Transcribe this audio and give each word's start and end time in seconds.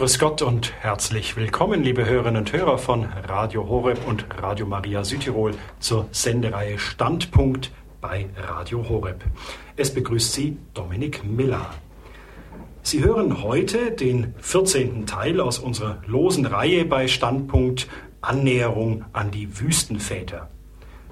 Grüß 0.00 0.18
Gott 0.18 0.40
und 0.40 0.72
herzlich 0.80 1.36
willkommen, 1.36 1.82
liebe 1.82 2.06
Hörerinnen 2.06 2.40
und 2.40 2.52
Hörer 2.54 2.78
von 2.78 3.04
Radio 3.04 3.68
Horeb 3.68 3.98
und 4.08 4.24
Radio 4.40 4.64
Maria 4.64 5.04
Südtirol 5.04 5.52
zur 5.78 6.08
Sendereihe 6.10 6.78
Standpunkt 6.78 7.70
bei 8.00 8.30
Radio 8.34 8.88
Horeb. 8.88 9.22
Es 9.76 9.92
begrüßt 9.92 10.32
Sie 10.32 10.56
Dominik 10.72 11.22
Miller. 11.22 11.74
Sie 12.80 13.04
hören 13.04 13.42
heute 13.42 13.90
den 13.90 14.32
14. 14.38 15.04
Teil 15.04 15.38
aus 15.38 15.58
unserer 15.58 16.00
losen 16.06 16.46
Reihe 16.46 16.86
bei 16.86 17.06
Standpunkt 17.06 17.86
Annäherung 18.22 19.04
an 19.12 19.30
die 19.30 19.60
Wüstenväter 19.60 20.48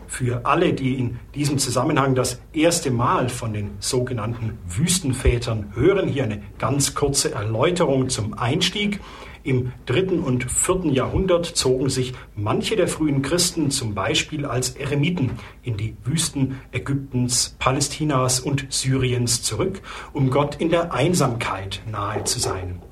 für 0.09 0.45
alle, 0.45 0.73
die 0.73 0.95
in 0.95 1.19
diesem 1.35 1.59
Zusammenhang 1.59 2.15
das 2.15 2.41
erste 2.53 2.91
Mal 2.91 3.29
von 3.29 3.53
den 3.53 3.71
sogenannten 3.79 4.59
Wüstenvätern 4.67 5.73
hören, 5.75 6.09
hier 6.09 6.25
eine 6.25 6.43
ganz 6.59 6.95
kurze 6.95 7.33
Erläuterung 7.33 8.09
zum 8.09 8.35
Einstieg. 8.35 9.01
Im 9.45 9.73
dritten 9.87 10.19
und 10.21 10.51
vierten 10.51 10.93
Jahrhundert 10.93 11.47
zogen 11.47 11.89
sich 11.89 12.13
manche 12.35 12.75
der 12.77 12.89
frühen 12.89 13.23
Christen 13.23 13.71
zum 13.71 13.95
Beispiel 13.95 14.45
als 14.45 14.71
Eremiten 14.71 15.31
in 15.63 15.77
die 15.77 15.97
Wüsten 16.05 16.61
Ägyptens, 16.73 17.55
Palästinas 17.59 18.41
und 18.41 18.67
Syriens 18.69 19.43
zurück, 19.43 19.81
um 20.13 20.31
Gott 20.31 20.57
in 20.57 20.71
der 20.71 20.93
Einsamkeit 20.93 21.81
nahe 21.91 22.25
zu 22.25 22.41
sein. 22.41 22.83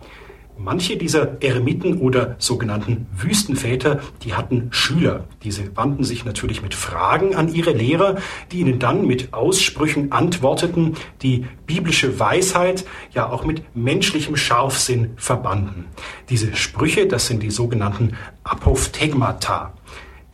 Manche 0.58 0.96
dieser 0.96 1.42
Eremiten 1.42 1.98
oder 1.98 2.36
sogenannten 2.38 3.06
Wüstenväter, 3.14 4.00
die 4.22 4.34
hatten 4.34 4.68
Schüler. 4.70 5.24
Diese 5.42 5.76
wandten 5.76 6.02
sich 6.02 6.24
natürlich 6.24 6.62
mit 6.62 6.74
Fragen 6.74 7.34
an 7.34 7.52
ihre 7.52 7.72
Lehrer, 7.72 8.16
die 8.50 8.60
ihnen 8.60 8.78
dann 8.78 9.06
mit 9.06 9.34
Aussprüchen 9.34 10.12
antworteten, 10.12 10.96
die 11.20 11.44
biblische 11.66 12.18
Weisheit 12.18 12.86
ja 13.12 13.28
auch 13.30 13.44
mit 13.44 13.62
menschlichem 13.76 14.36
Scharfsinn 14.36 15.10
verbanden. 15.16 15.86
Diese 16.30 16.56
Sprüche, 16.56 17.06
das 17.06 17.26
sind 17.26 17.42
die 17.42 17.50
sogenannten 17.50 18.14
Apophthegmata. 18.42 19.74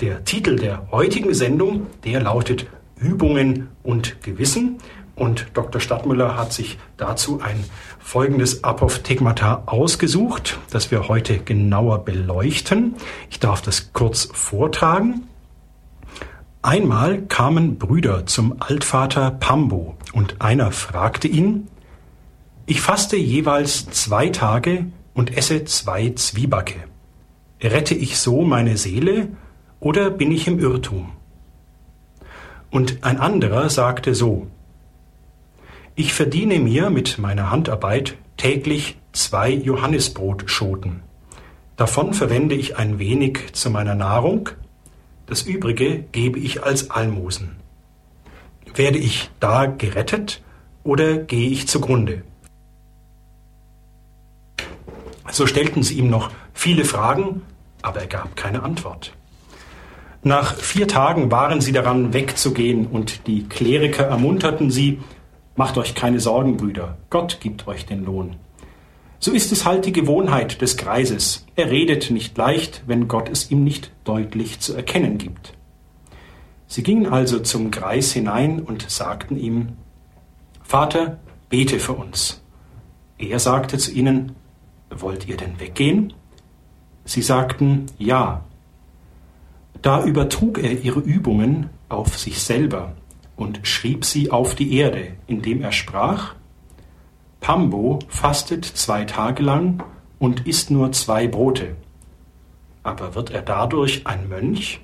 Der 0.01 0.25
Titel 0.25 0.57
der 0.57 0.89
heutigen 0.93 1.35
Sendung, 1.35 1.89
der 2.05 2.21
lautet 2.21 2.67
Übungen 2.97 3.69
und 3.83 4.23
Gewissen. 4.23 4.79
Und 5.15 5.47
Dr. 5.55 5.81
Stadtmüller 5.81 6.37
hat 6.37 6.53
sich 6.53 6.79
dazu 6.97 7.41
ein 7.43 7.65
folgendes 7.99 8.65
Apophthegmata 8.65 9.65
ausgesucht, 9.67 10.59
das 10.71 10.91
wir 10.91 11.09
heute 11.09 11.39
genauer 11.39 12.05
beleuchten. 12.05 12.95
Ich 13.31 13.39
darf 13.39 13.61
das 13.61 13.93
kurz 13.93 14.29
vortragen. 14.33 15.29
Einmal 16.63 17.23
kamen 17.23 17.77
Brüder 17.77 18.25
zum 18.27 18.57
Altvater 18.61 19.33
Pambo 19.33 19.97
und 20.13 20.41
einer 20.41 20.71
fragte 20.71 21.29
ihn, 21.29 21.69
ich 22.67 22.81
faste 22.81 23.17
jeweils 23.17 23.91
zwei 23.91 24.29
Tage 24.29 24.87
und 25.13 25.37
esse 25.37 25.65
zwei 25.65 26.11
Zwiebacke. 26.11 26.77
Rette 27.61 27.95
ich 27.95 28.19
so 28.19 28.43
meine 28.43 28.77
Seele 28.77 29.29
oder 29.81 30.11
bin 30.11 30.31
ich 30.31 30.47
im 30.47 30.59
Irrtum? 30.61 31.13
Und 32.71 33.05
ein 33.05 33.19
anderer 33.19 33.69
sagte 33.69 34.15
so, 34.15 34.47
ich 35.95 36.15
verdiene 36.15 36.59
mir 36.59 36.91
mit 36.91 37.19
meiner 37.19 37.51
Handarbeit 37.51 38.17
täglich 38.37 38.97
zwei 39.13 39.51
Johannisbrotschoten. 39.51 41.03
Davon 41.77 42.15
verwende 42.15 42.55
ich 42.55 42.77
ein 42.77 42.99
wenig 42.99 43.53
zu 43.53 43.71
meiner 43.71 43.95
Nahrung, 43.95 44.51
das 45.27 45.43
übrige 45.43 46.05
gebe 46.13 46.39
ich 46.39 46.63
als 46.63 46.91
Almosen. 46.91 47.57
Werde 48.75 48.99
ich 48.99 49.31
da 49.41 49.67
gerettet 49.67 50.43
oder 50.83 51.19
gehe 51.19 51.51
ich 51.51 51.69
zugrunde? 51.69 52.23
So 55.31 55.47
stellten 55.47 55.83
sie 55.83 55.99
ihm 55.99 56.11
noch 56.11 56.31
viele 56.53 56.85
Fragen, 56.85 57.43
aber 57.83 58.01
er 58.01 58.07
gab 58.07 58.37
keine 58.37 58.63
Antwort. 58.63 59.13
Nach 60.23 60.55
vier 60.55 60.87
Tagen 60.87 61.31
waren 61.31 61.61
sie 61.61 61.73
daran, 61.73 62.13
wegzugehen, 62.13 62.87
und 62.87 63.27
die 63.27 63.49
Kleriker 63.49 64.05
ermunterten 64.05 64.71
sie, 64.71 65.01
Macht 65.55 65.77
euch 65.77 65.95
keine 65.95 66.21
Sorgen, 66.21 66.57
Brüder, 66.57 66.97
Gott 67.11 67.39
gibt 67.41 67.67
euch 67.67 67.85
den 67.85 68.05
Lohn. 68.05 68.37
So 69.19 69.31
ist 69.33 69.53
es 69.53 69.65
halt 69.65 69.87
die 69.87 69.93
Gewohnheit 69.93 70.61
des 70.63 70.77
Greises. 70.77 71.47
Er 71.55 71.71
redet 71.71 72.11
nicht 72.11 72.37
leicht, 72.37 72.83
wenn 72.87 73.07
Gott 73.07 73.29
es 73.29 73.51
ihm 73.51 73.63
nicht 73.63 73.93
deutlich 74.05 74.61
zu 74.61 74.75
erkennen 74.75 75.19
gibt. 75.19 75.55
Sie 76.67 76.83
gingen 76.83 77.07
also 77.07 77.39
zum 77.39 77.71
Greis 77.71 78.13
hinein 78.13 78.61
und 78.61 78.91
sagten 78.91 79.37
ihm, 79.37 79.75
Vater, 80.63 81.19
bete 81.51 81.79
für 81.79 81.93
uns. 81.93 82.43
Er 83.19 83.39
sagte 83.39 83.79
zu 83.79 83.93
ihnen, 83.93 84.35
Wollt 84.91 85.29
ihr 85.29 85.37
denn 85.37 85.61
weggehen? 85.61 86.15
Sie 87.05 87.23
sagten, 87.23 87.87
Ja. 87.99 88.45
Da 89.83 90.05
übertrug 90.05 90.59
er 90.59 90.81
ihre 90.83 91.01
Übungen 91.01 91.71
auf 91.89 92.19
sich 92.19 92.41
selber 92.41 92.95
und 93.37 93.67
schrieb 93.67 94.05
sie 94.05 94.31
auf 94.31 94.55
die 94.55 94.77
Erde, 94.77 95.15
indem 95.27 95.63
er 95.63 95.73
sprach, 95.73 96.35
Pambo 97.41 97.99
fastet 98.09 98.65
zwei 98.65 99.05
Tage 99.05 99.43
lang 99.43 99.83
und 100.19 100.47
isst 100.47 100.71
nur 100.71 100.93
zwei 100.93 101.27
Brote. 101.27 101.77
Aber 102.85 103.15
wird 103.15 103.31
er 103.31 103.43
dadurch 103.43 104.07
ein 104.07 104.29
Mönch? 104.29 104.81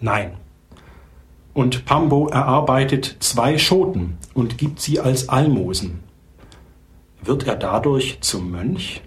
Nein. 0.00 0.32
Und 1.54 1.84
Pambo 1.84 2.28
erarbeitet 2.28 3.16
zwei 3.20 3.58
Schoten 3.58 4.18
und 4.34 4.58
gibt 4.58 4.80
sie 4.80 5.00
als 5.00 5.28
Almosen. 5.28 6.00
Wird 7.22 7.46
er 7.46 7.56
dadurch 7.56 8.20
zum 8.20 8.50
Mönch? 8.50 9.02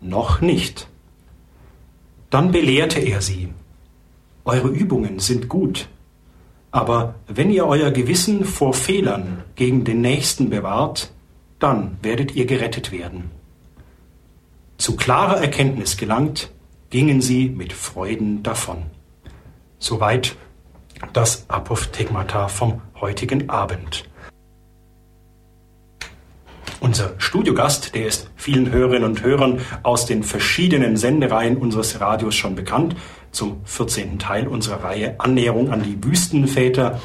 Noch 0.00 0.40
nicht. 0.40 0.88
Dann 2.30 2.52
belehrte 2.52 3.00
er 3.00 3.20
sie. 3.20 3.52
Eure 4.44 4.68
Übungen 4.68 5.18
sind 5.18 5.48
gut, 5.48 5.88
aber 6.70 7.14
wenn 7.26 7.50
ihr 7.50 7.66
euer 7.66 7.90
Gewissen 7.90 8.44
vor 8.44 8.74
Fehlern 8.74 9.42
gegen 9.54 9.84
den 9.84 10.00
Nächsten 10.00 10.50
bewahrt, 10.50 11.10
dann 11.58 11.98
werdet 12.02 12.34
ihr 12.34 12.46
gerettet 12.46 12.92
werden. 12.92 13.30
Zu 14.76 14.96
klarer 14.96 15.40
Erkenntnis 15.40 15.96
gelangt, 15.96 16.50
gingen 16.90 17.20
sie 17.20 17.48
mit 17.48 17.72
Freuden 17.72 18.42
davon. 18.42 18.84
Soweit 19.78 20.36
das 21.12 21.48
Apophthegmata 21.48 22.48
vom 22.48 22.80
heutigen 23.00 23.48
Abend. 23.50 24.04
Unser 26.80 27.14
Studiogast, 27.18 27.94
der 27.94 28.06
ist 28.06 28.30
vielen 28.36 28.70
Hörerinnen 28.70 29.08
und 29.08 29.22
Hörern 29.22 29.60
aus 29.82 30.06
den 30.06 30.22
verschiedenen 30.22 30.96
Sendereien 30.96 31.56
unseres 31.56 32.00
Radios 32.00 32.36
schon 32.36 32.54
bekannt, 32.54 32.94
zum 33.32 33.60
14. 33.64 34.18
Teil 34.18 34.48
unserer 34.48 34.84
Reihe 34.84 35.18
Annäherung 35.18 35.70
an 35.70 35.82
die 35.82 36.02
Wüstenväter, 36.02 37.00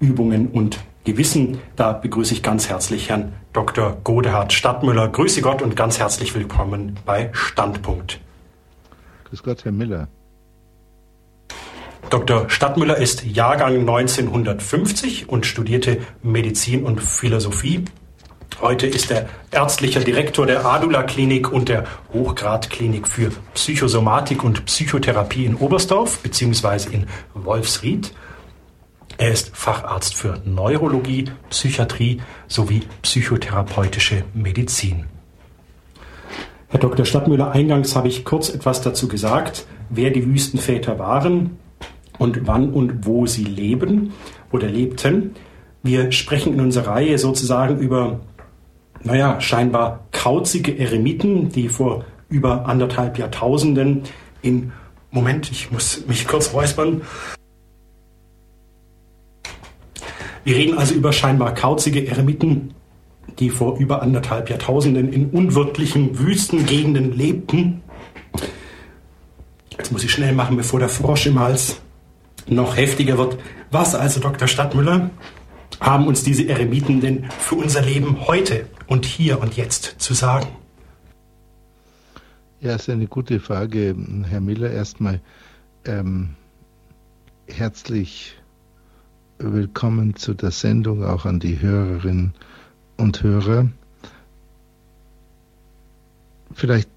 Übungen 0.00 0.48
und 0.48 0.78
Gewissen. 1.04 1.58
Da 1.76 1.92
begrüße 1.92 2.34
ich 2.34 2.42
ganz 2.42 2.68
herzlich 2.68 3.10
Herrn 3.10 3.32
Dr. 3.52 3.98
Godehard 4.04 4.52
Stadtmüller. 4.52 5.08
Grüße 5.08 5.42
Gott 5.42 5.62
und 5.62 5.76
ganz 5.76 5.98
herzlich 5.98 6.34
willkommen 6.34 6.98
bei 7.04 7.30
Standpunkt. 7.32 8.20
Grüß 9.24 9.42
Gott, 9.42 9.64
Herr 9.64 9.72
Miller. 9.72 10.08
Dr. 12.10 12.48
Stadtmüller 12.48 12.96
ist 12.96 13.24
Jahrgang 13.24 13.80
1950 13.80 15.28
und 15.28 15.46
studierte 15.46 16.00
Medizin 16.22 16.84
und 16.84 17.00
Philosophie 17.00 17.84
Heute 18.60 18.86
ist 18.86 19.10
er 19.10 19.28
ärztlicher 19.50 20.00
Direktor 20.00 20.46
der 20.46 20.64
Adula 20.64 21.02
Klinik 21.02 21.52
und 21.52 21.68
der 21.68 21.84
Hochgradklinik 22.12 23.08
für 23.08 23.30
Psychosomatik 23.54 24.44
und 24.44 24.64
Psychotherapie 24.64 25.44
in 25.44 25.56
Oberstdorf 25.56 26.20
bzw. 26.20 26.94
in 26.94 27.06
Wolfsried. 27.34 28.12
Er 29.18 29.32
ist 29.32 29.56
Facharzt 29.56 30.14
für 30.14 30.40
Neurologie, 30.44 31.26
Psychiatrie 31.50 32.20
sowie 32.48 32.82
psychotherapeutische 33.02 34.24
Medizin. 34.34 35.06
Herr 36.68 36.80
Dr. 36.80 37.04
Stadtmüller, 37.04 37.52
eingangs 37.52 37.94
habe 37.94 38.08
ich 38.08 38.24
kurz 38.24 38.48
etwas 38.48 38.80
dazu 38.80 39.06
gesagt, 39.06 39.66
wer 39.90 40.10
die 40.10 40.26
Wüstenväter 40.26 40.98
waren 40.98 41.58
und 42.18 42.46
wann 42.46 42.72
und 42.72 43.06
wo 43.06 43.26
sie 43.26 43.44
leben 43.44 44.12
oder 44.50 44.66
lebten. 44.66 45.34
Wir 45.82 46.10
sprechen 46.10 46.54
in 46.54 46.60
unserer 46.60 46.88
Reihe 46.88 47.18
sozusagen 47.18 47.78
über 47.78 48.20
naja, 49.04 49.40
scheinbar 49.40 50.06
kauzige 50.12 50.78
Eremiten, 50.78 51.50
die 51.50 51.68
vor 51.68 52.04
über 52.28 52.66
anderthalb 52.66 53.18
Jahrtausenden 53.18 54.02
in 54.42 54.72
Moment, 55.10 55.50
ich 55.52 55.70
muss 55.70 56.06
mich 56.08 56.26
kurz 56.26 56.52
räuspern. 56.52 57.02
Wir 60.42 60.56
reden 60.56 60.76
also 60.76 60.94
über 60.94 61.12
scheinbar 61.12 61.54
kauzige 61.54 62.06
Eremiten, 62.06 62.74
die 63.38 63.50
vor 63.50 63.78
über 63.78 64.02
anderthalb 64.02 64.50
Jahrtausenden 64.50 65.12
in 65.12 65.30
unwirtlichen 65.30 66.18
Wüstengegenden 66.18 67.16
lebten. 67.16 67.82
Jetzt 69.70 69.92
muss 69.92 70.02
ich 70.02 70.10
schnell 70.10 70.34
machen, 70.34 70.56
bevor 70.56 70.80
der 70.80 70.88
Frosch 70.88 71.26
im 71.26 71.38
Hals 71.38 71.80
noch 72.48 72.76
heftiger 72.76 73.18
wird. 73.18 73.38
Was 73.70 73.94
also, 73.94 74.18
Dr. 74.18 74.48
Stadtmüller, 74.48 75.10
haben 75.80 76.06
uns 76.06 76.24
diese 76.24 76.48
Eremiten 76.48 77.00
denn 77.00 77.26
für 77.38 77.54
unser 77.54 77.82
Leben 77.82 78.26
heute 78.26 78.66
und 78.86 79.04
hier 79.04 79.40
und 79.40 79.56
jetzt 79.56 79.96
zu 79.98 80.14
sagen? 80.14 80.48
Ja, 82.60 82.74
ist 82.74 82.88
eine 82.88 83.06
gute 83.06 83.40
Frage, 83.40 83.94
Herr 84.28 84.40
Miller. 84.40 84.70
Erstmal 84.70 85.20
ähm, 85.84 86.30
herzlich 87.46 88.36
willkommen 89.38 90.16
zu 90.16 90.34
der 90.34 90.50
Sendung, 90.50 91.04
auch 91.04 91.26
an 91.26 91.40
die 91.40 91.60
Hörerinnen 91.60 92.32
und 92.96 93.22
Hörer. 93.22 93.68
Vielleicht 96.52 96.88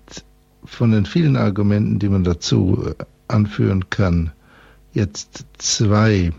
von 0.64 0.92
den 0.92 1.06
vielen 1.06 1.36
Argumenten, 1.36 2.00
die 2.00 2.10
man 2.10 2.24
dazu 2.24 2.94
anführen 3.28 3.90
kann, 3.90 4.32
jetzt 4.94 5.46
zwei. 5.58 6.32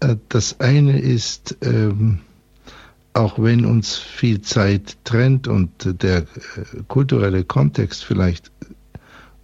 Äh, 0.00 0.16
das 0.28 0.60
eine 0.60 1.00
ist, 1.00 1.56
ähm, 1.62 2.20
auch 3.14 3.38
wenn 3.38 3.64
uns 3.64 3.96
viel 3.96 4.40
Zeit 4.40 4.96
trennt 5.04 5.48
und 5.48 6.02
der 6.02 6.18
äh, 6.18 6.24
kulturelle 6.88 7.44
Kontext 7.44 8.04
vielleicht 8.04 8.50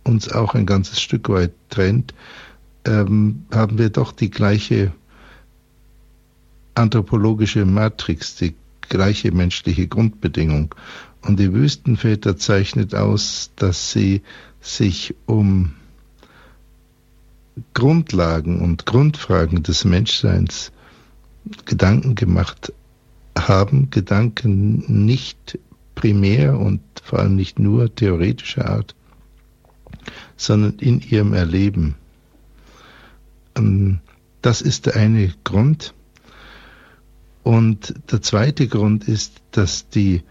uns 0.04 0.32
auch 0.32 0.54
ein 0.54 0.66
ganzes 0.66 1.00
Stück 1.00 1.28
weit 1.28 1.52
trennt, 1.68 2.14
ähm, 2.84 3.44
haben 3.52 3.78
wir 3.78 3.90
doch 3.90 4.12
die 4.12 4.30
gleiche 4.30 4.92
anthropologische 6.74 7.66
Matrix, 7.66 8.36
die 8.36 8.54
gleiche 8.88 9.32
menschliche 9.32 9.86
Grundbedingung. 9.86 10.74
Und 11.22 11.38
die 11.38 11.52
Wüstenväter 11.52 12.36
zeichnet 12.36 12.94
aus, 12.94 13.50
dass 13.56 13.92
sie 13.92 14.22
sich 14.60 15.14
um 15.26 15.72
Grundlagen 17.74 18.60
und 18.60 18.86
Grundfragen 18.86 19.62
des 19.62 19.84
Menschseins 19.84 20.72
Gedanken 21.64 22.14
gemacht 22.14 22.72
haben, 23.48 23.90
Gedanken 23.90 25.04
nicht 25.04 25.58
primär 25.94 26.58
und 26.58 26.80
vor 27.02 27.18
allem 27.18 27.36
nicht 27.36 27.58
nur 27.58 27.94
theoretischer 27.94 28.68
Art, 28.68 28.94
sondern 30.36 30.74
in 30.78 31.00
ihrem 31.00 31.32
Erleben. 31.32 31.96
Ähm, 33.56 34.00
das 34.42 34.60
ist 34.62 34.86
der 34.86 34.96
eine 34.96 35.32
Grund. 35.44 35.94
Und 37.42 37.94
der 38.12 38.22
zweite 38.22 38.68
Grund 38.68 39.08
ist, 39.08 39.42
dass 39.52 39.88
die 39.88 40.22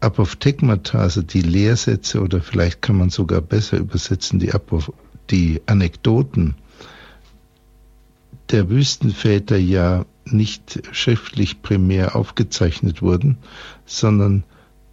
Apophthegmata, 0.00 0.98
also 0.98 1.22
die 1.22 1.40
Lehrsätze 1.40 2.20
oder 2.20 2.42
vielleicht 2.42 2.82
kann 2.82 2.98
man 2.98 3.10
sogar 3.10 3.40
besser 3.40 3.78
übersetzen, 3.78 4.38
die, 4.38 4.52
Apoph 4.52 4.92
die 5.30 5.62
Anekdoten 5.66 6.56
der 8.50 8.68
Wüstenväter 8.68 9.56
ja 9.56 10.04
nicht 10.24 10.82
schriftlich 10.92 11.62
primär 11.62 12.16
aufgezeichnet 12.16 13.02
wurden, 13.02 13.38
sondern 13.86 14.44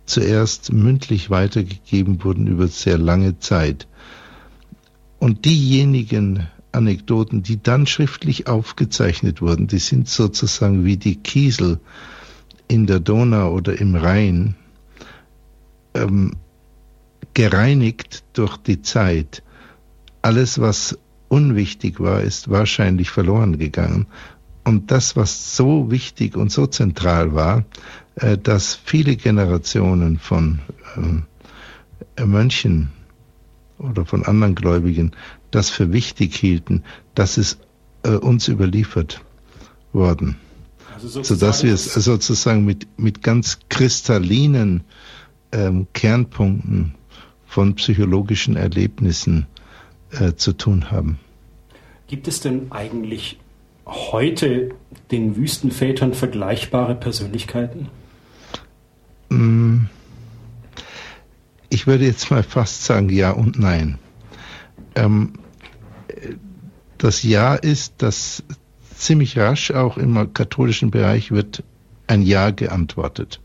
zuerst 0.05 0.73
mündlich 0.73 1.29
weitergegeben 1.29 2.23
wurden 2.23 2.47
über 2.47 2.67
sehr 2.67 2.97
lange 2.97 3.39
Zeit. 3.39 3.87
Und 5.19 5.45
diejenigen 5.45 6.47
Anekdoten, 6.71 7.43
die 7.43 7.61
dann 7.61 7.85
schriftlich 7.85 8.47
aufgezeichnet 8.47 9.41
wurden, 9.41 9.67
die 9.67 9.79
sind 9.79 10.07
sozusagen 10.07 10.85
wie 10.85 10.97
die 10.97 11.15
Kiesel 11.15 11.79
in 12.67 12.87
der 12.87 12.99
Donau 12.99 13.51
oder 13.51 13.79
im 13.79 13.95
Rhein, 13.95 14.55
ähm, 15.93 16.33
gereinigt 17.33 18.23
durch 18.33 18.57
die 18.57 18.81
Zeit. 18.81 19.43
Alles, 20.21 20.59
was 20.59 20.97
unwichtig 21.31 22.01
war, 22.01 22.21
ist 22.21 22.49
wahrscheinlich 22.49 23.09
verloren 23.09 23.57
gegangen. 23.57 24.07
Und 24.65 24.91
das, 24.91 25.15
was 25.15 25.55
so 25.55 25.89
wichtig 25.89 26.35
und 26.35 26.51
so 26.51 26.67
zentral 26.67 27.33
war, 27.33 27.63
äh, 28.15 28.37
dass 28.37 28.75
viele 28.75 29.15
Generationen 29.15 30.19
von 30.19 30.59
äh, 32.17 32.25
Mönchen 32.25 32.91
oder 33.79 34.05
von 34.05 34.25
anderen 34.25 34.55
Gläubigen 34.55 35.11
das 35.51 35.69
für 35.69 35.93
wichtig 35.93 36.35
hielten, 36.35 36.83
das 37.15 37.37
ist 37.37 37.59
äh, 38.03 38.11
uns 38.11 38.49
überliefert 38.49 39.23
worden. 39.93 40.35
Also 40.93 41.23
sodass 41.23 41.63
wir 41.63 41.73
es 41.73 41.93
sozusagen 41.93 42.65
mit, 42.65 42.87
mit 42.99 43.23
ganz 43.23 43.59
kristallinen 43.69 44.83
ähm, 45.53 45.87
Kernpunkten 45.93 46.95
von 47.47 47.75
psychologischen 47.75 48.57
Erlebnissen 48.57 49.47
äh, 50.11 50.35
zu 50.35 50.53
tun 50.53 50.91
haben. 50.91 51.19
Gibt 52.07 52.27
es 52.27 52.41
denn 52.41 52.71
eigentlich 52.71 53.39
heute 53.85 54.71
den 55.11 55.35
Wüstenvätern 55.35 56.13
vergleichbare 56.13 56.95
Persönlichkeiten? 56.95 57.89
Mm. 59.29 59.85
Ich 61.69 61.87
würde 61.87 62.05
jetzt 62.05 62.31
mal 62.31 62.43
fast 62.43 62.83
sagen 62.83 63.09
ja 63.09 63.31
und 63.31 63.57
nein. 63.57 63.97
Ähm, 64.95 65.33
das 66.97 67.23
Ja 67.23 67.55
ist, 67.55 67.95
dass 67.99 68.43
ziemlich 68.95 69.37
rasch 69.37 69.71
auch 69.71 69.97
im 69.97 70.33
katholischen 70.33 70.91
Bereich 70.91 71.31
wird 71.31 71.63
ein 72.07 72.21
Ja 72.21 72.51
geantwortet. 72.51 73.39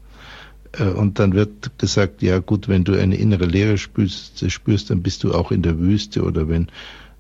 Äh, 0.78 0.84
und 0.90 1.19
dann 1.19 1.34
wird 1.34 1.78
gesagt, 1.78 2.23
ja 2.23 2.38
gut, 2.38 2.69
wenn 2.69 2.84
du 2.84 2.99
eine 2.99 3.17
innere 3.17 3.46
Leere 3.46 3.78
spürst, 3.78 4.50
spürst 4.50 4.90
dann 4.90 5.02
bist 5.02 5.25
du 5.25 5.32
auch 5.32 5.50
in 5.50 5.62
der 5.62 5.78
Wüste 5.78 6.23
oder 6.23 6.49
wenn 6.49 6.69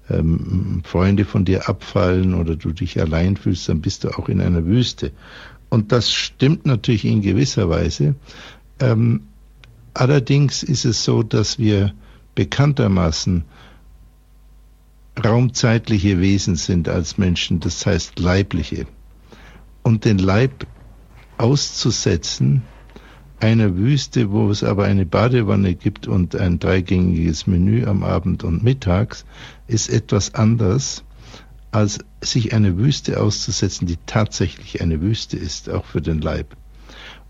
ähm, 0.08 0.82
Freunde 0.84 1.24
von 1.24 1.44
dir 1.44 1.68
abfallen 1.68 2.34
oder 2.34 2.56
du 2.56 2.72
dich 2.72 3.00
allein 3.00 3.36
fühlst, 3.36 3.68
dann 3.68 3.80
bist 3.80 4.04
du 4.04 4.10
auch 4.10 4.28
in 4.28 4.40
einer 4.40 4.64
Wüste. 4.64 5.12
Und 5.68 5.92
das 5.92 6.12
stimmt 6.12 6.64
natürlich 6.66 7.04
in 7.04 7.22
gewisser 7.22 7.68
Weise. 7.68 8.14
Ähm, 8.78 9.22
allerdings 9.94 10.62
ist 10.62 10.84
es 10.84 11.02
so, 11.04 11.22
dass 11.22 11.58
wir 11.58 11.92
bekanntermaßen 12.34 13.44
raumzeitliche 15.24 16.20
Wesen 16.20 16.56
sind 16.56 16.88
als 16.88 17.18
Menschen, 17.18 17.60
das 17.60 17.84
heißt 17.84 18.18
leibliche. 18.18 18.86
Und 19.82 20.04
den 20.04 20.18
Leib 20.18 20.66
auszusetzen, 21.38 22.62
einer 23.38 23.76
Wüste, 23.76 24.30
wo 24.30 24.50
es 24.50 24.62
aber 24.62 24.84
eine 24.84 25.06
Badewanne 25.06 25.74
gibt 25.74 26.06
und 26.06 26.36
ein 26.36 26.58
dreigängiges 26.58 27.46
Menü 27.46 27.84
am 27.84 28.02
Abend 28.02 28.44
und 28.44 28.62
mittags, 28.62 29.24
ist 29.66 29.90
etwas 29.90 30.34
anders, 30.34 31.04
als 31.70 31.98
sich 32.22 32.54
eine 32.54 32.78
Wüste 32.78 33.20
auszusetzen, 33.20 33.86
die 33.86 33.98
tatsächlich 34.06 34.80
eine 34.80 35.00
Wüste 35.00 35.36
ist, 35.36 35.68
auch 35.68 35.84
für 35.84 36.00
den 36.00 36.20
Leib. 36.20 36.56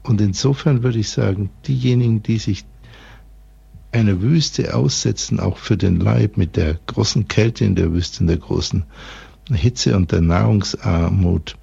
Und 0.03 0.21
insofern 0.21 0.85
würde 0.85 1.01
ich 1.01 1.09
sagen, 1.09 1.51
diejenigen, 1.67 2.23
die 2.23 2.39
sich 2.39 2.65
einer 3.91 4.21
Wüste 4.21 4.75
aussetzen, 4.75 5.41
auch 5.41 5.59
für 5.59 5.77
den 5.77 5.99
Leib, 5.99 6.37
mit 6.37 6.57
der 6.57 6.79
großen 6.87 7.27
Kälte 7.29 7.65
in 7.65 7.75
der 7.75 7.93
Wüste, 7.93 8.21
in 8.21 8.27
der 8.29 8.37
großen 8.37 8.85
Hitze 9.51 9.97
und 9.97 10.13
der 10.13 10.21
Nahrungsarmut, 10.21 11.57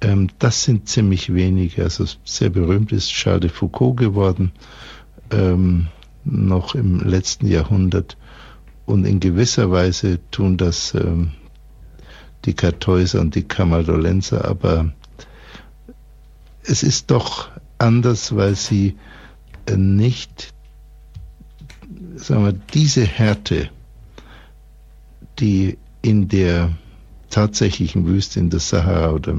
ähm, 0.00 0.28
das 0.38 0.64
sind 0.64 0.88
ziemlich 0.88 1.34
wenige. 1.34 1.82
Also 1.82 2.04
sehr 2.24 2.50
berühmt 2.50 2.92
ist 2.92 3.12
Charles 3.12 3.40
de 3.40 3.50
Foucault 3.50 3.96
geworden, 3.96 4.52
ähm, 5.30 5.88
noch 6.24 6.74
im 6.74 7.00
letzten 7.00 7.46
Jahrhundert. 7.46 8.16
Und 8.86 9.04
in 9.04 9.20
gewisser 9.20 9.70
Weise 9.70 10.18
tun 10.30 10.56
das 10.56 10.94
ähm, 10.94 11.32
die 12.44 12.54
Kartäuser 12.54 13.20
und 13.20 13.34
die 13.34 13.42
Kamadolenser, 13.42 14.44
aber 14.44 14.92
es 16.62 16.82
ist 16.82 17.10
doch 17.10 17.48
anders, 17.78 18.34
weil 18.36 18.54
sie 18.54 18.96
äh, 19.66 19.76
nicht, 19.76 20.54
sagen 22.16 22.44
wir, 22.44 22.52
diese 22.52 23.04
Härte, 23.04 23.70
die 25.38 25.78
in 26.02 26.28
der 26.28 26.76
tatsächlichen 27.30 28.06
Wüste 28.06 28.40
in 28.40 28.50
der 28.50 28.60
Sahara 28.60 29.10
oder 29.12 29.36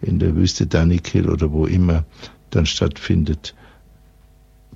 in 0.00 0.18
der 0.18 0.34
Wüste 0.34 0.66
Danikil 0.66 1.28
oder 1.28 1.52
wo 1.52 1.66
immer 1.66 2.04
dann 2.50 2.66
stattfindet, 2.66 3.54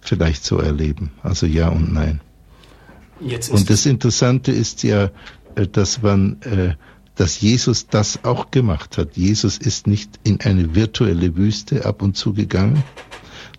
vielleicht 0.01 0.45
so 0.45 0.59
erleben. 0.59 1.13
Also 1.23 1.47
ja 1.47 1.69
und 1.69 1.93
nein. 1.93 2.21
und 3.21 3.71
das 3.71 3.87
Interessante 3.87 4.53
ist 4.53 4.83
ja, 4.83 5.11
äh, 5.55 5.67
dass 5.67 6.03
man, 6.03 6.41
äh, 6.43 6.75
dass 7.15 7.41
Jesus 7.41 7.87
das 7.87 8.25
auch 8.25 8.51
gemacht 8.51 8.99
hat. 8.99 9.17
Jesus 9.17 9.59
ist 9.59 9.87
nicht 9.87 10.21
in 10.25 10.41
eine 10.41 10.75
virtuelle 10.75 11.37
Wüste 11.37 11.87
ab 11.87 12.03
und 12.03 12.17
zu 12.17 12.35
gegangen, 12.35 12.83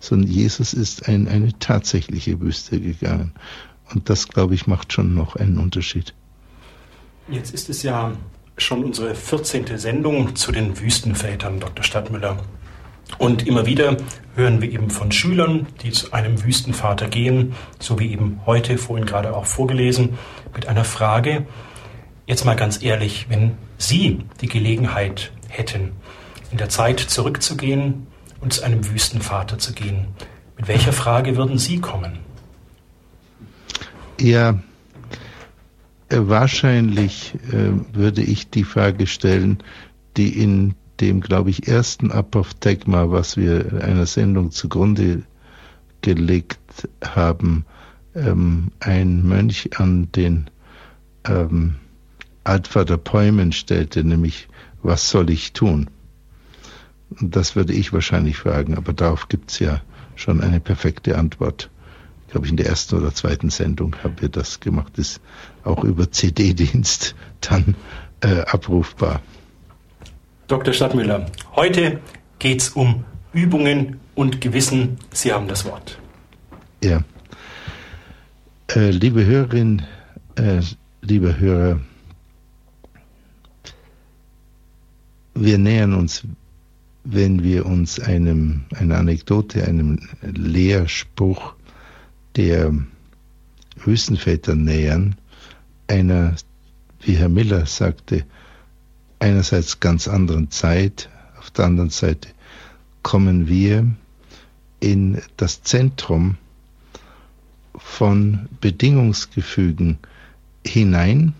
sondern 0.00 0.30
Jesus 0.30 0.72
ist 0.72 1.08
in 1.08 1.26
eine 1.28 1.58
tatsächliche 1.58 2.40
Wüste 2.40 2.80
gegangen. 2.80 3.32
Und 3.92 4.10
das, 4.10 4.28
glaube 4.28 4.54
ich, 4.54 4.66
macht 4.66 4.92
schon 4.92 5.14
noch 5.14 5.36
einen 5.36 5.58
Unterschied. 5.58 6.14
Jetzt 7.28 7.54
ist 7.54 7.68
es 7.68 7.82
ja 7.82 8.12
schon 8.56 8.84
unsere 8.84 9.14
14. 9.14 9.78
Sendung 9.78 10.34
zu 10.34 10.52
den 10.52 10.78
Wüstenvätern, 10.80 11.60
Dr. 11.60 11.84
Stadtmüller. 11.84 12.38
Und 13.18 13.46
immer 13.46 13.66
wieder 13.66 13.96
hören 14.34 14.60
wir 14.60 14.70
eben 14.70 14.90
von 14.90 15.12
Schülern, 15.12 15.66
die 15.82 15.92
zu 15.92 16.12
einem 16.12 16.42
Wüstenvater 16.42 17.08
gehen, 17.08 17.54
so 17.78 17.98
wie 17.98 18.12
eben 18.12 18.40
heute, 18.46 18.78
vorhin 18.78 19.06
gerade 19.06 19.34
auch 19.36 19.46
vorgelesen, 19.46 20.18
mit 20.54 20.66
einer 20.66 20.84
Frage. 20.84 21.46
Jetzt 22.26 22.44
mal 22.44 22.56
ganz 22.56 22.82
ehrlich, 22.82 23.26
wenn 23.28 23.52
Sie 23.78 24.24
die 24.40 24.48
Gelegenheit 24.48 25.32
hätten, 25.48 25.92
in 26.50 26.58
der 26.58 26.68
Zeit 26.68 26.98
zurückzugehen 26.98 28.06
und 28.40 28.52
zu 28.52 28.62
einem 28.64 28.90
Wüstenvater 28.90 29.58
zu 29.58 29.72
gehen, 29.72 30.08
mit 30.56 30.68
welcher 30.68 30.92
Frage 30.92 31.36
würden 31.36 31.58
Sie 31.58 31.78
kommen? 31.78 32.18
Ja, 34.18 34.58
wahrscheinlich 36.10 37.34
äh, 37.52 37.72
würde 37.92 38.22
ich 38.22 38.50
die 38.50 38.64
Frage 38.64 39.06
stellen, 39.06 39.62
die 40.16 40.40
in 40.40 40.74
dem, 41.00 41.20
glaube 41.20 41.50
ich, 41.50 41.68
ersten 41.68 42.10
Apophthegma, 42.10 43.10
was 43.10 43.36
wir 43.36 43.82
einer 43.82 44.06
Sendung 44.06 44.50
zugrunde 44.50 45.22
gelegt 46.00 46.88
haben, 47.04 47.66
ähm, 48.14 48.70
ein 48.80 49.26
Mönch 49.26 49.78
an 49.78 50.10
den 50.12 50.50
ähm, 51.24 51.76
Altvater 52.44 52.96
Päumen 52.96 53.52
stellte, 53.52 54.04
nämlich, 54.04 54.48
was 54.82 55.10
soll 55.10 55.30
ich 55.30 55.52
tun? 55.52 55.90
Das 57.20 57.56
würde 57.56 57.72
ich 57.72 57.92
wahrscheinlich 57.92 58.36
fragen, 58.38 58.76
aber 58.76 58.92
darauf 58.92 59.28
gibt 59.28 59.50
es 59.50 59.58
ja 59.58 59.82
schon 60.14 60.40
eine 60.40 60.60
perfekte 60.60 61.18
Antwort. 61.18 61.70
Ich 62.26 62.32
glaube, 62.32 62.48
in 62.48 62.56
der 62.56 62.66
ersten 62.66 62.96
oder 62.96 63.12
zweiten 63.14 63.50
Sendung 63.50 63.96
haben 64.02 64.16
wir 64.20 64.28
das 64.28 64.60
gemacht, 64.60 64.98
ist 64.98 65.20
auch 65.66 65.84
über 65.84 66.10
CD-Dienst 66.10 67.14
dann 67.40 67.74
äh, 68.20 68.40
abrufbar. 68.42 69.20
Dr. 70.46 70.72
Stadtmüller, 70.72 71.26
heute 71.54 72.00
geht 72.38 72.62
es 72.62 72.68
um 72.70 73.04
Übungen 73.32 74.00
und 74.14 74.40
Gewissen. 74.40 74.98
Sie 75.12 75.32
haben 75.32 75.48
das 75.48 75.64
Wort. 75.64 75.98
Ja. 76.82 77.02
Äh, 78.74 78.90
liebe 78.90 79.24
Hörerin, 79.24 79.82
äh, 80.36 80.60
liebe 81.02 81.38
Hörer, 81.38 81.80
wir 85.34 85.58
nähern 85.58 85.92
uns, 85.92 86.24
wenn 87.04 87.42
wir 87.42 87.66
uns 87.66 88.00
einem, 88.00 88.64
einer 88.74 88.98
Anekdote, 88.98 89.64
einem 89.64 90.00
Lehrspruch 90.22 91.54
der 92.36 92.72
Wüstenväter 93.84 94.54
nähern, 94.54 95.16
einer, 95.88 96.34
wie 97.00 97.16
Herr 97.16 97.28
Miller 97.28 97.66
sagte, 97.66 98.24
einerseits 99.18 99.80
ganz 99.80 100.08
anderen 100.08 100.50
Zeit, 100.50 101.08
auf 101.38 101.50
der 101.50 101.66
anderen 101.66 101.90
Seite 101.90 102.28
kommen 103.02 103.48
wir 103.48 103.86
in 104.80 105.22
das 105.36 105.62
Zentrum 105.62 106.36
von 107.76 108.48
Bedingungsgefügen 108.60 109.98
hinein, 110.66 111.34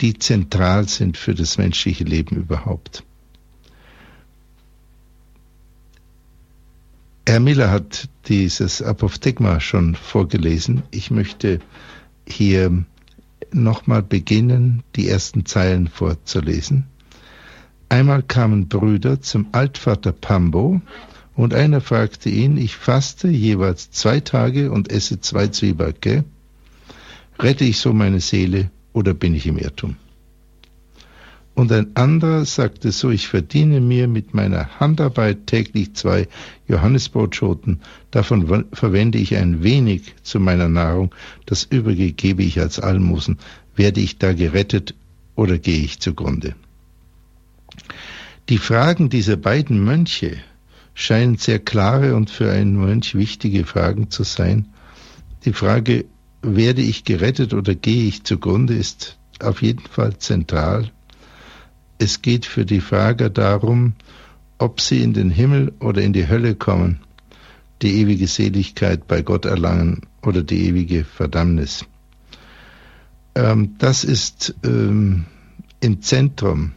die 0.00 0.18
zentral 0.18 0.88
sind 0.88 1.16
für 1.16 1.34
das 1.34 1.58
menschliche 1.58 2.04
Leben 2.04 2.36
überhaupt. 2.36 3.02
Herr 7.28 7.40
Miller 7.40 7.70
hat 7.70 8.08
dieses 8.28 8.82
Apophthegma 8.82 9.58
schon 9.58 9.96
vorgelesen. 9.96 10.84
Ich 10.92 11.10
möchte 11.10 11.58
hier 12.28 12.84
nochmal 13.54 14.02
beginnen, 14.02 14.82
die 14.96 15.08
ersten 15.08 15.46
Zeilen 15.46 15.88
vorzulesen. 15.88 16.86
Einmal 17.88 18.22
kamen 18.22 18.68
Brüder 18.68 19.20
zum 19.20 19.48
Altvater 19.52 20.12
Pambo 20.12 20.80
und 21.34 21.54
einer 21.54 21.80
fragte 21.80 22.30
ihn, 22.30 22.56
ich 22.56 22.76
faste 22.76 23.28
jeweils 23.28 23.90
zwei 23.90 24.20
Tage 24.20 24.72
und 24.72 24.90
esse 24.90 25.20
zwei 25.20 25.48
Zwiebacken. 25.48 26.24
Rette 27.38 27.64
ich 27.64 27.78
so 27.78 27.92
meine 27.92 28.20
Seele 28.20 28.70
oder 28.92 29.14
bin 29.14 29.34
ich 29.34 29.46
im 29.46 29.58
Irrtum? 29.58 29.96
Und 31.56 31.72
ein 31.72 31.96
anderer 31.96 32.44
sagte 32.44 32.92
so, 32.92 33.08
ich 33.08 33.28
verdiene 33.28 33.80
mir 33.80 34.08
mit 34.08 34.34
meiner 34.34 34.78
Handarbeit 34.78 35.46
täglich 35.46 35.94
zwei 35.94 36.28
Johannesbrotschoten, 36.68 37.80
davon 38.10 38.66
verwende 38.74 39.16
ich 39.16 39.34
ein 39.36 39.62
wenig 39.62 40.14
zu 40.22 40.38
meiner 40.38 40.68
Nahrung, 40.68 41.14
das 41.46 41.64
übrige 41.64 42.12
gebe 42.12 42.42
ich 42.42 42.60
als 42.60 42.78
Almosen. 42.78 43.38
Werde 43.74 44.02
ich 44.02 44.18
da 44.18 44.34
gerettet 44.34 44.94
oder 45.34 45.56
gehe 45.56 45.82
ich 45.82 45.98
zugrunde? 45.98 46.54
Die 48.50 48.58
Fragen 48.58 49.08
dieser 49.08 49.38
beiden 49.38 49.82
Mönche 49.82 50.36
scheinen 50.92 51.38
sehr 51.38 51.58
klare 51.58 52.16
und 52.16 52.28
für 52.28 52.52
einen 52.52 52.76
Mönch 52.76 53.14
wichtige 53.14 53.64
Fragen 53.64 54.10
zu 54.10 54.24
sein. 54.24 54.68
Die 55.46 55.54
Frage, 55.54 56.04
werde 56.42 56.82
ich 56.82 57.04
gerettet 57.04 57.54
oder 57.54 57.74
gehe 57.74 58.06
ich 58.06 58.24
zugrunde, 58.24 58.74
ist 58.74 59.18
auf 59.40 59.62
jeden 59.62 59.86
Fall 59.86 60.18
zentral 60.18 60.92
es 61.98 62.22
geht 62.22 62.46
für 62.46 62.64
die 62.64 62.80
Frager 62.80 63.30
darum, 63.30 63.94
ob 64.58 64.80
sie 64.80 65.02
in 65.02 65.12
den 65.12 65.30
Himmel 65.30 65.72
oder 65.80 66.02
in 66.02 66.12
die 66.12 66.28
Hölle 66.28 66.54
kommen, 66.54 67.00
die 67.82 68.00
ewige 68.00 68.26
Seligkeit 68.26 69.06
bei 69.06 69.22
Gott 69.22 69.44
erlangen 69.44 70.02
oder 70.22 70.42
die 70.42 70.66
ewige 70.66 71.04
Verdammnis. 71.04 71.84
Ähm, 73.34 73.76
das 73.78 74.04
ist 74.04 74.54
ähm, 74.64 75.26
im 75.80 76.00
Zentrum 76.00 76.72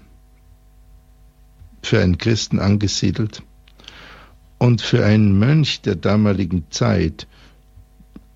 für 1.81 2.01
einen 2.01 2.17
Christen 2.17 2.59
angesiedelt 2.59 3.43
und 4.57 4.81
für 4.81 5.05
einen 5.05 5.39
Mönch 5.39 5.81
der 5.81 5.95
damaligen 5.95 6.65
Zeit, 6.69 7.27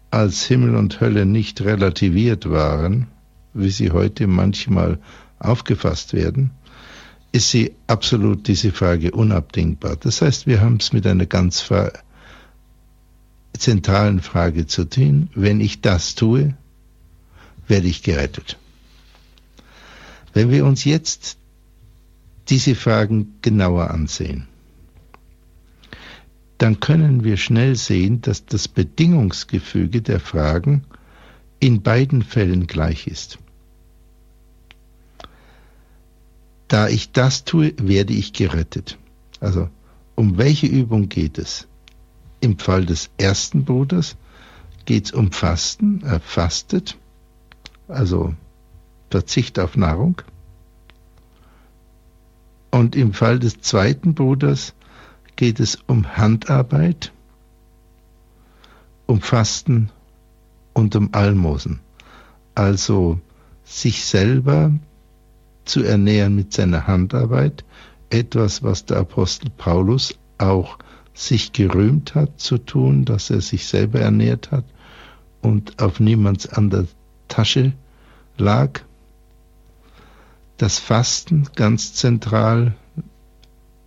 als 0.09 0.45
Himmel 0.45 0.75
und 0.75 1.01
Hölle 1.01 1.25
nicht 1.25 1.61
relativiert 1.61 2.49
waren, 2.49 3.07
wie 3.53 3.69
sie 3.69 3.91
heute 3.91 4.27
manchmal 4.27 4.99
aufgefasst 5.39 6.13
werden, 6.13 6.51
ist 7.33 7.49
sie 7.49 7.73
absolut 7.87 8.47
diese 8.47 8.71
Frage 8.71 9.11
unabdingbar. 9.11 9.97
Das 9.97 10.21
heißt, 10.21 10.45
wir 10.47 10.61
haben 10.61 10.77
es 10.77 10.93
mit 10.93 11.05
einer 11.07 11.25
ganz 11.25 11.67
zentralen 13.57 14.21
Frage 14.21 14.67
zu 14.67 14.85
tun. 14.85 15.29
Wenn 15.33 15.59
ich 15.59 15.81
das 15.81 16.13
tue, 16.13 16.55
werde 17.67 17.87
ich 17.87 18.03
gerettet. 18.03 18.59
Wenn 20.33 20.51
wir 20.51 20.63
uns 20.65 20.85
jetzt 20.85 21.37
diese 22.49 22.75
Fragen 22.75 23.35
genauer 23.41 23.89
ansehen, 23.89 24.47
dann 26.59 26.79
können 26.79 27.23
wir 27.23 27.37
schnell 27.37 27.75
sehen, 27.75 28.21
dass 28.21 28.45
das 28.45 28.67
Bedingungsgefüge 28.67 30.03
der 30.03 30.19
Fragen 30.19 30.85
in 31.59 31.81
beiden 31.81 32.21
Fällen 32.21 32.67
gleich 32.67 33.07
ist. 33.07 33.39
Da 36.67 36.87
ich 36.87 37.11
das 37.11 37.43
tue, 37.43 37.73
werde 37.77 38.13
ich 38.13 38.33
gerettet. 38.33 38.97
Also, 39.39 39.69
um 40.15 40.37
welche 40.37 40.67
Übung 40.67 41.09
geht 41.09 41.37
es? 41.37 41.67
Im 42.39 42.57
Fall 42.59 42.85
des 42.85 43.09
ersten 43.17 43.65
Bruders 43.65 44.15
geht 44.85 45.05
es 45.05 45.11
um 45.11 45.31
Fasten. 45.31 46.01
Er 46.03 46.19
fastet, 46.19 46.97
also 47.87 48.33
Verzicht 49.09 49.59
auf 49.59 49.77
Nahrung. 49.77 50.21
Und 52.71 52.95
im 52.95 53.13
Fall 53.13 53.39
des 53.39 53.61
zweiten 53.61 54.15
Bruders 54.15 54.73
geht 55.35 55.59
es 55.59 55.75
um 55.87 56.17
Handarbeit, 56.17 57.11
um 59.05 59.21
Fasten 59.21 59.89
und 60.73 60.95
um 60.95 61.09
Almosen. 61.13 61.79
Also 62.55 63.19
sich 63.63 64.05
selber 64.05 64.71
zu 65.65 65.83
ernähren 65.83 66.35
mit 66.35 66.53
seiner 66.53 66.87
Handarbeit, 66.87 67.63
etwas, 68.09 68.63
was 68.63 68.85
der 68.85 68.97
Apostel 68.97 69.49
Paulus 69.49 70.15
auch 70.37 70.77
sich 71.13 71.53
gerühmt 71.53 72.15
hat 72.15 72.39
zu 72.39 72.57
tun, 72.57 73.05
dass 73.05 73.29
er 73.29 73.41
sich 73.41 73.67
selber 73.67 73.99
ernährt 73.99 74.51
hat 74.51 74.65
und 75.41 75.81
auf 75.81 75.99
niemands 75.99 76.47
an 76.47 76.87
Tasche 77.27 77.73
lag. 78.37 78.81
Das 80.57 80.79
Fasten 80.79 81.47
ganz 81.55 81.93
zentral 81.93 82.75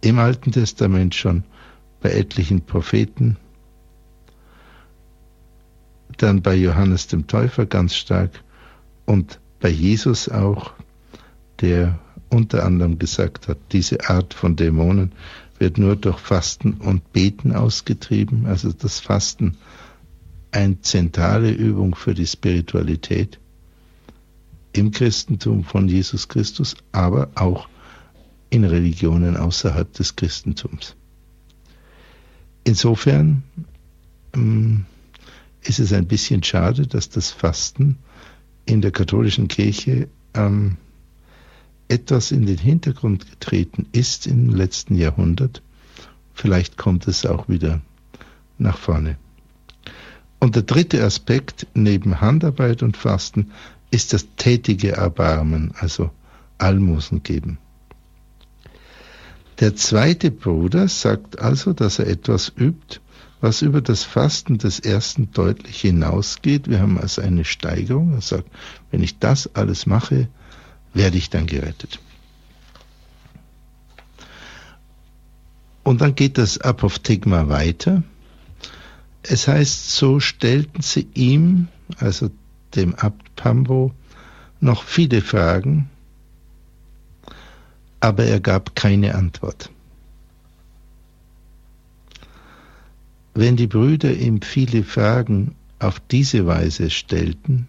im 0.00 0.18
Alten 0.18 0.52
Testament 0.52 1.14
schon 1.14 1.44
bei 2.00 2.10
etlichen 2.12 2.64
Propheten, 2.64 3.36
dann 6.18 6.42
bei 6.42 6.54
Johannes 6.54 7.08
dem 7.08 7.26
Täufer 7.26 7.66
ganz 7.66 7.96
stark 7.96 8.42
und 9.04 9.40
bei 9.60 9.68
Jesus 9.68 10.28
auch 10.28 10.72
der 11.60 11.98
unter 12.28 12.64
anderem 12.64 12.98
gesagt 12.98 13.48
hat, 13.48 13.58
diese 13.72 14.08
Art 14.08 14.34
von 14.34 14.56
Dämonen 14.56 15.12
wird 15.58 15.78
nur 15.78 15.96
durch 15.96 16.18
Fasten 16.18 16.74
und 16.74 17.12
Beten 17.12 17.52
ausgetrieben. 17.52 18.46
Also 18.46 18.72
das 18.72 19.00
Fasten 19.00 19.56
eine 20.50 20.80
zentrale 20.80 21.50
Übung 21.50 21.94
für 21.94 22.14
die 22.14 22.26
Spiritualität 22.26 23.38
im 24.72 24.90
Christentum 24.90 25.64
von 25.64 25.88
Jesus 25.88 26.28
Christus, 26.28 26.76
aber 26.92 27.30
auch 27.34 27.68
in 28.50 28.64
Religionen 28.64 29.36
außerhalb 29.36 29.92
des 29.92 30.16
Christentums. 30.16 30.94
Insofern 32.64 33.42
ähm, 34.34 34.86
ist 35.62 35.78
es 35.78 35.92
ein 35.92 36.06
bisschen 36.06 36.42
schade, 36.42 36.86
dass 36.86 37.08
das 37.08 37.30
Fasten 37.30 37.98
in 38.66 38.80
der 38.80 38.90
katholischen 38.90 39.48
Kirche 39.48 40.08
ähm, 40.34 40.76
etwas 41.88 42.32
in 42.32 42.46
den 42.46 42.58
Hintergrund 42.58 43.30
getreten 43.30 43.86
ist 43.92 44.26
im 44.26 44.50
letzten 44.50 44.96
Jahrhundert. 44.96 45.62
Vielleicht 46.34 46.76
kommt 46.76 47.08
es 47.08 47.24
auch 47.24 47.48
wieder 47.48 47.80
nach 48.58 48.78
vorne. 48.78 49.16
Und 50.38 50.54
der 50.54 50.62
dritte 50.62 51.02
Aspekt 51.02 51.66
neben 51.74 52.20
Handarbeit 52.20 52.82
und 52.82 52.96
Fasten 52.96 53.52
ist 53.90 54.12
das 54.12 54.26
tätige 54.36 54.92
Erbarmen, 54.92 55.72
also 55.78 56.10
Almosen 56.58 57.22
geben. 57.22 57.58
Der 59.60 59.74
zweite 59.74 60.30
Bruder 60.30 60.88
sagt 60.88 61.38
also, 61.38 61.72
dass 61.72 61.98
er 61.98 62.08
etwas 62.08 62.52
übt, 62.58 63.00
was 63.40 63.62
über 63.62 63.80
das 63.80 64.04
Fasten 64.04 64.58
des 64.58 64.80
ersten 64.80 65.30
deutlich 65.32 65.80
hinausgeht. 65.80 66.68
Wir 66.68 66.80
haben 66.80 66.98
also 66.98 67.22
eine 67.22 67.44
Steigerung. 67.44 68.12
Er 68.12 68.20
sagt, 68.20 68.50
wenn 68.90 69.02
ich 69.02 69.18
das 69.18 69.54
alles 69.54 69.86
mache, 69.86 70.28
werde 70.96 71.18
ich 71.18 71.30
dann 71.30 71.46
gerettet. 71.46 72.00
Und 75.82 76.00
dann 76.00 76.14
geht 76.14 76.38
das 76.38 76.58
Apophthegma 76.58 77.48
weiter. 77.48 78.02
Es 79.22 79.46
heißt, 79.46 79.90
so 79.92 80.20
stellten 80.20 80.82
sie 80.82 81.06
ihm, 81.14 81.68
also 81.98 82.30
dem 82.74 82.94
Abt 82.94 83.36
Pambo, 83.36 83.92
noch 84.60 84.82
viele 84.82 85.20
Fragen, 85.20 85.90
aber 88.00 88.24
er 88.24 88.40
gab 88.40 88.74
keine 88.74 89.14
Antwort. 89.14 89.70
Wenn 93.34 93.56
die 93.56 93.66
Brüder 93.66 94.14
ihm 94.14 94.40
viele 94.40 94.82
Fragen 94.82 95.54
auf 95.78 96.00
diese 96.00 96.46
Weise 96.46 96.88
stellten, 96.88 97.68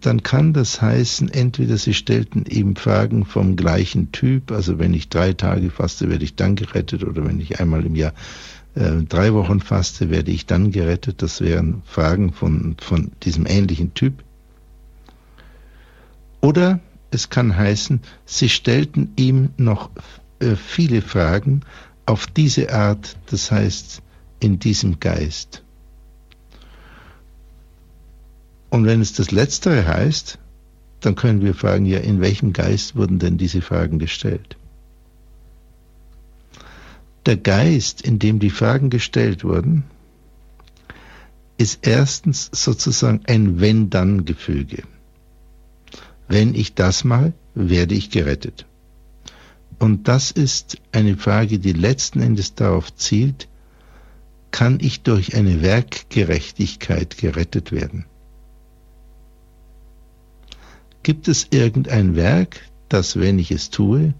dann 0.00 0.22
kann 0.22 0.52
das 0.52 0.80
heißen, 0.80 1.28
entweder 1.28 1.76
sie 1.76 1.94
stellten 1.94 2.44
ihm 2.46 2.76
Fragen 2.76 3.24
vom 3.24 3.56
gleichen 3.56 4.12
Typ, 4.12 4.52
also 4.52 4.78
wenn 4.78 4.94
ich 4.94 5.08
drei 5.08 5.32
Tage 5.32 5.70
faste, 5.70 6.08
werde 6.08 6.24
ich 6.24 6.36
dann 6.36 6.56
gerettet, 6.56 7.04
oder 7.04 7.24
wenn 7.24 7.40
ich 7.40 7.60
einmal 7.60 7.84
im 7.84 7.96
Jahr 7.96 8.12
äh, 8.74 9.02
drei 9.08 9.34
Wochen 9.34 9.60
faste, 9.60 10.10
werde 10.10 10.30
ich 10.30 10.46
dann 10.46 10.70
gerettet. 10.70 11.22
Das 11.22 11.40
wären 11.40 11.82
Fragen 11.84 12.32
von, 12.32 12.76
von 12.80 13.12
diesem 13.22 13.46
ähnlichen 13.46 13.94
Typ. 13.94 14.22
Oder 16.40 16.80
es 17.10 17.28
kann 17.28 17.56
heißen, 17.56 18.00
sie 18.24 18.48
stellten 18.48 19.12
ihm 19.16 19.50
noch 19.56 19.90
äh, 20.38 20.54
viele 20.54 21.02
Fragen 21.02 21.62
auf 22.06 22.26
diese 22.26 22.72
Art, 22.72 23.16
das 23.30 23.50
heißt 23.50 24.02
in 24.38 24.58
diesem 24.58 25.00
Geist. 25.00 25.62
Und 28.70 28.86
wenn 28.86 29.00
es 29.00 29.12
das 29.12 29.32
Letztere 29.32 29.86
heißt, 29.86 30.38
dann 31.00 31.16
können 31.16 31.42
wir 31.42 31.54
fragen, 31.54 31.86
ja, 31.86 31.98
in 31.98 32.20
welchem 32.20 32.52
Geist 32.52 32.94
wurden 32.94 33.18
denn 33.18 33.36
diese 33.36 33.62
Fragen 33.62 33.98
gestellt? 33.98 34.56
Der 37.26 37.36
Geist, 37.36 38.02
in 38.02 38.18
dem 38.18 38.38
die 38.38 38.50
Fragen 38.50 38.90
gestellt 38.90 39.44
wurden, 39.44 39.84
ist 41.58 41.86
erstens 41.86 42.48
sozusagen 42.52 43.20
ein 43.26 43.60
Wenn-Dann-Gefüge. 43.60 44.84
Wenn 46.28 46.54
ich 46.54 46.74
das 46.74 47.04
mal, 47.04 47.32
werde 47.54 47.94
ich 47.94 48.10
gerettet. 48.10 48.66
Und 49.78 50.08
das 50.08 50.30
ist 50.30 50.78
eine 50.92 51.16
Frage, 51.16 51.58
die 51.58 51.72
letzten 51.72 52.20
Endes 52.20 52.54
darauf 52.54 52.94
zielt, 52.94 53.48
kann 54.50 54.78
ich 54.80 55.02
durch 55.02 55.34
eine 55.34 55.62
Werkgerechtigkeit 55.62 57.18
gerettet 57.18 57.72
werden? 57.72 58.04
Gibt 61.02 61.28
es 61.28 61.48
irgendein 61.50 62.14
Werk, 62.14 62.60
das, 62.88 63.18
wenn 63.18 63.38
ich 63.38 63.50
es 63.50 63.70
tue, 63.70 64.14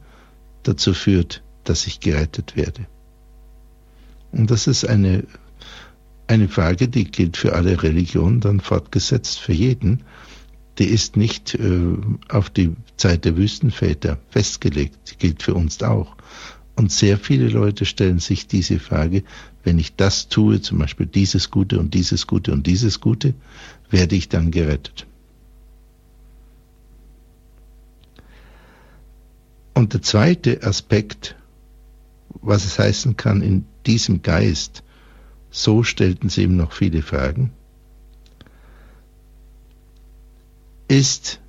dazu 0.63 0.95
führt, 0.95 1.43
dass 1.65 1.87
ich 1.87 2.01
gerettet 2.01 2.57
werde? 2.57 2.87
Und 4.33 4.51
das 4.51 4.67
ist 4.67 4.85
eine, 4.89 5.25
eine 6.27 6.49
Frage, 6.49 6.89
die 6.89 7.05
gilt 7.05 7.37
für 7.37 7.55
alle 7.55 7.83
Religionen, 7.83 8.41
dann 8.41 8.61
fortgesetzt 8.61 9.41
für 9.41 9.53
jeden. 9.53 10.05
Die 10.79 10.87
ist 10.87 11.17
nicht 11.17 11.55
äh, 11.55 11.97
auf 12.29 12.49
die 12.49 12.75
Zeit 12.97 13.25
der 13.25 13.37
Wüstenväter 13.37 14.19
festgelegt, 14.31 15.11
die 15.11 15.17
gilt 15.17 15.43
für 15.43 15.55
uns 15.55 15.83
auch. 15.83 16.17
Und 16.77 16.93
sehr 16.93 17.19
viele 17.19 17.49
Leute 17.49 17.85
stellen 17.85 18.21
sich 18.21 18.47
diese 18.47 18.79
Frage, 18.79 19.25
wenn 19.65 19.79
ich 19.79 19.97
das 19.97 20.29
tue, 20.29 20.63
zum 20.63 20.79
Beispiel 20.79 21.05
dieses 21.05 21.51
Gute 21.51 21.79
und 21.79 21.93
dieses 21.93 22.27
Gute 22.27 22.53
und 22.53 22.67
dieses 22.67 23.01
Gute, 23.01 23.35
werde 23.91 24.17
ich 24.17 24.31
dann 24.31 24.51
gerettet. 24.51 25.07
Und 29.75 29.95
der 29.95 30.03
zweite 30.03 30.63
Aspekt, 30.63 31.37
was 32.43 32.65
es 32.65 32.79
heißen 32.79 33.17
kann, 33.17 33.43
in 33.43 33.65
diesem 33.87 34.23
Geist, 34.23 34.83
so 35.51 35.83
stellten 35.83 36.29
sie 36.29 36.43
ihm 36.43 36.57
noch 36.57 36.73
viele 36.73 37.03
Fragen, 37.03 37.53
ist 40.89 41.41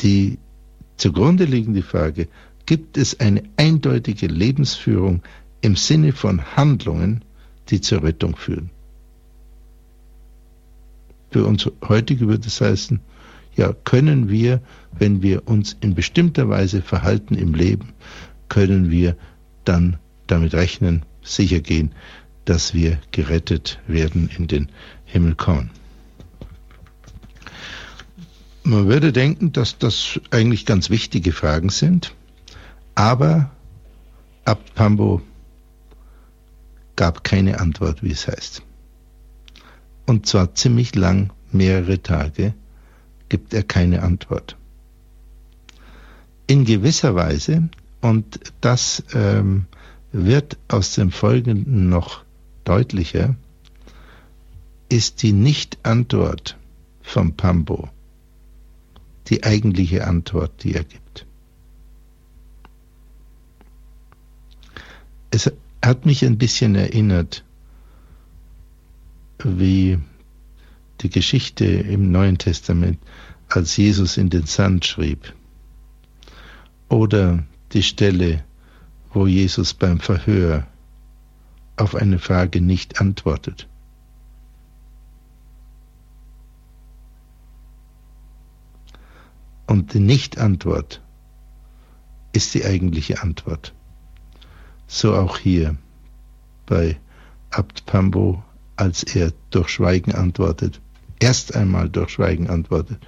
die 0.00 0.38
zugrunde 0.96 1.44
liegende 1.44 1.82
Frage, 1.82 2.28
gibt 2.66 2.98
es 2.98 3.20
eine 3.20 3.42
eindeutige 3.56 4.26
Lebensführung 4.26 5.22
im 5.60 5.76
Sinne 5.76 6.12
von 6.12 6.56
Handlungen, 6.56 7.24
die 7.68 7.80
zur 7.80 8.02
Rettung 8.02 8.36
führen? 8.36 8.70
Für 11.30 11.46
uns 11.46 11.70
heutige 11.86 12.28
würde 12.28 12.46
es 12.48 12.60
heißen, 12.60 13.00
ja, 13.56 13.72
können 13.72 14.28
wir, 14.28 14.60
wenn 14.98 15.22
wir 15.22 15.48
uns 15.48 15.76
in 15.80 15.94
bestimmter 15.94 16.48
Weise 16.48 16.82
verhalten 16.82 17.34
im 17.34 17.54
Leben, 17.54 17.94
können 18.48 18.90
wir 18.90 19.16
dann 19.64 19.98
damit 20.26 20.54
rechnen, 20.54 21.04
sicher 21.22 21.60
gehen, 21.60 21.92
dass 22.44 22.74
wir 22.74 22.98
gerettet 23.10 23.80
werden, 23.88 24.30
in 24.36 24.46
den 24.46 24.68
Himmel 25.04 25.34
kommen. 25.34 25.70
Man 28.62 28.88
würde 28.88 29.12
denken, 29.12 29.52
dass 29.52 29.78
das 29.78 30.20
eigentlich 30.30 30.66
ganz 30.66 30.90
wichtige 30.90 31.32
Fragen 31.32 31.70
sind, 31.70 32.14
aber 32.94 33.50
Abt 34.44 34.74
Pambo 34.74 35.22
gab 36.94 37.24
keine 37.24 37.60
Antwort, 37.60 38.02
wie 38.02 38.10
es 38.10 38.26
heißt. 38.28 38.62
Und 40.06 40.26
zwar 40.26 40.54
ziemlich 40.54 40.94
lang, 40.94 41.32
mehrere 41.52 42.02
Tage, 42.02 42.54
gibt 43.28 43.54
er 43.54 43.62
keine 43.62 44.02
Antwort. 44.02 44.56
In 46.46 46.64
gewisser 46.64 47.14
Weise, 47.14 47.68
und 48.00 48.40
das 48.60 49.02
ähm, 49.14 49.66
wird 50.12 50.58
aus 50.68 50.94
dem 50.94 51.10
Folgenden 51.10 51.88
noch 51.88 52.24
deutlicher, 52.64 53.34
ist 54.88 55.22
die 55.22 55.32
Nicht-Antwort 55.32 56.56
vom 57.02 57.34
Pambo 57.34 57.88
die 59.28 59.42
eigentliche 59.44 60.06
Antwort, 60.06 60.62
die 60.62 60.74
er 60.74 60.84
gibt. 60.84 61.26
Es 65.30 65.52
hat 65.84 66.06
mich 66.06 66.24
ein 66.24 66.38
bisschen 66.38 66.74
erinnert, 66.74 67.44
wie 69.42 69.98
die 71.00 71.10
Geschichte 71.10 71.64
im 71.64 72.10
Neuen 72.10 72.38
Testament, 72.38 72.98
als 73.48 73.76
Jesus 73.76 74.16
in 74.16 74.30
den 74.30 74.46
Sand 74.46 74.84
schrieb. 74.84 75.34
Oder 76.88 77.44
die 77.72 77.82
Stelle, 77.82 78.44
wo 79.12 79.26
Jesus 79.26 79.74
beim 79.74 79.98
Verhör 79.98 80.66
auf 81.76 81.94
eine 81.94 82.18
Frage 82.18 82.60
nicht 82.60 83.00
antwortet. 83.00 83.68
Und 89.66 89.94
die 89.94 90.00
Nicht-Antwort 90.00 91.02
ist 92.32 92.54
die 92.54 92.64
eigentliche 92.64 93.22
Antwort. 93.22 93.74
So 94.86 95.14
auch 95.14 95.38
hier 95.38 95.76
bei 96.66 96.98
Abt 97.50 97.84
Pambo, 97.86 98.44
als 98.76 99.02
er 99.02 99.32
durch 99.50 99.68
Schweigen 99.68 100.14
antwortet 100.14 100.80
erst 101.18 101.54
einmal 101.54 101.88
durch 101.88 102.10
Schweigen 102.10 102.48
antwortet. 102.48 102.98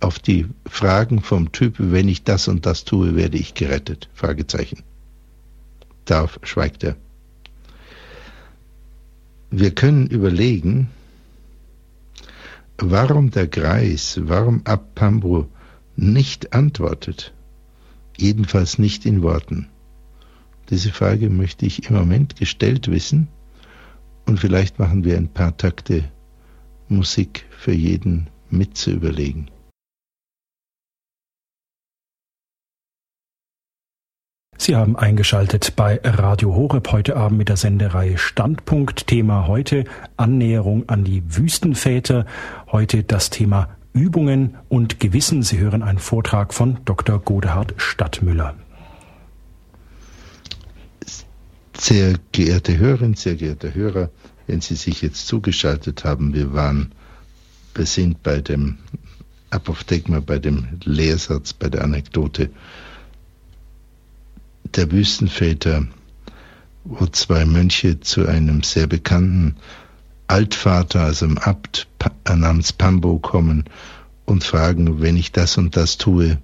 Auf 0.00 0.18
die 0.18 0.46
Fragen 0.66 1.22
vom 1.22 1.52
Typ, 1.52 1.76
wenn 1.78 2.08
ich 2.08 2.22
das 2.22 2.48
und 2.48 2.66
das 2.66 2.84
tue, 2.84 3.16
werde 3.16 3.38
ich 3.38 3.54
gerettet? 3.54 4.08
Fragezeichen. 4.14 4.82
Darauf 6.04 6.38
schweigt 6.42 6.84
er. 6.84 6.96
Wir 9.50 9.74
können 9.74 10.06
überlegen, 10.06 10.90
warum 12.78 13.30
der 13.30 13.46
Greis, 13.46 14.20
warum 14.22 14.62
Abpambro 14.64 15.48
nicht 15.96 16.52
antwortet. 16.52 17.32
Jedenfalls 18.18 18.78
nicht 18.78 19.06
in 19.06 19.22
Worten. 19.22 19.68
Diese 20.70 20.92
Frage 20.92 21.30
möchte 21.30 21.64
ich 21.64 21.88
im 21.88 21.96
Moment 21.96 22.36
gestellt 22.36 22.90
wissen 22.90 23.28
und 24.26 24.40
vielleicht 24.40 24.78
machen 24.78 25.04
wir 25.04 25.16
ein 25.16 25.28
paar 25.28 25.56
Takte 25.56 26.04
Musik 26.88 27.46
für 27.50 27.72
jeden 27.72 28.28
mitzuüberlegen. 28.50 29.50
Sie 34.58 34.74
haben 34.74 34.96
eingeschaltet 34.96 35.74
bei 35.76 36.00
Radio 36.02 36.54
Horeb 36.54 36.90
heute 36.90 37.16
Abend 37.16 37.38
mit 37.38 37.48
der 37.48 37.56
Sendereihe 37.56 38.16
Standpunkt. 38.16 39.06
Thema 39.06 39.46
heute 39.46 39.84
Annäherung 40.16 40.88
an 40.88 41.04
die 41.04 41.22
Wüstenväter. 41.36 42.24
Heute 42.72 43.04
das 43.04 43.28
Thema 43.28 43.68
Übungen 43.92 44.56
und 44.68 44.98
Gewissen. 44.98 45.42
Sie 45.42 45.58
hören 45.58 45.82
einen 45.82 45.98
Vortrag 45.98 46.54
von 46.54 46.78
Dr. 46.86 47.18
Godehard 47.18 47.74
Stadtmüller. 47.76 48.54
Sehr 51.76 52.14
geehrte 52.32 52.78
Hörerinnen, 52.78 53.14
sehr 53.14 53.34
geehrte 53.34 53.74
Hörer, 53.74 54.10
wenn 54.46 54.62
Sie 54.62 54.76
sich 54.76 55.02
jetzt 55.02 55.26
zugeschaltet 55.26 56.04
haben, 56.04 56.32
wir 56.32 56.54
waren, 56.54 56.92
wir 57.74 57.84
sind 57.84 58.22
bei 58.22 58.40
dem 58.40 58.78
Apophthegma, 59.50 60.20
bei 60.20 60.38
dem 60.38 60.66
Lehrsatz, 60.84 61.52
bei 61.52 61.68
der 61.68 61.84
Anekdote 61.84 62.50
der 64.76 64.90
Wüstenväter, 64.90 65.86
wo 66.84 67.06
zwei 67.06 67.44
Mönche 67.44 68.00
zu 68.00 68.26
einem 68.26 68.62
sehr 68.62 68.86
bekannten 68.86 69.56
Altvater, 70.28 71.02
also 71.02 71.26
einem 71.26 71.38
Abt 71.38 71.88
namens 72.28 72.72
Pambo 72.72 73.18
kommen 73.18 73.64
und 74.24 74.44
fragen, 74.44 75.00
wenn 75.00 75.16
ich 75.16 75.32
das 75.32 75.56
und 75.56 75.76
das 75.76 75.98
tue, 75.98 76.38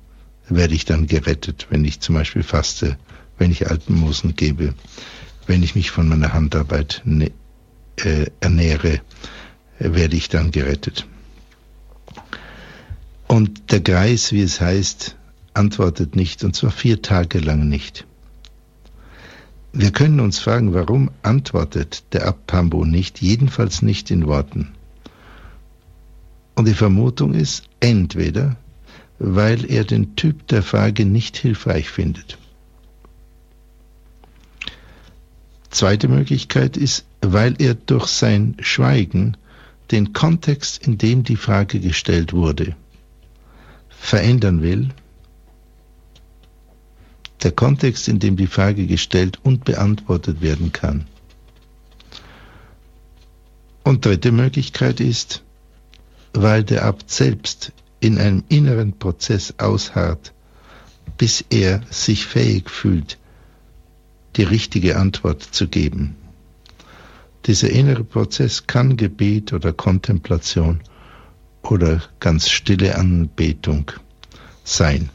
werde 0.49 0.75
ich 0.75 0.85
dann 0.85 1.07
gerettet, 1.07 1.67
wenn 1.71 1.85
ich 1.85 2.01
zum 2.01 2.15
Beispiel 2.15 2.43
faste, 2.43 2.97
wenn 3.39 3.51
ich 3.51 3.69
Alpenmosen 3.69 4.37
gebe, 4.37 4.75
wenn 5.47 5.63
ich 5.63 5.75
mich 5.75 5.91
von 5.91 6.09
meiner 6.09 6.33
Handarbeit 6.33 7.03
ne, 7.05 7.31
äh, 7.97 8.27
ernähre, 8.41 9.01
werde 9.79 10.17
ich 10.17 10.29
dann 10.29 10.51
gerettet. 10.51 11.07
Und 13.27 13.73
der 13.73 13.81
Greis, 13.81 14.33
wie 14.33 14.43
es 14.43 14.61
heißt, 14.61 15.17
antwortet 15.55 16.17
nicht, 16.17 16.45
und 16.45 16.55
zwar 16.55 16.71
vier 16.71 17.03
Tage 17.03 17.39
lang 17.39 17.69
nicht. 17.69 18.07
Wir 19.75 19.91
können 19.91 20.21
uns 20.21 20.39
fragen, 20.39 20.75
warum 20.75 21.11
antwortet 21.23 22.05
der 22.13 22.27
Abpambo 22.27 22.85
nicht, 22.85 23.23
jedenfalls 23.23 23.81
nicht 23.81 24.11
in 24.11 24.27
Worten. 24.27 24.73
Und 26.55 26.69
die 26.69 26.75
Vermutung 26.75 27.33
ist, 27.33 27.65
entweder, 27.81 28.57
weil 29.19 29.65
er 29.71 29.85
den 29.85 30.15
Typ 30.15 30.47
der 30.49 30.63
Frage 30.63 31.07
nicht 31.07 31.39
hilfreich 31.39 31.89
findet. 31.89 32.37
Zweite 35.71 36.09
Möglichkeit 36.09 36.77
ist, 36.77 37.07
weil 37.23 37.55
er 37.59 37.75
durch 37.75 38.09
sein 38.09 38.57
Schweigen 38.61 39.39
den 39.91 40.13
Kontext, 40.13 40.87
in 40.87 40.99
dem 40.99 41.23
die 41.23 41.37
Frage 41.37 41.81
gestellt 41.81 42.35
wurde, 42.35 42.77
verändern 43.89 44.61
will 44.61 44.91
der 47.45 47.53
Kontext, 47.53 48.09
in 48.09 48.19
dem 48.19 48.37
die 48.37 48.47
Frage 48.47 48.87
gestellt 48.87 49.39
und 49.43 49.65
beantwortet 49.65 50.41
werden 50.41 50.73
kann. 50.73 51.07
Und 53.85 54.05
dritte 54.05 54.33
Möglichkeit 54.33 55.01
ist, 55.01 55.43
weil 56.33 56.63
der 56.65 56.85
Abt 56.85 57.11
selbst 57.11 57.73
in 58.01 58.19
einem 58.19 58.45
inneren 58.49 58.99
Prozess 58.99 59.55
ausharrt, 59.59 60.33
bis 61.19 61.45
er 61.51 61.83
sich 61.91 62.27
fähig 62.27 62.71
fühlt, 62.71 63.19
die 64.37 64.45
richtige 64.45 64.97
Antwort 64.97 65.43
zu 65.43 65.69
geben. 65.69 66.17
Dieser 67.47 67.71
innere 67.71 68.05
Prozess 68.05 68.67
kann 68.67 68.97
Gebet 68.97 69.53
oder 69.53 69.73
Kontemplation 69.73 70.81
oder 71.63 72.03
ganz 72.21 72.49
stille 72.49 72.97
Anbetung 72.97 73.91
sein. 74.65 75.11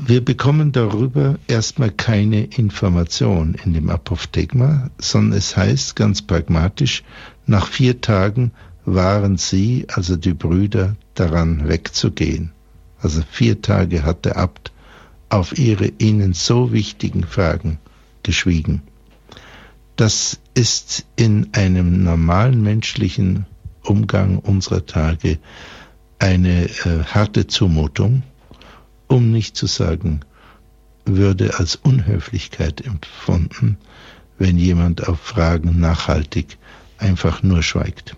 Wir 0.00 0.24
bekommen 0.24 0.70
darüber 0.70 1.40
erstmal 1.48 1.90
keine 1.90 2.44
Information 2.44 3.56
in 3.64 3.74
dem 3.74 3.90
Apophthegma, 3.90 4.90
sondern 4.98 5.36
es 5.36 5.56
heißt 5.56 5.96
ganz 5.96 6.22
pragmatisch, 6.22 7.02
nach 7.46 7.66
vier 7.66 8.00
Tagen 8.00 8.52
waren 8.84 9.38
sie, 9.38 9.86
also 9.88 10.14
die 10.14 10.34
Brüder, 10.34 10.94
daran 11.14 11.68
wegzugehen. 11.68 12.52
Also 13.00 13.22
vier 13.28 13.60
Tage 13.60 14.04
hat 14.04 14.24
der 14.24 14.36
Abt 14.36 14.70
auf 15.30 15.58
ihre 15.58 15.90
ihnen 15.98 16.32
so 16.32 16.72
wichtigen 16.72 17.24
Fragen 17.24 17.78
geschwiegen. 18.22 18.82
Das 19.96 20.38
ist 20.54 21.06
in 21.16 21.48
einem 21.54 22.04
normalen 22.04 22.62
menschlichen 22.62 23.46
Umgang 23.82 24.38
unserer 24.38 24.86
Tage 24.86 25.38
eine 26.20 26.66
äh, 26.66 27.02
harte 27.04 27.48
Zumutung 27.48 28.22
um 29.08 29.30
nicht 29.30 29.56
zu 29.56 29.66
sagen, 29.66 30.20
würde 31.04 31.58
als 31.58 31.76
Unhöflichkeit 31.76 32.82
empfunden, 32.82 33.78
wenn 34.38 34.58
jemand 34.58 35.08
auf 35.08 35.20
Fragen 35.20 35.80
nachhaltig 35.80 36.58
einfach 36.98 37.42
nur 37.42 37.62
schweigt. 37.62 38.16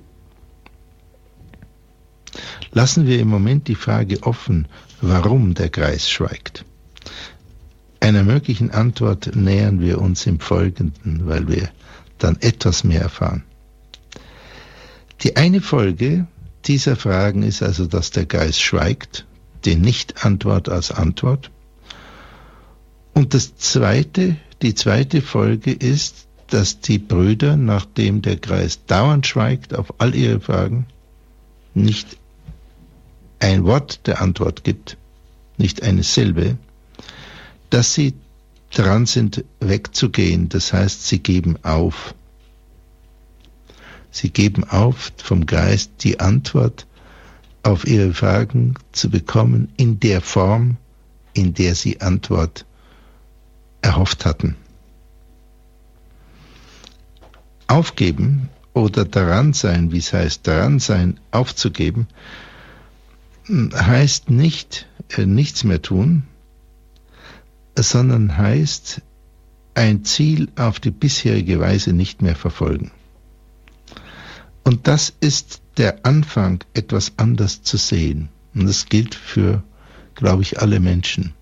Lassen 2.73 3.07
wir 3.07 3.19
im 3.19 3.29
Moment 3.29 3.69
die 3.69 3.75
Frage 3.75 4.23
offen, 4.23 4.69
warum 5.01 5.55
der 5.55 5.71
Kreis 5.71 6.09
schweigt. 6.09 6.65
Einer 8.01 8.23
möglichen 8.23 8.71
Antwort 8.71 9.35
nähern 9.35 9.81
wir 9.81 10.01
uns 10.01 10.27
im 10.27 10.41
Folgenden, 10.41 11.27
weil 11.27 11.49
wir 11.49 11.71
dann 12.19 12.37
etwas 12.41 12.85
mehr 12.85 13.03
erfahren. 13.03 13.45
Die 15.23 15.37
eine 15.37 15.61
Folge 15.61 16.27
dieser 16.65 16.97
Fragen 16.97 17.43
ist 17.43 17.63
also, 17.63 17.87
dass 17.87 18.11
der 18.11 18.27
Geist 18.27 18.61
schweigt 18.61 19.27
die 19.65 19.77
Nicht-Antwort 19.77 20.69
als 20.69 20.91
Antwort. 20.91 21.51
Und 23.15 23.35
das 23.35 23.57
zweite, 23.57 24.37
die 24.63 24.75
zweite 24.75 25.23
Folge 25.23 25.73
ist, 25.73 26.27
dass 26.49 26.81
die 26.81 26.99
Brüder, 26.99 27.57
nachdem 27.57 28.23
der 28.23 28.37
Kreis 28.37 28.85
dauernd 28.87 29.27
schweigt 29.27 29.75
auf 29.75 29.95
all 29.99 30.15
ihre 30.15 30.41
Fragen, 30.41 30.87
nicht 31.75 32.17
ein 33.39 33.65
Wort 33.65 34.07
der 34.07 34.21
Antwort 34.21 34.65
gibt, 34.65 34.97
nicht 35.57 35.83
eine 35.83 36.03
Silbe, 36.03 36.57
dass 37.71 37.95
sie 37.95 38.15
dran 38.71 39.07
sind, 39.07 39.45
wegzugehen. 39.61 40.49
Das 40.49 40.73
heißt, 40.73 41.07
sie 41.07 41.21
geben 41.21 41.59
auf. 41.63 42.15
Sie 44.11 44.31
geben 44.31 44.65
auf 44.65 45.13
vom 45.19 45.47
Geist 45.47 45.93
die 46.01 46.19
Antwort, 46.19 46.87
auf 47.63 47.87
ihre 47.87 48.15
Fragen 48.15 48.75
zu 48.93 49.11
bekommen 49.11 49.73
in 49.77 50.01
der 50.01 50.21
Form, 50.21 50.77
in 51.35 51.55
der 51.55 51.75
sie 51.75 52.01
Antwort 52.01 52.65
erhofft 53.83 54.25
hatten. 54.25 54.57
Aufgeben 57.67 58.49
oder 58.73 59.05
daran 59.05 59.53
sein, 59.53 59.93
wie 59.93 59.99
es 59.99 60.13
heißt, 60.13 60.47
daran 60.47 60.79
sein, 60.79 61.21
aufzugeben, 61.31 62.09
heißt 63.49 64.31
nicht 64.31 64.87
äh, 65.17 65.27
nichts 65.27 65.65
mehr 65.65 65.83
tun, 65.83 66.25
sondern 67.77 68.37
heißt 68.37 69.03
ein 69.75 70.05
Ziel 70.05 70.49
auf 70.57 70.81
die 70.81 70.91
bisherige 70.91 71.61
Weise 71.61 71.93
nicht 71.93 72.23
mehr 72.23 72.37
verfolgen. 72.37 72.91
Und 74.65 74.87
das 74.87 75.13
ist 75.21 75.60
der 75.81 76.05
Anfang, 76.05 76.63
etwas 76.75 77.15
anders 77.17 77.63
zu 77.63 77.79
sehen. 77.79 78.29
Und 78.55 78.67
das 78.67 78.85
gilt 78.85 79.15
für, 79.15 79.63
glaube 80.15 80.43
ich, 80.43 80.61
alle 80.61 80.79
Menschen. 80.79 81.33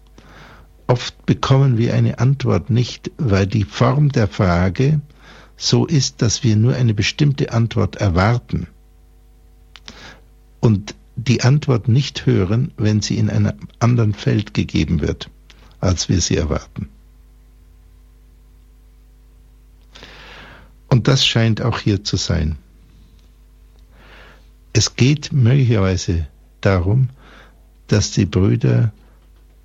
Oft 0.87 1.27
bekommen 1.27 1.77
wir 1.77 1.92
eine 1.92 2.20
Antwort 2.20 2.70
nicht, 2.70 3.11
weil 3.18 3.48
die 3.48 3.64
Form 3.64 4.11
der 4.11 4.29
Frage 4.29 5.01
so 5.57 5.87
ist, 5.87 6.22
dass 6.22 6.44
wir 6.44 6.55
nur 6.55 6.77
eine 6.77 6.94
bestimmte 6.94 7.53
Antwort 7.53 7.96
erwarten 7.96 8.68
und 10.61 10.94
die 11.16 11.42
Antwort 11.42 11.88
nicht 11.88 12.24
hören, 12.24 12.70
wenn 12.77 13.01
sie 13.03 13.18
in 13.18 13.31
einem 13.31 13.55
anderen 13.81 14.14
Feld 14.14 14.55
gegeben 14.55 15.01
wird, 15.01 15.31
als 15.81 16.09
wir 16.09 16.20
sie 16.20 16.37
erwarten. 16.37 16.88
Und 20.87 21.09
das 21.09 21.27
scheint 21.27 21.61
auch 21.61 21.81
hier 21.81 22.05
zu 22.05 22.16
sein. 22.16 22.57
Es 24.72 24.96
geht 24.96 25.33
möglicherweise 25.33 26.26
darum, 26.61 27.09
dass 27.88 28.11
die 28.11 28.26
Brüder 28.26 28.92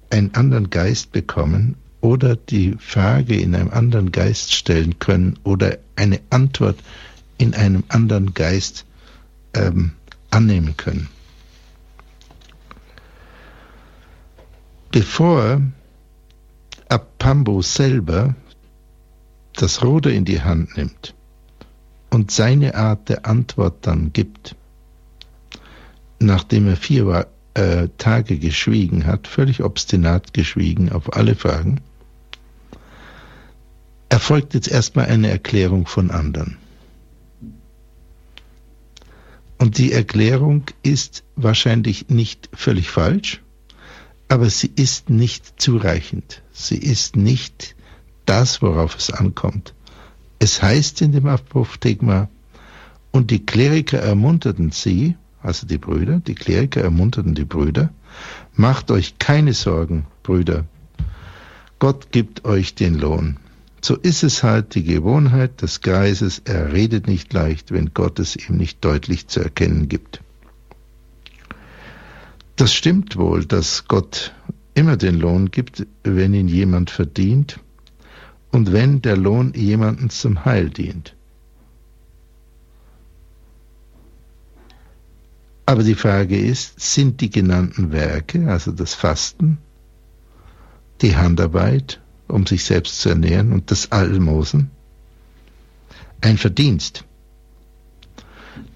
einen 0.09 0.33
anderen 0.35 0.69
Geist 0.69 1.11
bekommen 1.11 1.75
oder 2.01 2.35
die 2.35 2.75
Frage 2.79 3.39
in 3.39 3.55
einem 3.55 3.69
anderen 3.69 4.11
Geist 4.11 4.53
stellen 4.53 4.99
können 4.99 5.39
oder 5.43 5.77
eine 5.95 6.19
Antwort 6.29 6.77
in 7.37 7.53
einem 7.53 7.83
anderen 7.87 8.33
Geist 8.33 8.85
ähm, 9.53 9.93
annehmen 10.29 10.75
können. 10.77 11.09
Bevor 14.91 15.61
Apambo 16.89 17.61
selber 17.61 18.35
das 19.53 19.83
Ruder 19.83 20.11
in 20.11 20.25
die 20.25 20.41
Hand 20.41 20.77
nimmt 20.77 21.15
und 22.09 22.31
seine 22.31 22.75
Art 22.75 23.09
der 23.09 23.25
Antwort 23.25 23.87
dann 23.87 24.13
gibt, 24.13 24.55
nachdem 26.23 26.67
er 26.67 26.77
vier 26.77 27.27
äh, 27.53 27.87
Tage 27.97 28.39
geschwiegen 28.39 29.05
hat, 29.05 29.27
völlig 29.27 29.63
obstinat 29.63 30.33
geschwiegen 30.33 30.91
auf 30.91 31.13
alle 31.15 31.35
Fragen, 31.35 31.81
erfolgt 34.09 34.53
jetzt 34.53 34.67
erstmal 34.67 35.07
eine 35.07 35.29
Erklärung 35.29 35.85
von 35.87 36.11
anderen. 36.11 36.57
Und 39.57 39.77
die 39.77 39.91
Erklärung 39.91 40.65
ist 40.81 41.23
wahrscheinlich 41.35 42.09
nicht 42.09 42.49
völlig 42.53 42.89
falsch, 42.89 43.41
aber 44.27 44.49
sie 44.49 44.71
ist 44.75 45.09
nicht 45.09 45.61
zureichend. 45.61 46.41
Sie 46.51 46.77
ist 46.77 47.15
nicht 47.15 47.75
das, 48.25 48.61
worauf 48.61 48.97
es 48.97 49.11
ankommt. 49.11 49.73
Es 50.39 50.61
heißt 50.61 51.01
in 51.01 51.11
dem 51.11 51.27
Apophthegma, 51.27 52.29
und 53.11 53.29
die 53.29 53.45
Kleriker 53.45 53.99
ermunterten 53.99 54.71
sie, 54.71 55.15
also 55.43 55.67
die 55.67 55.77
Brüder, 55.77 56.19
die 56.19 56.35
Kleriker 56.35 56.81
ermunterten 56.81 57.35
die 57.35 57.45
Brüder, 57.45 57.89
macht 58.55 58.89
euch 58.89 59.19
keine 59.19 59.53
Sorgen, 59.53 60.05
Brüder, 60.23 60.65
Gott 61.79 62.11
gibt 62.11 62.45
euch 62.45 62.75
den 62.75 62.95
Lohn. 62.97 63.37
So 63.81 63.97
ist 63.97 64.23
es 64.23 64.41
halt 64.41 64.75
die 64.75 64.85
Gewohnheit 64.85 65.61
des 65.61 65.81
Greises, 65.81 66.41
er 66.45 66.71
redet 66.71 67.07
nicht 67.07 67.33
leicht, 67.33 67.71
wenn 67.71 67.93
Gott 67.93 68.19
es 68.19 68.37
ihm 68.37 68.55
nicht 68.55 68.83
deutlich 68.85 69.27
zu 69.27 69.41
erkennen 69.41 69.89
gibt. 69.89 70.21
Das 72.55 72.73
stimmt 72.73 73.17
wohl, 73.17 73.43
dass 73.43 73.89
Gott 73.89 74.33
immer 74.73 74.95
den 74.95 75.19
Lohn 75.19 75.51
gibt, 75.51 75.85
wenn 76.03 76.33
ihn 76.33 76.47
jemand 76.47 76.89
verdient 76.89 77.59
und 78.51 78.71
wenn 78.71 79.01
der 79.01 79.17
Lohn 79.17 79.53
jemanden 79.53 80.09
zum 80.09 80.45
Heil 80.45 80.69
dient. 80.69 81.15
Aber 85.65 85.83
die 85.83 85.95
Frage 85.95 86.37
ist, 86.37 86.79
sind 86.79 87.21
die 87.21 87.29
genannten 87.29 87.91
Werke, 87.91 88.49
also 88.51 88.71
das 88.71 88.93
Fasten, 88.93 89.59
die 91.01 91.15
Handarbeit, 91.15 92.01
um 92.27 92.45
sich 92.45 92.65
selbst 92.65 92.99
zu 92.99 93.09
ernähren, 93.09 93.53
und 93.53 93.71
das 93.71 93.91
Almosen, 93.91 94.71
ein 96.21 96.37
Verdienst? 96.37 97.05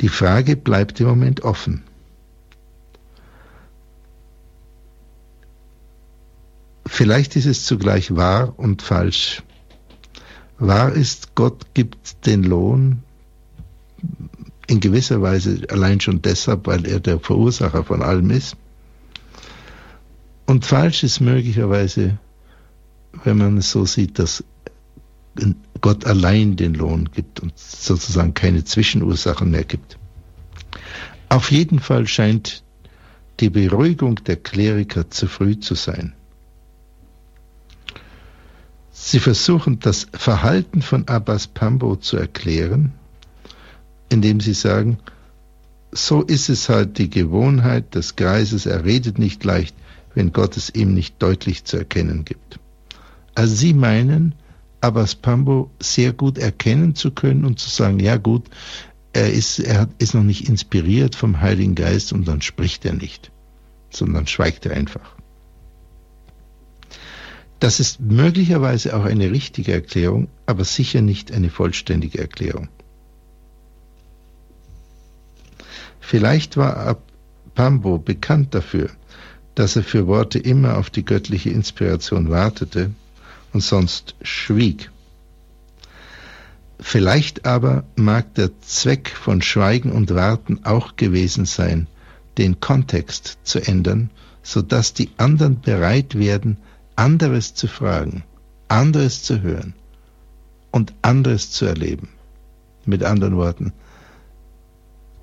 Die 0.01 0.09
Frage 0.09 0.55
bleibt 0.55 0.99
im 0.99 1.07
Moment 1.07 1.41
offen. 1.41 1.83
Vielleicht 6.85 7.35
ist 7.35 7.45
es 7.45 7.65
zugleich 7.65 8.15
wahr 8.15 8.57
und 8.57 8.81
falsch. 8.81 9.43
Wahr 10.57 10.93
ist, 10.93 11.35
Gott 11.35 11.73
gibt 11.73 12.25
den 12.25 12.43
Lohn 12.43 13.03
in 14.67 14.79
gewisser 14.79 15.21
Weise 15.21 15.61
allein 15.69 15.99
schon 15.99 16.21
deshalb, 16.21 16.67
weil 16.67 16.85
er 16.85 16.99
der 16.99 17.19
Verursacher 17.19 17.83
von 17.83 18.01
allem 18.01 18.29
ist. 18.29 18.55
Und 20.45 20.65
falsch 20.65 21.03
ist 21.03 21.19
möglicherweise, 21.19 22.17
wenn 23.23 23.37
man 23.37 23.57
es 23.57 23.71
so 23.71 23.85
sieht, 23.85 24.19
dass 24.19 24.43
Gott 25.81 26.05
allein 26.05 26.55
den 26.55 26.73
Lohn 26.73 27.09
gibt 27.13 27.39
und 27.39 27.57
sozusagen 27.57 28.33
keine 28.33 28.63
Zwischenursachen 28.63 29.51
mehr 29.51 29.63
gibt. 29.63 29.97
Auf 31.29 31.51
jeden 31.51 31.79
Fall 31.79 32.07
scheint 32.07 32.63
die 33.39 33.49
Beruhigung 33.49 34.15
der 34.23 34.37
Kleriker 34.37 35.09
zu 35.09 35.27
früh 35.27 35.59
zu 35.59 35.75
sein. 35.75 36.13
Sie 38.91 39.19
versuchen 39.19 39.79
das 39.79 40.07
Verhalten 40.11 40.81
von 40.81 41.07
Abbas 41.07 41.47
Pambo 41.47 41.95
zu 41.97 42.17
erklären, 42.17 42.93
indem 44.09 44.39
sie 44.39 44.53
sagen, 44.53 44.99
so 45.91 46.21
ist 46.21 46.49
es 46.49 46.69
halt 46.69 46.97
die 46.97 47.09
Gewohnheit 47.09 47.95
des 47.95 48.15
Greises, 48.15 48.65
er 48.65 48.85
redet 48.85 49.19
nicht 49.19 49.43
leicht, 49.43 49.75
wenn 50.13 50.33
Gott 50.33 50.57
es 50.57 50.73
ihm 50.73 50.93
nicht 50.93 51.21
deutlich 51.21 51.63
zu 51.63 51.77
erkennen 51.77 52.25
gibt. 52.25 52.59
Also 53.35 53.55
sie 53.55 53.73
meinen, 53.73 54.35
Abbas 54.81 55.15
Pambo 55.15 55.71
sehr 55.79 56.13
gut 56.13 56.37
erkennen 56.37 56.95
zu 56.95 57.11
können 57.11 57.45
und 57.45 57.59
zu 57.59 57.69
sagen, 57.69 57.99
ja 57.99 58.17
gut, 58.17 58.45
er 59.13 59.31
ist, 59.31 59.59
er 59.59 59.87
ist 59.97 60.13
noch 60.13 60.23
nicht 60.23 60.47
inspiriert 60.47 61.15
vom 61.15 61.41
Heiligen 61.41 61.75
Geist 61.75 62.13
und 62.13 62.27
dann 62.27 62.41
spricht 62.41 62.85
er 62.85 62.93
nicht, 62.93 63.31
sondern 63.89 64.27
schweigt 64.27 64.65
er 64.65 64.73
einfach. 64.73 65.15
Das 67.59 67.79
ist 67.79 67.99
möglicherweise 67.99 68.95
auch 68.95 69.05
eine 69.05 69.31
richtige 69.31 69.73
Erklärung, 69.73 70.27
aber 70.45 70.63
sicher 70.63 71.01
nicht 71.01 71.31
eine 71.31 71.49
vollständige 71.49 72.19
Erklärung. 72.19 72.69
Vielleicht 76.09 76.55
war 76.55 76.99
Pambo 77.53 77.97
bekannt 77.97 78.55
dafür, 78.55 78.89
dass 79.55 79.75
er 79.75 79.83
für 79.83 80.07
Worte 80.07 80.39
immer 80.39 80.77
auf 80.77 80.89
die 80.89 81.03
göttliche 81.03 81.49
Inspiration 81.49 82.29
wartete 82.29 82.91
und 83.51 83.59
sonst 83.59 84.15
schwieg. 84.21 84.89
Vielleicht 86.79 87.45
aber 87.45 87.83
mag 87.97 88.33
der 88.35 88.57
Zweck 88.61 89.09
von 89.09 89.41
Schweigen 89.41 89.91
und 89.91 90.15
Warten 90.15 90.61
auch 90.63 90.95
gewesen 90.95 91.43
sein, 91.43 91.87
den 92.37 92.61
Kontext 92.61 93.39
zu 93.43 93.59
ändern, 93.59 94.09
so 94.43 94.61
dass 94.61 94.93
die 94.93 95.09
anderen 95.17 95.59
bereit 95.59 96.17
werden, 96.17 96.55
anderes 96.95 97.53
zu 97.53 97.67
fragen, 97.67 98.23
anderes 98.69 99.23
zu 99.23 99.41
hören 99.41 99.73
und 100.71 100.93
anderes 101.01 101.51
zu 101.51 101.65
erleben. 101.65 102.07
Mit 102.85 103.03
anderen 103.03 103.35
Worten, 103.35 103.73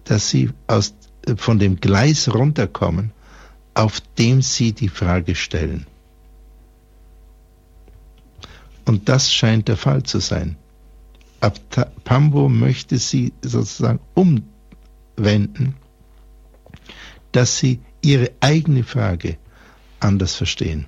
dass 0.04 0.28
sie 0.28 0.50
aus, 0.66 0.94
von 1.36 1.58
dem 1.58 1.80
Gleis 1.80 2.32
runterkommen, 2.32 3.12
auf 3.74 4.00
dem 4.18 4.42
sie 4.42 4.72
die 4.72 4.88
Frage 4.88 5.34
stellen. 5.34 5.86
Und 8.84 9.08
das 9.08 9.32
scheint 9.32 9.68
der 9.68 9.76
Fall 9.76 10.02
zu 10.02 10.20
sein. 10.20 10.56
Ab 11.40 11.58
Pambo 12.04 12.48
möchte 12.48 12.98
sie 12.98 13.32
sozusagen 13.42 14.00
umwenden, 14.14 15.74
dass 17.32 17.58
sie 17.58 17.80
ihre 18.02 18.30
eigene 18.40 18.84
Frage 18.84 19.38
anders 20.00 20.34
verstehen. 20.34 20.86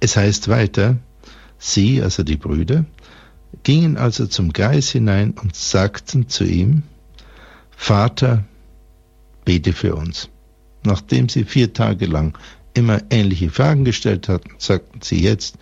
Es 0.00 0.16
heißt 0.16 0.48
weiter, 0.48 0.98
sie, 1.58 2.02
also 2.02 2.22
die 2.22 2.36
Brüder, 2.36 2.84
gingen 3.62 3.96
also 3.96 4.26
zum 4.26 4.52
Geist 4.52 4.90
hinein 4.90 5.32
und 5.32 5.54
sagten 5.54 6.28
zu 6.28 6.44
ihm, 6.44 6.82
Vater, 7.76 8.44
bete 9.44 9.72
für 9.72 9.94
uns. 9.94 10.28
Nachdem 10.84 11.28
sie 11.28 11.44
vier 11.44 11.72
Tage 11.72 12.06
lang 12.06 12.36
immer 12.74 13.00
ähnliche 13.10 13.50
Fragen 13.50 13.84
gestellt 13.84 14.28
hatten, 14.28 14.54
sagten 14.58 15.00
sie 15.02 15.20
jetzt, 15.20 15.56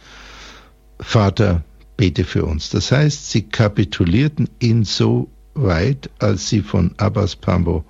Vater, 0.99 1.63
bete 1.97 2.25
für 2.25 2.45
uns. 2.45 2.71
Das 2.71 2.91
heißt, 2.91 3.31
sie 3.31 3.43
kapitulierten 3.43 4.49
insoweit, 4.59 6.11
als 6.19 6.49
sie 6.49 6.63
von 6.63 6.95
Abbas 6.97 7.37
Pambo 7.37 7.85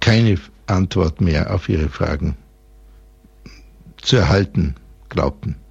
keine 0.00 0.38
Antwort 0.66 1.20
mehr 1.20 1.54
auf 1.54 1.68
ihre 1.68 1.88
Fragen 1.88 2.36
zu 4.00 4.16
erhalten 4.16 4.74
glaubten. 5.08 5.61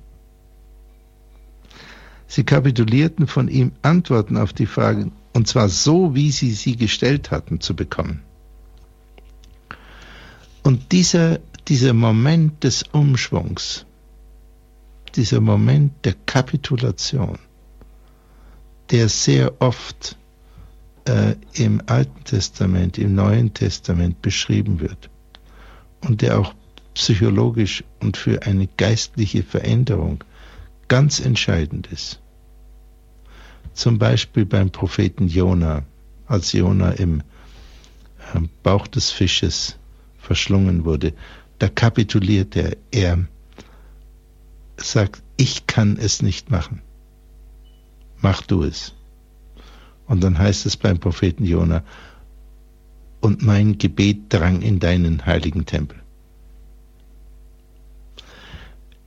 Sie 2.31 2.45
kapitulierten 2.45 3.27
von 3.27 3.49
ihm 3.49 3.73
Antworten 3.81 4.37
auf 4.37 4.53
die 4.53 4.65
Fragen, 4.65 5.11
und 5.33 5.49
zwar 5.49 5.67
so, 5.67 6.15
wie 6.15 6.31
sie 6.31 6.51
sie 6.51 6.77
gestellt 6.77 7.29
hatten, 7.29 7.59
zu 7.59 7.75
bekommen. 7.75 8.21
Und 10.63 10.93
dieser, 10.93 11.39
dieser 11.67 11.93
Moment 11.93 12.63
des 12.63 12.83
Umschwungs, 12.83 13.85
dieser 15.17 15.41
Moment 15.41 16.05
der 16.05 16.13
Kapitulation, 16.25 17.37
der 18.91 19.09
sehr 19.09 19.61
oft 19.61 20.15
äh, 21.03 21.35
im 21.51 21.81
Alten 21.87 22.23
Testament, 22.23 22.97
im 22.97 23.13
Neuen 23.13 23.53
Testament 23.53 24.21
beschrieben 24.21 24.79
wird 24.79 25.09
und 25.99 26.21
der 26.21 26.39
auch 26.39 26.53
psychologisch 26.93 27.83
und 27.99 28.15
für 28.15 28.43
eine 28.43 28.67
geistliche 28.67 29.43
Veränderung 29.43 30.23
ganz 30.87 31.19
entscheidend 31.19 31.87
ist. 31.87 32.20
Zum 33.73 33.97
Beispiel 33.97 34.45
beim 34.45 34.69
Propheten 34.69 35.27
Jona, 35.27 35.83
als 36.27 36.53
Jona 36.53 36.91
im 36.91 37.23
ähm, 38.33 38.49
Bauch 38.63 38.87
des 38.87 39.11
Fisches 39.11 39.77
verschlungen 40.17 40.85
wurde, 40.85 41.13
da 41.59 41.69
kapituliert 41.69 42.55
er. 42.55 42.75
Er 42.91 43.25
sagt, 44.77 45.21
ich 45.37 45.67
kann 45.67 45.97
es 45.97 46.21
nicht 46.21 46.49
machen. 46.49 46.81
Mach 48.21 48.41
du 48.41 48.63
es. 48.63 48.93
Und 50.07 50.23
dann 50.23 50.37
heißt 50.37 50.65
es 50.65 50.77
beim 50.77 50.99
Propheten 50.99 51.45
Jona, 51.45 51.83
und 53.21 53.43
mein 53.43 53.77
Gebet 53.77 54.23
drang 54.29 54.61
in 54.61 54.79
deinen 54.79 55.25
heiligen 55.25 55.65
Tempel. 55.65 55.97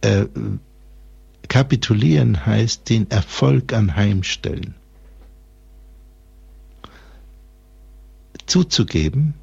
Äh, 0.01 0.27
kapitulieren 1.49 2.47
heißt 2.47 2.89
den 2.89 3.11
Erfolg 3.11 3.73
anheimstellen. 3.73 4.75
zuzugeben, 8.47 9.35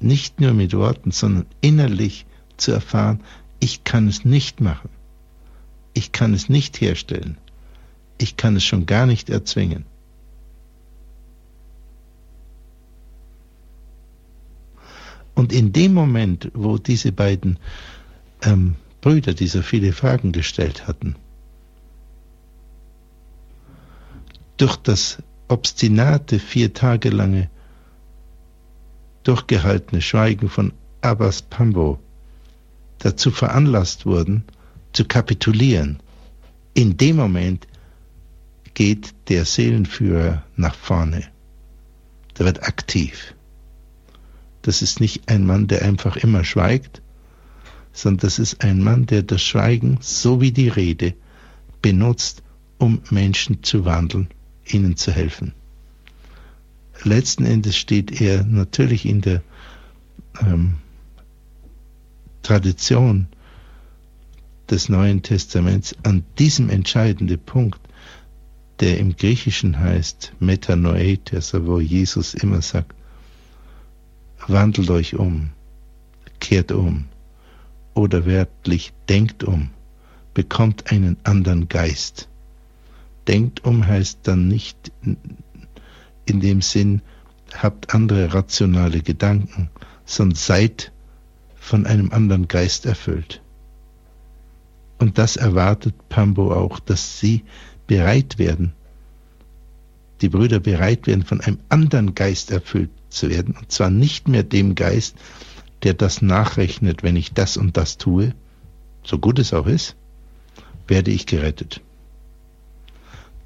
nicht 0.00 0.40
nur 0.40 0.52
mit 0.52 0.74
Worten, 0.74 1.10
sondern 1.10 1.46
innerlich 1.60 2.26
zu 2.56 2.72
erfahren, 2.72 3.20
ich 3.60 3.84
kann 3.84 4.08
es 4.08 4.24
nicht 4.24 4.60
machen. 4.60 4.90
Ich 5.94 6.12
kann 6.12 6.34
es 6.34 6.48
nicht 6.48 6.80
herstellen. 6.80 7.36
Ich 8.18 8.36
kann 8.36 8.56
es 8.56 8.64
schon 8.64 8.86
gar 8.86 9.06
nicht 9.06 9.30
erzwingen. 9.30 9.84
Und 15.34 15.52
in 15.52 15.72
dem 15.72 15.94
Moment, 15.94 16.50
wo 16.54 16.78
diese 16.78 17.12
beiden 17.12 17.58
ähm, 18.42 18.74
Brüder, 19.00 19.34
die 19.34 19.46
so 19.46 19.62
viele 19.62 19.92
Fragen 19.92 20.32
gestellt 20.32 20.88
hatten, 20.88 21.14
durch 24.58 24.76
das 24.76 25.22
obstinate, 25.48 26.38
vier 26.38 26.74
Tage 26.74 27.10
lange 27.10 27.50
durchgehaltene 29.22 30.02
Schweigen 30.02 30.48
von 30.48 30.72
Abbas 31.00 31.42
Pambo 31.42 31.98
dazu 32.98 33.30
veranlasst 33.30 34.06
wurden, 34.06 34.44
zu 34.92 35.04
kapitulieren. 35.04 36.00
In 36.74 36.96
dem 36.96 37.16
Moment 37.16 37.66
geht 38.74 39.14
der 39.28 39.44
Seelenführer 39.44 40.44
nach 40.56 40.74
vorne. 40.74 41.24
Der 42.38 42.46
wird 42.46 42.62
aktiv. 42.62 43.34
Das 44.62 44.82
ist 44.82 45.00
nicht 45.00 45.28
ein 45.28 45.46
Mann, 45.46 45.66
der 45.66 45.82
einfach 45.82 46.16
immer 46.16 46.44
schweigt, 46.44 47.02
sondern 47.92 48.26
das 48.26 48.38
ist 48.38 48.62
ein 48.62 48.82
Mann, 48.82 49.06
der 49.06 49.22
das 49.22 49.42
Schweigen 49.42 49.98
so 50.00 50.40
wie 50.40 50.52
die 50.52 50.68
Rede 50.68 51.14
benutzt, 51.82 52.42
um 52.78 53.00
Menschen 53.10 53.62
zu 53.62 53.84
wandeln, 53.84 54.28
ihnen 54.72 54.96
zu 54.96 55.12
helfen. 55.12 55.52
Letzten 57.04 57.44
Endes 57.44 57.76
steht 57.76 58.20
er 58.20 58.44
natürlich 58.44 59.06
in 59.06 59.20
der 59.20 59.42
ähm, 60.40 60.78
Tradition 62.42 63.28
des 64.70 64.88
Neuen 64.88 65.22
Testaments 65.22 65.94
an 66.02 66.24
diesem 66.38 66.70
entscheidenden 66.70 67.38
Punkt, 67.38 67.80
der 68.80 68.98
im 68.98 69.16
Griechischen 69.16 69.78
heißt 69.78 70.32
Metanoet, 70.40 71.32
also 71.34 71.66
wo 71.66 71.80
Jesus 71.80 72.34
immer 72.34 72.62
sagt, 72.62 72.94
wandelt 74.46 74.90
euch 74.90 75.16
um, 75.16 75.50
kehrt 76.40 76.72
um 76.72 77.06
oder 77.94 78.26
wörtlich 78.26 78.92
denkt 79.08 79.42
um, 79.44 79.70
bekommt 80.34 80.92
einen 80.92 81.16
anderen 81.24 81.68
Geist. 81.68 82.27
Denkt 83.28 83.64
um 83.64 83.86
heißt 83.86 84.20
dann 84.22 84.48
nicht 84.48 84.90
in 86.24 86.40
dem 86.40 86.62
Sinn, 86.62 87.02
habt 87.54 87.94
andere 87.94 88.34
rationale 88.34 89.02
Gedanken, 89.02 89.70
sondern 90.04 90.36
seid 90.36 90.92
von 91.56 91.86
einem 91.86 92.10
anderen 92.12 92.48
Geist 92.48 92.86
erfüllt. 92.86 93.42
Und 94.98 95.18
das 95.18 95.36
erwartet 95.36 95.94
Pambo 96.08 96.52
auch, 96.52 96.80
dass 96.80 97.20
sie 97.20 97.44
bereit 97.86 98.38
werden, 98.38 98.72
die 100.20 100.28
Brüder 100.28 100.58
bereit 100.58 101.06
werden, 101.06 101.24
von 101.24 101.40
einem 101.40 101.58
anderen 101.68 102.14
Geist 102.14 102.50
erfüllt 102.50 102.90
zu 103.08 103.30
werden. 103.30 103.54
Und 103.56 103.70
zwar 103.70 103.90
nicht 103.90 104.26
mehr 104.26 104.42
dem 104.42 104.74
Geist, 104.74 105.16
der 105.82 105.94
das 105.94 106.22
nachrechnet, 106.22 107.02
wenn 107.02 107.14
ich 107.14 107.32
das 107.32 107.56
und 107.56 107.76
das 107.76 107.98
tue, 107.98 108.34
so 109.04 109.18
gut 109.18 109.38
es 109.38 109.54
auch 109.54 109.66
ist, 109.66 109.96
werde 110.88 111.10
ich 111.10 111.26
gerettet. 111.26 111.82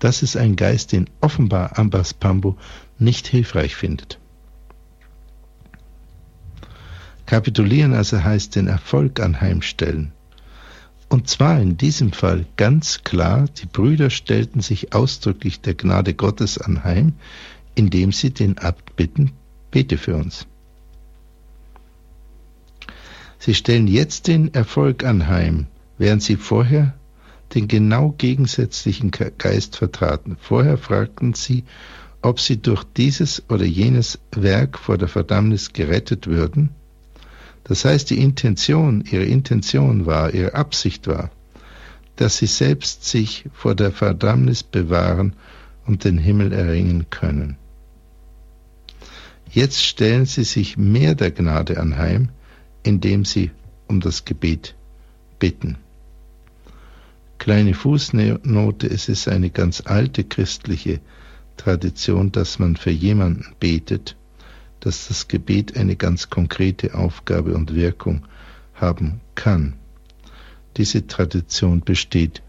Das 0.02 0.24
ist 0.24 0.36
ein 0.36 0.56
Geist, 0.56 0.90
den 0.90 1.08
offenbar 1.20 1.78
Ambas 1.78 2.12
Pambo 2.12 2.58
nicht 2.98 3.28
hilfreich 3.28 3.76
findet. 3.76 4.18
Kapitulieren 7.24 7.94
also 7.94 8.24
heißt 8.24 8.56
den 8.56 8.66
Erfolg 8.66 9.20
anheimstellen. 9.20 10.10
Und 11.08 11.28
zwar 11.28 11.60
in 11.60 11.76
diesem 11.76 12.12
Fall 12.12 12.46
ganz 12.56 13.04
klar, 13.04 13.46
die 13.46 13.66
Brüder 13.66 14.10
stellten 14.10 14.60
sich 14.60 14.92
ausdrücklich 14.92 15.60
der 15.60 15.74
Gnade 15.74 16.14
Gottes 16.14 16.58
anheim, 16.58 17.12
indem 17.76 18.10
sie 18.10 18.30
den 18.30 18.58
Abt 18.58 18.96
bitten, 18.96 19.30
bete 19.70 19.98
für 19.98 20.16
uns. 20.16 20.48
Sie 23.38 23.54
stellen 23.54 23.86
jetzt 23.86 24.26
den 24.26 24.52
Erfolg 24.52 25.04
anheim, 25.04 25.68
während 25.96 26.24
sie 26.24 26.34
vorher 26.34 26.92
den 27.54 27.68
genau 27.68 28.14
gegensätzlichen 28.16 29.10
Geist 29.10 29.76
vertraten. 29.76 30.36
Vorher 30.40 30.78
fragten 30.78 31.34
sie, 31.34 31.64
ob 32.22 32.40
sie 32.40 32.62
durch 32.62 32.84
dieses 32.84 33.42
oder 33.50 33.64
jenes 33.64 34.18
Werk 34.34 34.78
vor 34.78 34.96
der 34.96 35.08
Verdammnis 35.08 35.72
gerettet 35.72 36.26
würden. 36.26 36.70
Das 37.64 37.84
heißt, 37.84 38.10
die 38.10 38.18
Intention, 38.18 39.04
ihre 39.08 39.24
Intention 39.24 40.06
war, 40.06 40.32
ihre 40.32 40.54
Absicht 40.54 41.06
war, 41.06 41.30
dass 42.16 42.38
sie 42.38 42.46
selbst 42.46 43.04
sich 43.04 43.44
vor 43.52 43.74
der 43.74 43.92
Verdammnis 43.92 44.62
bewahren 44.62 45.34
und 45.86 46.04
den 46.04 46.18
Himmel 46.18 46.52
erringen 46.52 47.06
können. 47.10 47.56
Jetzt 49.50 49.84
stellen 49.84 50.24
sie 50.24 50.44
sich 50.44 50.76
mehr 50.76 51.14
der 51.14 51.30
Gnade 51.30 51.78
anheim, 51.78 52.30
indem 52.82 53.24
sie 53.24 53.50
um 53.86 54.00
das 54.00 54.24
Gebet 54.24 54.74
bitten. 55.38 55.76
Kleine 57.42 57.74
Fußnote, 57.74 58.86
es 58.86 59.08
ist 59.08 59.26
eine 59.26 59.50
ganz 59.50 59.82
alte 59.84 60.22
christliche 60.22 61.00
Tradition, 61.56 62.30
dass 62.30 62.60
man 62.60 62.76
für 62.76 62.92
jemanden 62.92 63.56
betet, 63.58 64.16
dass 64.78 65.08
das 65.08 65.26
Gebet 65.26 65.76
eine 65.76 65.96
ganz 65.96 66.30
konkrete 66.30 66.94
Aufgabe 66.94 67.54
und 67.54 67.74
Wirkung 67.74 68.28
haben 68.74 69.20
kann. 69.34 69.74
Diese 70.76 71.08
Tradition 71.08 71.80
besteht 71.80 72.44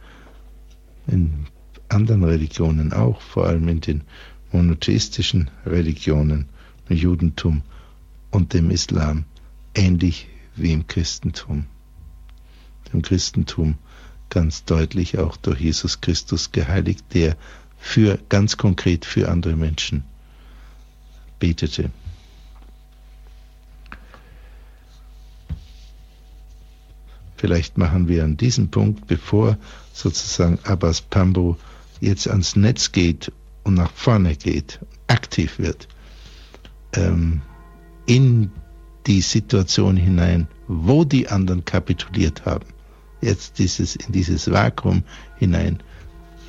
in 1.07 1.47
anderen 1.89 2.23
Religionen 2.23 2.93
auch, 2.93 3.19
vor 3.19 3.47
allem 3.47 3.67
in 3.69 3.81
den 3.81 4.03
monotheistischen 4.51 5.49
Religionen 5.65 6.49
im 6.87 6.97
Judentum 6.97 7.63
und 8.29 8.53
dem 8.53 8.69
Islam 8.69 9.25
ähnlich 9.73 10.27
wie 10.55 10.71
im 10.71 10.85
Christentum. 10.85 11.65
Im 12.93 13.01
Christentum 13.01 13.79
ganz 14.33 14.65
deutlich 14.65 15.19
auch 15.19 15.37
durch 15.37 15.59
Jesus 15.59 16.01
Christus 16.01 16.51
geheiligt, 16.51 17.05
der 17.13 17.37
für 17.77 18.17
ganz 18.29 18.57
konkret 18.57 19.05
für 19.05 19.29
andere 19.29 19.55
Menschen 19.55 20.03
betete. 21.37 21.91
Vielleicht 27.35 27.77
machen 27.77 28.07
wir 28.07 28.23
an 28.23 28.37
diesem 28.37 28.71
Punkt, 28.71 29.05
bevor 29.05 29.57
sozusagen 29.91 30.57
Abbas 30.63 31.01
Pambo 31.01 31.57
jetzt 31.99 32.27
ans 32.27 32.55
Netz 32.55 32.91
geht 32.91 33.31
und 33.63 33.75
nach 33.75 33.91
vorne 33.91 34.35
geht, 34.35 34.79
aktiv 35.07 35.59
wird, 35.59 35.87
ähm, 36.93 37.41
in 38.07 38.51
die 39.05 39.21
Situation 39.21 39.95
hinein, 39.95 40.47
wo 40.67 41.03
die 41.03 41.27
anderen 41.27 41.65
kapituliert 41.65 42.45
haben. 42.45 42.72
Jetzt 43.23 43.57
dieses, 43.57 43.95
in 43.95 44.11
dieses 44.11 44.51
Vakuum 44.51 45.03
hinein, 45.37 45.81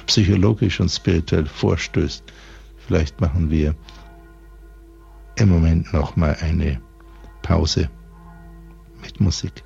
psychologisch 0.06 0.80
und 0.80 0.88
spirituell 0.90 1.46
vorstößt. 1.46 2.24
Vielleicht 2.86 3.20
machen 3.20 3.48
wir 3.48 3.76
im 5.36 5.50
Moment 5.50 5.92
noch 5.92 6.16
mal 6.16 6.36
eine 6.40 6.80
Pause 7.42 7.88
mit 9.00 9.20
Musik. 9.20 9.62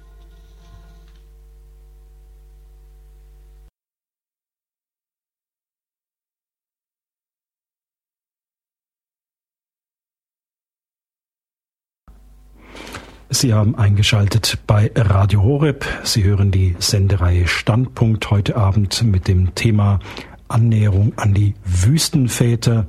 Sie 13.30 13.52
haben 13.52 13.74
eingeschaltet 13.74 14.58
bei 14.66 14.90
Radio 14.94 15.42
Horeb. 15.42 15.84
Sie 16.02 16.24
hören 16.24 16.50
die 16.50 16.74
Sendereihe 16.78 17.46
Standpunkt 17.46 18.30
heute 18.30 18.56
Abend 18.56 19.02
mit 19.02 19.28
dem 19.28 19.54
Thema 19.54 20.00
Annäherung 20.48 21.12
an 21.16 21.34
die 21.34 21.54
Wüstenväter, 21.62 22.88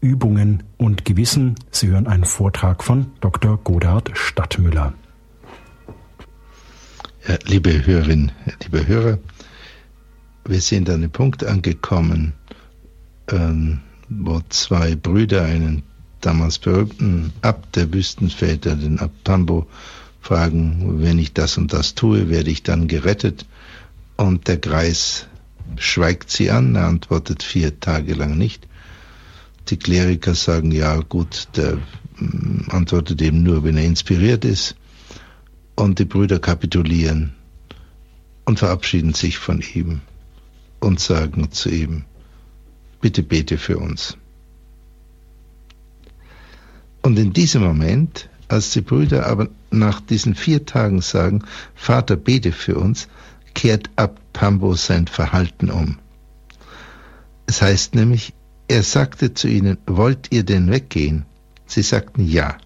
Übungen 0.00 0.62
und 0.78 1.04
Gewissen. 1.04 1.54
Sie 1.70 1.88
hören 1.88 2.06
einen 2.06 2.24
Vortrag 2.24 2.82
von 2.82 3.12
Dr. 3.20 3.58
Godard 3.58 4.10
Stadtmüller. 4.14 4.94
Ja, 7.28 7.36
liebe 7.44 7.84
Hörerinnen, 7.84 8.32
liebe 8.62 8.86
Hörer, 8.86 9.18
wir 10.46 10.60
sind 10.62 10.88
an 10.88 11.02
dem 11.02 11.10
Punkt 11.10 11.44
angekommen, 11.44 12.32
ähm, 13.30 13.80
wo 14.08 14.40
zwei 14.48 14.96
Brüder 14.96 15.42
einen 15.42 15.82
damals 16.20 16.58
berühmten 16.58 17.32
Abt 17.42 17.76
der 17.76 17.92
Wüstenväter, 17.92 18.76
den 18.76 18.98
Abt 18.98 19.24
Tambo, 19.24 19.66
fragen, 20.20 21.02
wenn 21.02 21.18
ich 21.18 21.32
das 21.32 21.56
und 21.56 21.72
das 21.72 21.94
tue, 21.94 22.28
werde 22.28 22.50
ich 22.50 22.62
dann 22.62 22.88
gerettet? 22.88 23.46
Und 24.16 24.48
der 24.48 24.56
Greis 24.58 25.26
schweigt 25.76 26.30
sie 26.30 26.50
an, 26.50 26.74
er 26.74 26.86
antwortet 26.86 27.42
vier 27.42 27.78
Tage 27.80 28.14
lang 28.14 28.36
nicht. 28.36 28.66
Die 29.68 29.76
Kleriker 29.76 30.34
sagen, 30.34 30.70
ja 30.72 30.96
gut, 30.96 31.48
der 31.56 31.78
mm, 32.18 32.70
antwortet 32.70 33.22
eben 33.22 33.42
nur, 33.42 33.64
wenn 33.64 33.76
er 33.76 33.84
inspiriert 33.84 34.44
ist. 34.44 34.76
Und 35.76 35.98
die 35.98 36.04
Brüder 36.04 36.40
kapitulieren 36.40 37.34
und 38.44 38.58
verabschieden 38.58 39.14
sich 39.14 39.38
von 39.38 39.62
ihm 39.74 40.00
und 40.80 41.00
sagen 41.00 41.52
zu 41.52 41.70
ihm, 41.70 42.04
bitte 43.00 43.22
bete 43.22 43.58
für 43.58 43.78
uns. 43.78 44.16
Und 47.02 47.18
in 47.18 47.32
diesem 47.32 47.62
Moment, 47.62 48.28
als 48.48 48.70
die 48.70 48.80
Brüder 48.80 49.26
aber 49.26 49.48
nach 49.70 50.00
diesen 50.00 50.34
vier 50.34 50.66
Tagen 50.66 51.00
sagen, 51.00 51.44
Vater, 51.74 52.16
bete 52.16 52.52
für 52.52 52.76
uns, 52.76 53.08
kehrt 53.54 53.90
ab 53.96 54.20
Pambo 54.32 54.74
sein 54.74 55.06
Verhalten 55.06 55.70
um. 55.70 55.98
Es 57.46 57.62
heißt 57.62 57.94
nämlich, 57.94 58.34
er 58.68 58.82
sagte 58.82 59.32
zu 59.32 59.48
ihnen, 59.48 59.78
wollt 59.86 60.30
ihr 60.30 60.44
denn 60.44 60.70
weggehen? 60.70 61.24
Sie 61.66 61.82
sagten 61.82 62.26
ja. 62.26 62.58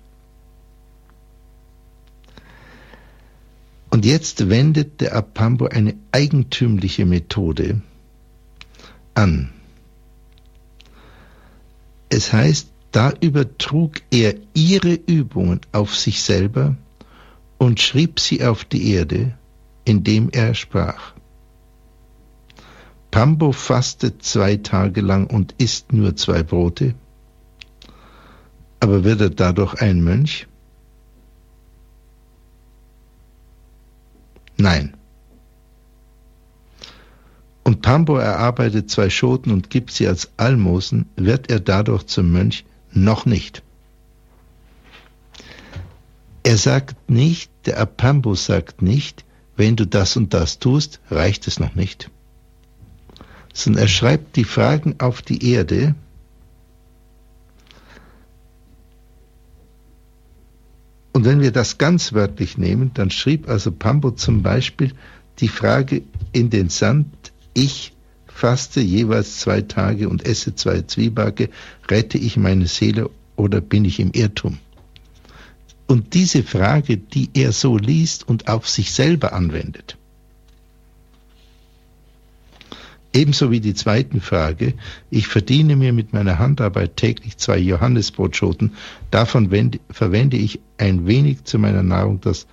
Und 3.91 4.05
jetzt 4.05 4.49
wendet 4.49 5.01
der 5.01 5.15
Apambo 5.15 5.67
eine 5.67 5.95
eigentümliche 6.13 7.05
Methode 7.05 7.83
an. 9.15 9.53
Es 12.09 12.33
heißt, 12.33 12.72
da 12.93 13.11
übertrug 13.21 14.03
er 14.11 14.35
ihre 14.55 14.93
Übungen 14.93 15.61
auf 15.73 15.97
sich 15.97 16.23
selber 16.23 16.77
und 17.59 17.81
schrieb 17.81 18.21
sie 18.21 18.45
auf 18.45 18.65
die 18.65 18.93
Erde, 18.93 19.37
indem 19.85 20.29
er 20.31 20.55
sprach. 20.55 21.15
Pambo 23.11 23.53
fastet 23.53 24.23
zwei 24.23 24.57
Tage 24.57 25.01
lang 25.01 25.27
und 25.27 25.55
isst 25.59 25.93
nur 25.93 26.17
zwei 26.17 26.43
Brote, 26.43 26.95
aber 28.81 29.05
wird 29.05 29.21
er 29.21 29.31
dadurch 29.31 29.81
ein 29.81 30.03
Mönch? 30.03 30.47
Nein. 34.59 34.97
Und 37.65 37.81
Pambo 37.81 38.17
erarbeitet 38.17 38.91
zwei 38.91 39.09
Schoten 39.09 39.51
und 39.51 39.71
gibt 39.71 39.93
sie 39.93 40.09
als 40.09 40.31
Almosen, 40.37 41.07
wird 41.17 41.51
er 41.51 41.61
dadurch 41.61 42.07
zum 42.07 42.33
Mönch? 42.33 42.65
Noch 42.93 43.27
nicht. 43.27 43.63
Er 46.43 46.57
sagt 46.57 47.11
nicht, 47.11 47.51
der 47.67 47.79
Apambo 47.79 48.35
sagt 48.35 48.83
nicht, 48.83 49.25
wenn 49.57 49.77
du 49.77 49.87
das 49.87 50.17
und 50.17 50.35
das 50.35 50.59
tust, 50.59 51.01
reicht 51.11 51.47
es 51.47 51.61
noch 51.61 51.75
nicht. 51.75 52.11
Sondern 53.55 53.83
er 53.83 53.89
schreibt 53.89 54.37
die 54.37 54.45
Fragen 54.45 54.97
auf 54.99 55.23
die 55.23 55.53
Erde, 55.53 55.95
Und 61.13 61.27
wenn 61.27 61.41
wir 61.41 61.53
das 61.53 61.79
ganz 61.79 62.15
wörtlich 62.15 62.57
nehmen, 62.57 62.93
dann 62.95 63.11
schrieb 63.11 63.49
also 63.49 63.71
Pambo 63.71 64.13
zum 64.13 64.43
Beispiel 64.43 64.93
die 65.39 65.49
Frage 65.49 66.03
in 66.33 66.51
den 66.51 66.71
Sand, 66.71 67.33
ich 67.55 67.93
faste 68.35 68.81
jeweils 68.81 69.39
zwei 69.39 69.61
Tage 69.61 70.09
und 70.09 70.27
esse 70.27 70.55
zwei 70.55 70.83
Zwiebacke, 70.83 71.51
rette 71.91 72.19
ich 72.19 72.37
meine 72.37 72.67
Seele 72.67 73.11
oder 73.37 73.61
bin 73.61 73.85
ich 73.85 74.01
im 74.01 74.13
Irrtum? 74.13 74.59
Und 75.87 76.15
diese 76.15 76.43
Frage, 76.43 76.97
die 76.97 77.31
er 77.35 77.53
so 77.53 77.77
liest 77.77 78.27
und 78.27 78.49
auf 78.49 78.69
sich 78.69 78.93
selber 78.93 79.33
anwendet, 79.33 79.99
Ebenso 83.15 83.51
wie 83.51 83.61
die 83.61 83.75
zweiten 83.75 84.23
Frage, 84.23 84.73
ich 85.11 85.27
verdiene 85.27 85.77
mir 85.77 85.93
mit 85.93 86.15
meiner 86.15 86.39
Handarbeit 86.39 86.97
täglich 86.97 87.37
zwei 87.37 87.59
Johannesbrotschoten, 87.59 88.73
davon 89.11 89.51
wende, 89.51 89.81
verwende 89.91 90.39
ich 90.39 90.61
ein 90.79 91.07
wenig 91.07 91.45
zu 91.45 91.59
meiner 91.59 91.83
Nahrung, 91.83 92.23
das 92.23 92.47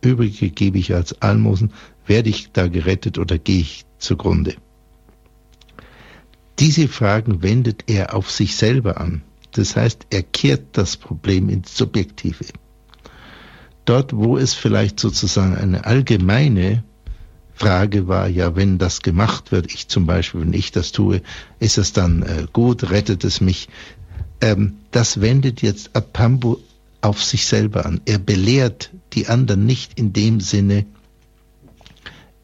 übrige 0.00 0.48
gebe 0.48 0.78
ich 0.78 0.94
als 0.94 1.20
Almosen, 1.20 1.72
werde 2.06 2.30
ich 2.30 2.50
da 2.52 2.66
gerettet 2.68 3.18
oder 3.18 3.36
gehe 3.36 3.60
ich 3.60 3.84
zugrunde? 3.98 4.54
Diese 6.58 6.88
Fragen 6.88 7.42
wendet 7.42 7.84
er 7.86 8.14
auf 8.14 8.30
sich 8.30 8.56
selber 8.56 9.00
an. 9.00 9.22
Das 9.52 9.76
heißt, 9.76 10.06
er 10.10 10.22
kehrt 10.22 10.76
das 10.76 10.96
Problem 10.96 11.48
ins 11.48 11.76
Subjektive. 11.76 12.46
Dort, 13.84 14.14
wo 14.14 14.36
es 14.36 14.54
vielleicht 14.54 14.98
sozusagen 14.98 15.54
eine 15.54 15.84
allgemeine 15.84 16.82
Frage 17.54 18.06
war 18.06 18.28
ja, 18.28 18.54
wenn 18.54 18.78
das 18.78 19.00
gemacht 19.00 19.50
wird, 19.50 19.72
ich 19.72 19.88
zum 19.88 20.06
Beispiel, 20.06 20.42
wenn 20.42 20.52
ich 20.52 20.72
das 20.72 20.92
tue, 20.92 21.22
ist 21.58 21.78
es 21.78 21.92
dann 21.94 22.22
äh, 22.22 22.46
gut, 22.52 22.90
rettet 22.90 23.24
es 23.24 23.40
mich? 23.40 23.68
Ähm, 24.42 24.76
das 24.90 25.22
wendet 25.22 25.62
jetzt 25.62 25.96
Apambo 25.96 26.60
auf 27.00 27.22
sich 27.22 27.46
selber 27.46 27.86
an. 27.86 28.00
Er 28.04 28.18
belehrt 28.18 28.90
die 29.14 29.28
anderen 29.28 29.64
nicht 29.64 29.98
in 29.98 30.12
dem 30.12 30.40
Sinne, 30.40 30.84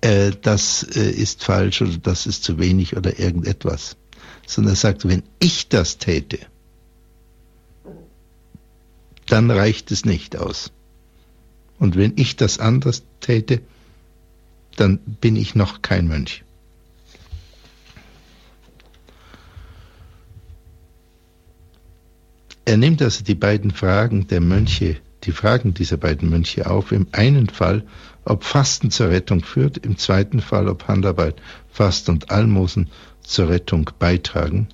äh, 0.01 0.33
das 0.41 0.83
äh, 0.83 1.11
ist 1.11 1.45
falsch 1.45 1.83
oder 1.83 1.97
das 1.99 2.27
ist 2.27 2.45
zu 2.45 2.59
wenig 2.59 2.97
oder 2.97 3.19
irgendetwas, 3.19 3.97
sondern 4.55 4.75
er 4.75 4.77
sagt, 4.77 5.09
wenn 5.09 5.23
ich 5.39 5.69
das 5.69 5.99
täte, 5.99 6.39
dann 9.27 9.51
reicht 9.51 9.91
es 9.91 10.05
nicht 10.05 10.37
aus. 10.37 10.73
Und 11.79 11.97
wenn 11.97 12.13
ich 12.17 12.37
das 12.37 12.59
anders 12.59 13.03
täte, 13.21 13.61
dann 14.77 14.99
bin 14.99 15.37
ich 15.37 15.55
noch 15.55 15.83
kein 15.83 16.07
Mönch. 16.07 16.45
Er 22.65 22.77
nimmt 22.77 23.03
also 23.03 23.25
die 23.25 23.35
beiden 23.35 23.73
Fragen 23.73 24.29
der 24.29 24.41
Mönche, 24.41 24.97
die 25.25 25.33
Fragen 25.33 25.75
dieser 25.75 25.97
beiden 25.97 26.31
Mönche 26.31 26.71
auf. 26.71 26.93
Im 26.93 27.09
einen 27.13 27.49
Fall, 27.49 27.85
ob 28.25 28.45
Fasten 28.45 28.91
zur 28.91 29.09
Rettung 29.09 29.43
führt, 29.43 29.79
im 29.79 29.97
zweiten 29.97 30.41
Fall, 30.41 30.69
ob 30.69 30.87
Handarbeit, 30.87 31.43
Fast 31.71 32.09
und 32.09 32.31
Almosen 32.31 32.89
zur 33.33 33.49
Rettung 33.49 33.91
beitragen. 33.99 34.69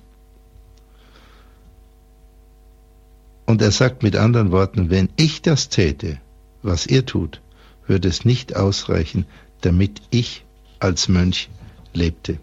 Und 3.45 3.61
er 3.61 3.71
sagt 3.71 4.03
mit 4.03 4.15
anderen 4.15 4.51
Worten, 4.51 4.89
wenn 4.89 5.09
ich 5.15 5.41
das 5.41 5.69
täte, 5.69 6.19
was 6.61 6.85
ihr 6.85 7.05
tut, 7.05 7.41
würde 7.87 8.07
es 8.07 8.25
nicht 8.25 8.55
ausreichen, 8.55 9.25
damit 9.61 10.01
ich 10.11 10.45
als 10.79 11.07
Mönch 11.07 11.49
lebte. 11.93 12.37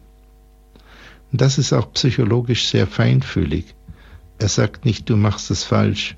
Und 1.30 1.40
das 1.40 1.58
ist 1.58 1.72
auch 1.72 1.92
psychologisch 1.92 2.66
sehr 2.66 2.86
feinfühlig. 2.86 3.74
Er 4.38 4.48
sagt 4.48 4.84
nicht, 4.84 5.08
du 5.08 5.16
machst 5.16 5.50
es 5.50 5.64
falsch, 5.64 6.16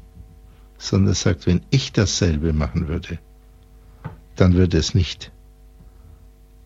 sondern 0.78 1.12
er 1.12 1.16
sagt, 1.16 1.46
wenn 1.46 1.60
ich 1.70 1.92
dasselbe 1.92 2.52
machen 2.52 2.88
würde, 2.88 3.18
dann 4.36 4.54
würde 4.54 4.78
es 4.78 4.94
nicht 4.94 5.32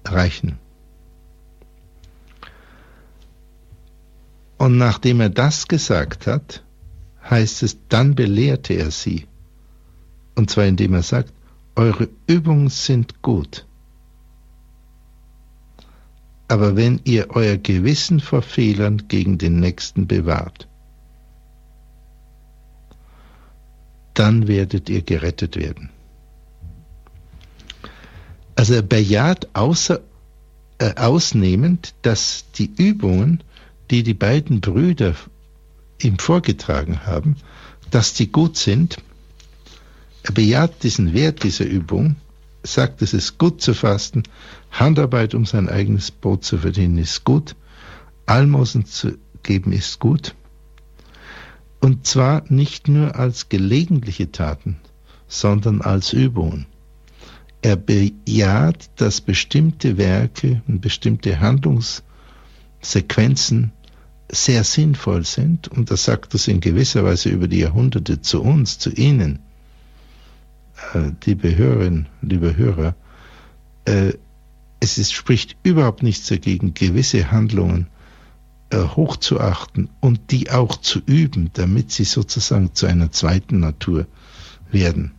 reichen. 0.05 0.59
Und 4.63 4.79
nachdem 4.79 5.19
er 5.19 5.29
das 5.29 5.67
gesagt 5.67 6.29
hat, 6.29 6.63
heißt 7.29 7.65
es, 7.65 7.79
dann 7.89 8.15
belehrte 8.15 8.75
er 8.75 8.93
sie. 8.93 9.27
Und 10.37 10.51
zwar 10.51 10.67
indem 10.67 10.95
er 10.95 11.03
sagt, 11.03 11.33
eure 11.75 12.09
Übungen 12.29 12.69
sind 12.69 13.23
gut. 13.23 13.67
Aber 16.47 16.77
wenn 16.77 17.01
ihr 17.03 17.31
euer 17.31 17.57
Gewissen 17.57 18.21
vor 18.21 18.41
Fehlern 18.41 19.09
gegen 19.09 19.37
den 19.37 19.59
Nächsten 19.59 20.07
bewahrt, 20.07 20.69
dann 24.15 24.47
werdet 24.47 24.89
ihr 24.89 25.03
gerettet 25.03 25.57
werden. 25.57 25.91
Also 28.55 28.75
er 28.75 28.83
bejaht 28.83 29.57
außer, 29.57 30.03
äh, 30.79 30.95
ausnehmend, 30.95 31.97
dass 32.03 32.45
die 32.53 32.73
Übungen, 32.77 33.43
die 33.93 34.03
die 34.03 34.15
beiden 34.15 34.61
Brüder 34.61 35.15
ihm 36.01 36.19
vorgetragen 36.19 37.07
haben, 37.07 37.37
dass 37.91 38.15
die 38.15 38.33
gut 38.33 38.57
sind. 38.57 38.97
Er 40.23 40.33
bejaht 40.33 40.83
diesen 40.83 41.13
Wert 41.13 41.45
dieser 41.45 41.67
Übung 41.67 42.17
sagt, 42.65 43.03
es 43.03 43.13
ist 43.13 43.39
gut 43.39 43.61
zu 43.61 43.75
fasten, 43.75 44.23
Handarbeit, 44.71 45.35
um 45.35 45.45
sein 45.45 45.69
eigenes 45.69 46.11
Brot 46.11 46.45
zu 46.45 46.57
verdienen, 46.59 46.97
ist 46.99 47.25
gut, 47.25 47.55
Almosen 48.27 48.87
zu 48.87 49.19
geben, 49.43 49.73
ist 49.73 49.99
gut. 49.99 50.37
Und 51.81 52.07
zwar 52.07 52.45
nicht 52.49 52.89
nur 52.89 53.17
als 53.17 53.49
gelegentliche 53.49 54.31
Taten, 54.31 54.77
sondern 55.27 55.83
als 55.83 56.13
Übungen. 56.13 56.67
Er 57.61 57.75
bejaht, 57.77 58.91
dass 58.97 59.21
bestimmte 59.21 59.99
Werke 59.99 60.63
und 60.69 60.81
bestimmte 60.81 61.41
Handlungssequenzen 61.41 63.73
sehr 64.33 64.65
sinnvoll 64.65 65.25
sind, 65.25 65.69
und 65.69 65.91
er 65.91 65.97
sagt 65.97 66.35
das 66.35 66.49
in 66.49 66.61
gewisser 66.61 67.05
Weise 67.05 67.29
über 67.29 67.47
die 67.47 67.61
Jahrhunderte 67.61 68.21
zu 68.21 68.43
uns, 68.43 68.79
zu 68.79 68.91
Ihnen 68.91 69.39
äh, 70.95 71.13
liebe 71.25 71.57
Hörerinnen, 71.57 72.09
liebe 72.21 72.57
Hörer, 72.57 72.95
äh, 73.85 74.15
es 74.81 74.99
ist, 74.99 75.13
spricht 75.13 75.57
überhaupt 75.63 76.03
nichts 76.03 76.29
dagegen, 76.29 76.75
gewisse 76.75 77.31
Handlungen 77.31 77.87
äh, 78.71 78.79
hochzuachten 78.79 79.91
und 80.01 80.31
die 80.31 80.51
auch 80.51 80.77
zu 80.77 81.01
üben, 81.07 81.51
damit 81.53 81.93
sie 81.93 82.05
sozusagen 82.05 82.75
zu 82.75 82.87
einer 82.87 83.13
zweiten 83.13 83.61
Natur 83.61 84.07
werden. 84.71 85.13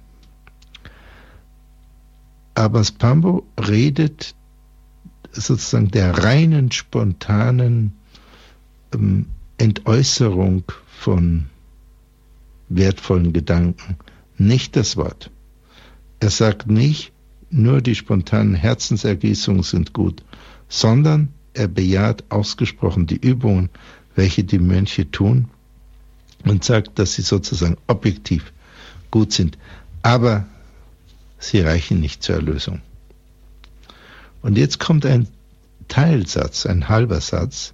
Aber 2.56 2.84
Spambo 2.84 3.46
redet 3.58 4.36
sozusagen 5.32 5.90
der 5.90 6.24
reinen, 6.24 6.72
spontanen 6.72 7.94
ähm, 8.94 9.28
Entäußerung 9.58 10.64
von 10.88 11.46
wertvollen 12.70 13.34
Gedanken 13.34 13.98
nicht 14.38 14.76
das 14.76 14.98
Wort. 14.98 15.30
Er 16.20 16.30
sagt 16.30 16.68
nicht, 16.68 17.12
nur 17.50 17.82
die 17.82 17.96
spontanen 17.96 18.56
Herzensergießungen 18.56 19.64
sind 19.64 19.94
gut, 19.94 20.24
sondern 20.70 21.30
er 21.54 21.68
bejaht 21.68 22.24
ausgesprochen 22.30 23.06
die 23.06 23.18
Übungen, 23.18 23.70
welche 24.16 24.44
die 24.44 24.60
Mönche 24.60 25.10
tun 25.12 25.50
und 26.46 26.64
sagt, 26.64 26.98
dass 26.98 27.14
sie 27.14 27.22
sozusagen 27.22 27.78
objektiv 27.88 28.52
gut 29.12 29.34
sind. 29.34 29.58
Aber 30.02 30.46
sie 31.38 31.60
reichen 31.60 32.00
nicht 32.00 32.24
zur 32.24 32.36
Erlösung. 32.36 32.82
Und 34.42 34.58
jetzt 34.58 34.80
kommt 34.80 35.06
ein 35.06 35.28
Teilsatz, 35.88 36.66
ein 36.66 36.90
halber 36.90 37.22
Satz, 37.22 37.74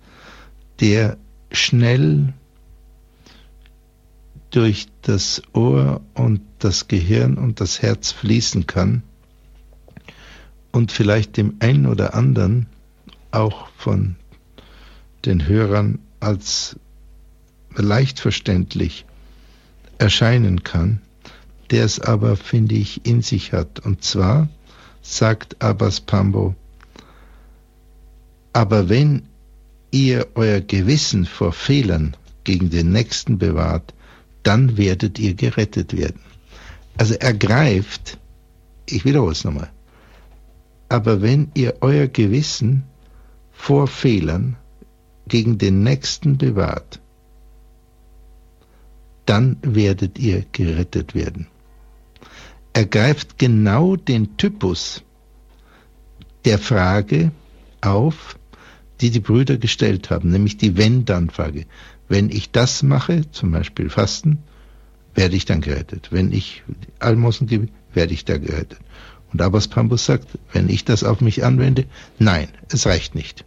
der 0.80 1.18
schnell 1.52 2.34
durch 4.52 4.88
das 5.02 5.42
Ohr 5.54 6.02
und 6.14 6.42
das 6.60 6.88
Gehirn 6.88 7.38
und 7.38 7.62
das 7.62 7.82
Herz 7.82 8.12
fließen 8.12 8.68
kann 8.68 9.04
und 10.72 10.92
vielleicht 10.92 11.38
dem 11.38 11.56
einen 11.60 11.86
oder 11.86 12.14
anderen 12.14 12.68
auch 13.32 13.68
von 13.78 14.16
den 15.26 15.48
Hörern 15.48 16.00
als 16.20 16.78
leicht 17.76 18.20
verständlich 18.20 19.06
erscheinen 19.98 20.64
kann, 20.64 21.02
der 21.72 21.86
es 21.86 22.00
aber, 22.00 22.36
finde 22.36 22.76
ich, 22.76 23.06
in 23.06 23.22
sich 23.22 23.54
hat. 23.54 23.80
Und 23.80 24.04
zwar 24.04 24.50
sagt 25.02 25.62
Abbas 25.62 26.02
Pambo, 26.02 26.56
aber 28.54 28.90
wenn 28.90 29.24
ihr 29.92 30.28
euer 30.36 30.62
Gewissen 30.62 31.26
vor 31.26 31.52
Fehlern 31.52 32.16
gegen 32.44 32.70
den 32.70 32.92
Nächsten 32.92 33.38
bewahrt, 33.38 33.94
dann 34.44 34.78
werdet 34.78 35.20
ihr 35.20 35.34
gerettet 35.34 35.98
werden. 35.98 36.22
Also 36.98 37.16
ergreift, 37.16 38.18
ich 38.86 39.06
wiederhole 39.06 39.32
es 39.34 39.44
nochmal, 39.44 39.70
aber 40.90 41.22
wenn 41.22 41.52
ihr 41.54 41.76
euer 41.82 42.08
Gewissen 42.08 42.84
vor 43.52 43.88
Fehlern 43.88 44.58
gegen 45.28 45.58
den 45.58 45.84
Nächsten 45.84 46.38
bewahrt, 46.38 47.00
dann 49.26 49.58
werdet 49.62 50.18
ihr 50.18 50.44
gerettet 50.52 51.14
werden. 51.14 51.48
Ergreift 52.74 53.38
genau 53.38 53.96
den 53.96 54.38
Typus 54.38 55.04
der 56.46 56.58
Frage 56.58 57.32
auf, 57.82 58.39
die 59.02 59.12
die 59.12 59.20
Brüder 59.20 59.58
gestellt 59.58 60.10
haben, 60.10 60.30
nämlich 60.30 60.58
die 60.58 60.78
Wenn-Dann-Frage. 60.78 61.66
Wenn 62.08 62.30
ich 62.30 62.52
das 62.52 62.84
mache, 62.84 63.30
zum 63.32 63.52
Beispiel 63.52 63.90
Fasten, 63.90 64.40
werde 65.16 65.36
ich 65.36 65.46
dann 65.46 65.62
gerettet. 65.62 66.10
Wenn 66.12 66.32
ich 66.32 66.64
Almosen 67.00 67.48
gebe, 67.48 67.70
werde 67.94 68.14
ich 68.14 68.26
da 68.26 68.38
gerettet. 68.38 68.80
Und 69.32 69.42
Abbas 69.42 69.68
Pambus 69.68 70.06
sagt, 70.06 70.28
wenn 70.54 70.70
ich 70.70 70.86
das 70.86 71.04
auf 71.04 71.22
mich 71.22 71.44
anwende, 71.44 71.86
nein, 72.18 72.48
es 72.70 72.86
reicht 72.86 73.16
nicht. 73.16 73.46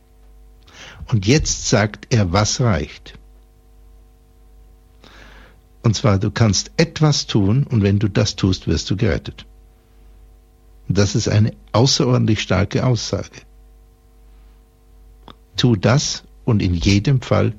Und 1.06 1.26
jetzt 1.26 1.68
sagt 1.68 2.06
er, 2.10 2.32
was 2.32 2.60
reicht. 2.60 3.18
Und 5.82 5.96
zwar, 5.96 6.18
du 6.18 6.30
kannst 6.30 6.70
etwas 6.76 7.26
tun 7.26 7.64
und 7.64 7.82
wenn 7.82 7.98
du 7.98 8.08
das 8.08 8.36
tust, 8.36 8.68
wirst 8.68 8.88
du 8.90 8.96
gerettet. 8.96 9.46
Das 10.88 11.14
ist 11.14 11.28
eine 11.28 11.52
außerordentlich 11.72 12.40
starke 12.40 12.86
Aussage. 12.86 13.30
Tu 15.56 15.76
das 15.76 16.24
und 16.44 16.62
in 16.62 16.74
jedem 16.74 17.20
Fall, 17.20 17.54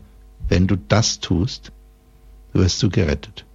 wenn 0.49 0.67
du 0.67 0.75
das 0.75 1.19
tust, 1.19 1.71
wirst 2.53 2.81
du 2.83 2.89
gerettet. 2.89 3.45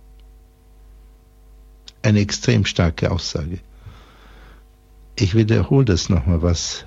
Eine 2.03 2.21
extrem 2.21 2.65
starke 2.65 3.11
Aussage. 3.11 3.59
Ich 5.17 5.35
wiederhole 5.35 5.85
das 5.85 6.09
nochmal, 6.09 6.43
was 6.43 6.87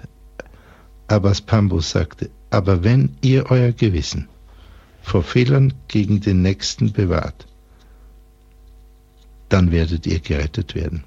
Abbas 1.08 1.42
Pambus 1.42 1.92
sagte. 1.92 2.30
Aber 2.50 2.84
wenn 2.84 3.18
ihr 3.22 3.52
euer 3.52 3.72
Gewissen 3.72 4.30
vor 5.02 5.24
Fehlern 5.24 5.74
gegen 5.88 6.22
den 6.22 6.42
Nächsten 6.42 6.94
bewahrt, 6.94 7.48
dann 9.50 9.72
werdet 9.72 10.08
ihr 10.08 10.20
gerettet 10.20 10.76
werden. 10.76 11.04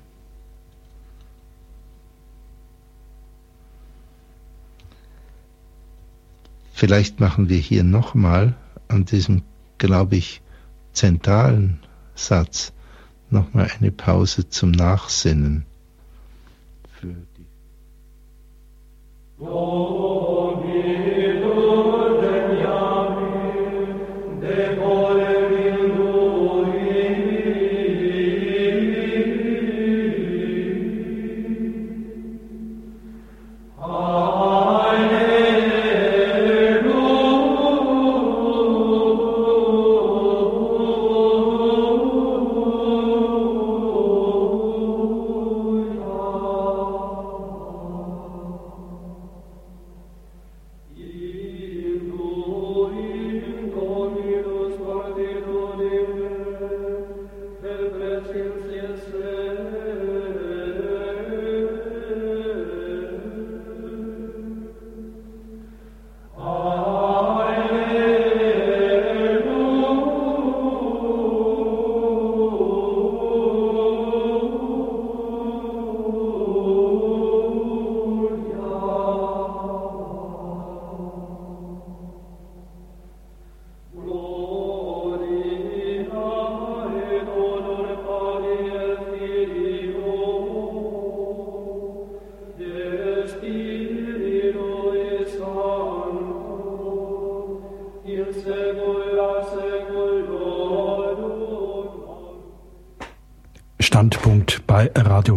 Vielleicht 6.77 7.21
machen 7.21 7.49
wir 7.49 7.59
hier 7.59 7.85
nochmal 7.85 8.57
an 8.89 9.05
diesem, 9.05 9.43
glaube 9.79 10.17
ich, 10.17 10.43
zentralen 10.93 11.79
Satz 12.17 12.73
nochmal 13.31 13.71
eine 13.79 13.93
Pause 13.93 14.49
zum 14.49 14.73
Nachsinnen. 14.73 15.67
Für 17.01 17.15
die 17.37 17.47
oh, 19.39 20.14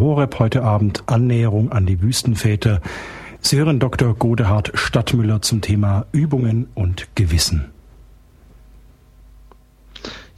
Horeb 0.00 0.38
heute 0.38 0.62
Abend 0.62 1.04
Annäherung 1.06 1.72
an 1.72 1.86
die 1.86 2.02
Wüstenväter. 2.02 2.80
Sie 3.40 3.56
hören 3.56 3.78
Dr. 3.78 4.14
Godehard 4.14 4.72
Stadtmüller 4.74 5.42
zum 5.42 5.60
Thema 5.60 6.06
Übungen 6.12 6.68
und 6.74 7.08
Gewissen. 7.14 7.70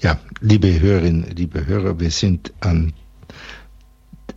Ja, 0.00 0.18
liebe 0.40 0.80
Hörerinnen, 0.80 1.34
liebe 1.34 1.66
Hörer, 1.66 1.98
wir 1.98 2.10
sind 2.10 2.52
an, 2.60 2.92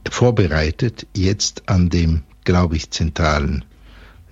vorbereitet 0.10 1.08
jetzt 1.16 1.64
an 1.68 1.90
dem, 1.90 2.24
glaube 2.44 2.76
ich, 2.76 2.90
zentralen 2.92 3.64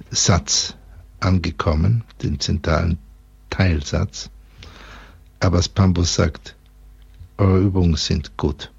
Satz 0.10 0.76
angekommen, 1.20 2.04
den 2.24 2.40
zentralen 2.40 2.98
Teilsatz. 3.50 4.30
Aber 5.40 5.62
Spambus 5.62 6.16
sagt, 6.16 6.56
eure 7.38 7.60
Übungen 7.60 7.96
sind 7.96 8.38
gut. 8.38 8.72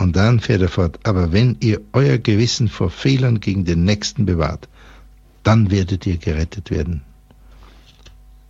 Und 0.00 0.16
dann 0.16 0.40
fährt 0.40 0.62
er 0.62 0.70
fort, 0.70 0.98
aber 1.02 1.30
wenn 1.30 1.58
ihr 1.60 1.82
euer 1.92 2.16
Gewissen 2.16 2.68
vor 2.68 2.88
Fehlern 2.88 3.38
gegen 3.38 3.66
den 3.66 3.84
Nächsten 3.84 4.24
bewahrt, 4.24 4.66
dann 5.42 5.70
werdet 5.70 6.06
ihr 6.06 6.16
gerettet 6.16 6.70
werden. 6.70 7.02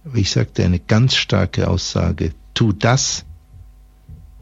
Wie 0.04 0.20
ich 0.20 0.30
sagte, 0.30 0.64
eine 0.64 0.78
ganz 0.78 1.16
starke 1.16 1.66
Aussage. 1.66 2.32
Tu 2.54 2.72
das, 2.72 3.24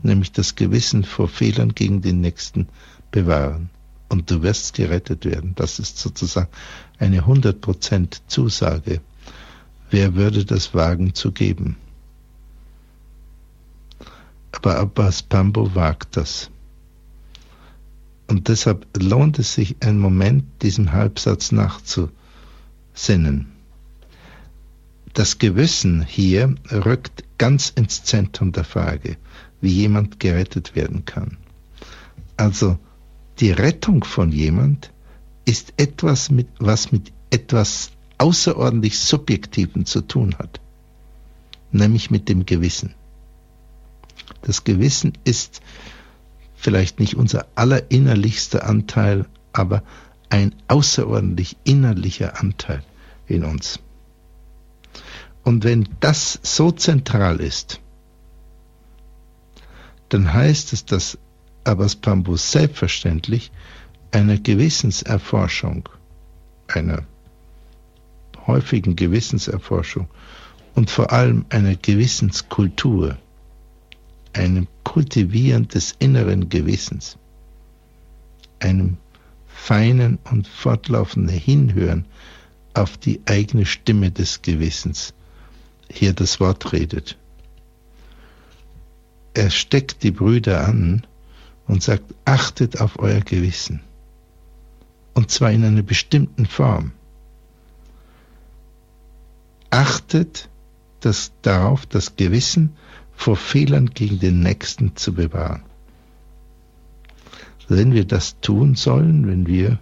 nämlich 0.02 0.32
das 0.32 0.54
Gewissen 0.54 1.02
vor 1.02 1.28
Fehlern 1.28 1.74
gegen 1.74 2.02
den 2.02 2.20
Nächsten 2.20 2.68
bewahren. 3.10 3.70
Und 4.10 4.30
du 4.30 4.42
wirst 4.42 4.74
gerettet 4.74 5.24
werden. 5.24 5.54
Das 5.54 5.78
ist 5.78 5.96
sozusagen 5.96 6.50
eine 6.98 7.22
100% 7.22 8.18
Zusage. 8.26 9.00
Wer 9.90 10.14
würde 10.14 10.44
das 10.44 10.74
wagen 10.74 11.14
zu 11.14 11.32
geben? 11.32 11.76
Aber 14.52 14.76
Abbas 14.78 15.22
Pambo 15.22 15.74
wagt 15.74 16.18
das. 16.18 16.50
Und 18.28 18.48
deshalb 18.48 18.86
lohnt 18.96 19.38
es 19.38 19.54
sich, 19.54 19.76
einen 19.80 19.98
Moment 19.98 20.44
diesem 20.62 20.92
Halbsatz 20.92 21.50
nachzusinnen. 21.50 23.48
Das 25.14 25.38
Gewissen 25.38 26.02
hier 26.02 26.54
rückt 26.70 27.24
ganz 27.38 27.70
ins 27.70 28.04
Zentrum 28.04 28.52
der 28.52 28.64
Frage, 28.64 29.16
wie 29.60 29.72
jemand 29.72 30.20
gerettet 30.20 30.76
werden 30.76 31.06
kann. 31.06 31.38
Also 32.36 32.78
die 33.40 33.50
Rettung 33.50 34.04
von 34.04 34.30
jemand 34.30 34.92
ist 35.46 35.72
etwas, 35.78 36.30
mit, 36.30 36.48
was 36.58 36.92
mit 36.92 37.12
etwas 37.30 37.90
außerordentlich 38.18 38.98
Subjektiven 38.98 39.86
zu 39.86 40.02
tun 40.02 40.36
hat, 40.38 40.60
nämlich 41.72 42.10
mit 42.10 42.28
dem 42.28 42.44
Gewissen. 42.44 42.94
Das 44.42 44.64
Gewissen 44.64 45.14
ist 45.24 45.62
vielleicht 46.58 46.98
nicht 46.98 47.14
unser 47.14 47.46
allerinnerlichster 47.54 48.66
Anteil, 48.66 49.26
aber 49.52 49.82
ein 50.28 50.54
außerordentlich 50.66 51.56
innerlicher 51.64 52.40
Anteil 52.40 52.82
in 53.26 53.44
uns. 53.44 53.78
Und 55.44 55.64
wenn 55.64 55.88
das 56.00 56.38
so 56.42 56.72
zentral 56.72 57.40
ist, 57.40 57.80
dann 60.08 60.32
heißt 60.32 60.72
es, 60.72 60.84
dass 60.84 61.16
Abbas 61.64 61.96
Pambus 61.96 62.50
selbstverständlich 62.50 63.52
einer 64.10 64.36
Gewissenserforschung, 64.36 65.88
einer 66.66 67.04
häufigen 68.46 68.96
Gewissenserforschung 68.96 70.08
und 70.74 70.90
vor 70.90 71.12
allem 71.12 71.44
einer 71.50 71.76
Gewissenskultur 71.76 73.16
einem 74.32 74.66
Kultivieren 74.84 75.68
des 75.68 75.94
inneren 75.98 76.48
Gewissens, 76.48 77.18
einem 78.60 78.96
feinen 79.46 80.18
und 80.30 80.46
fortlaufenden 80.46 81.36
Hinhören 81.36 82.06
auf 82.74 82.96
die 82.96 83.20
eigene 83.26 83.66
Stimme 83.66 84.10
des 84.10 84.42
Gewissens 84.42 85.14
hier 85.90 86.12
das 86.12 86.40
Wort 86.40 86.72
redet. 86.72 87.16
Er 89.34 89.50
steckt 89.50 90.02
die 90.02 90.10
Brüder 90.10 90.66
an 90.66 91.06
und 91.66 91.82
sagt, 91.82 92.14
achtet 92.24 92.80
auf 92.80 92.98
euer 92.98 93.20
Gewissen. 93.20 93.82
Und 95.14 95.30
zwar 95.30 95.50
in 95.50 95.64
einer 95.64 95.82
bestimmten 95.82 96.46
Form. 96.46 96.92
Achtet 99.70 100.48
das 101.00 101.32
darauf, 101.42 101.86
das 101.86 102.16
Gewissen 102.16 102.76
vor 103.18 103.36
Fehlern 103.36 103.90
gegen 103.90 104.20
den 104.20 104.40
Nächsten 104.40 104.94
zu 104.94 105.12
bewahren. 105.12 105.64
Wenn 107.66 107.92
wir 107.92 108.04
das 108.04 108.40
tun 108.40 108.76
sollen, 108.76 109.26
wenn 109.26 109.44
wir 109.44 109.80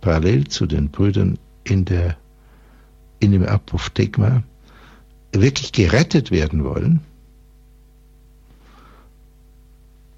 parallel 0.00 0.46
zu 0.46 0.66
den 0.66 0.90
Brüdern 0.90 1.38
in, 1.64 1.84
der, 1.84 2.16
in 3.18 3.32
dem 3.32 3.44
Apophthegma 3.44 4.44
wirklich 5.32 5.72
gerettet 5.72 6.30
werden 6.30 6.62
wollen, 6.62 7.00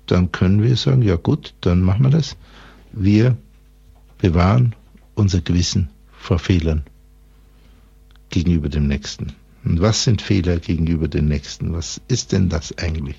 dann 0.04 0.30
können 0.32 0.62
wir 0.62 0.76
sagen, 0.76 1.00
ja 1.00 1.16
gut, 1.16 1.54
dann 1.62 1.80
machen 1.80 2.04
wir 2.04 2.10
das. 2.10 2.36
Wir 2.92 3.38
bewahren 4.18 4.74
unser 5.14 5.40
Gewissen 5.40 5.88
vor 6.12 6.38
Fehlern 6.38 6.84
gegenüber 8.28 8.68
dem 8.68 8.86
Nächsten. 8.86 9.32
Und 9.66 9.80
was 9.80 10.04
sind 10.04 10.22
Fehler 10.22 10.60
gegenüber 10.60 11.08
den 11.08 11.26
Nächsten? 11.26 11.72
Was 11.72 12.00
ist 12.06 12.30
denn 12.30 12.48
das 12.48 12.78
eigentlich? 12.78 13.16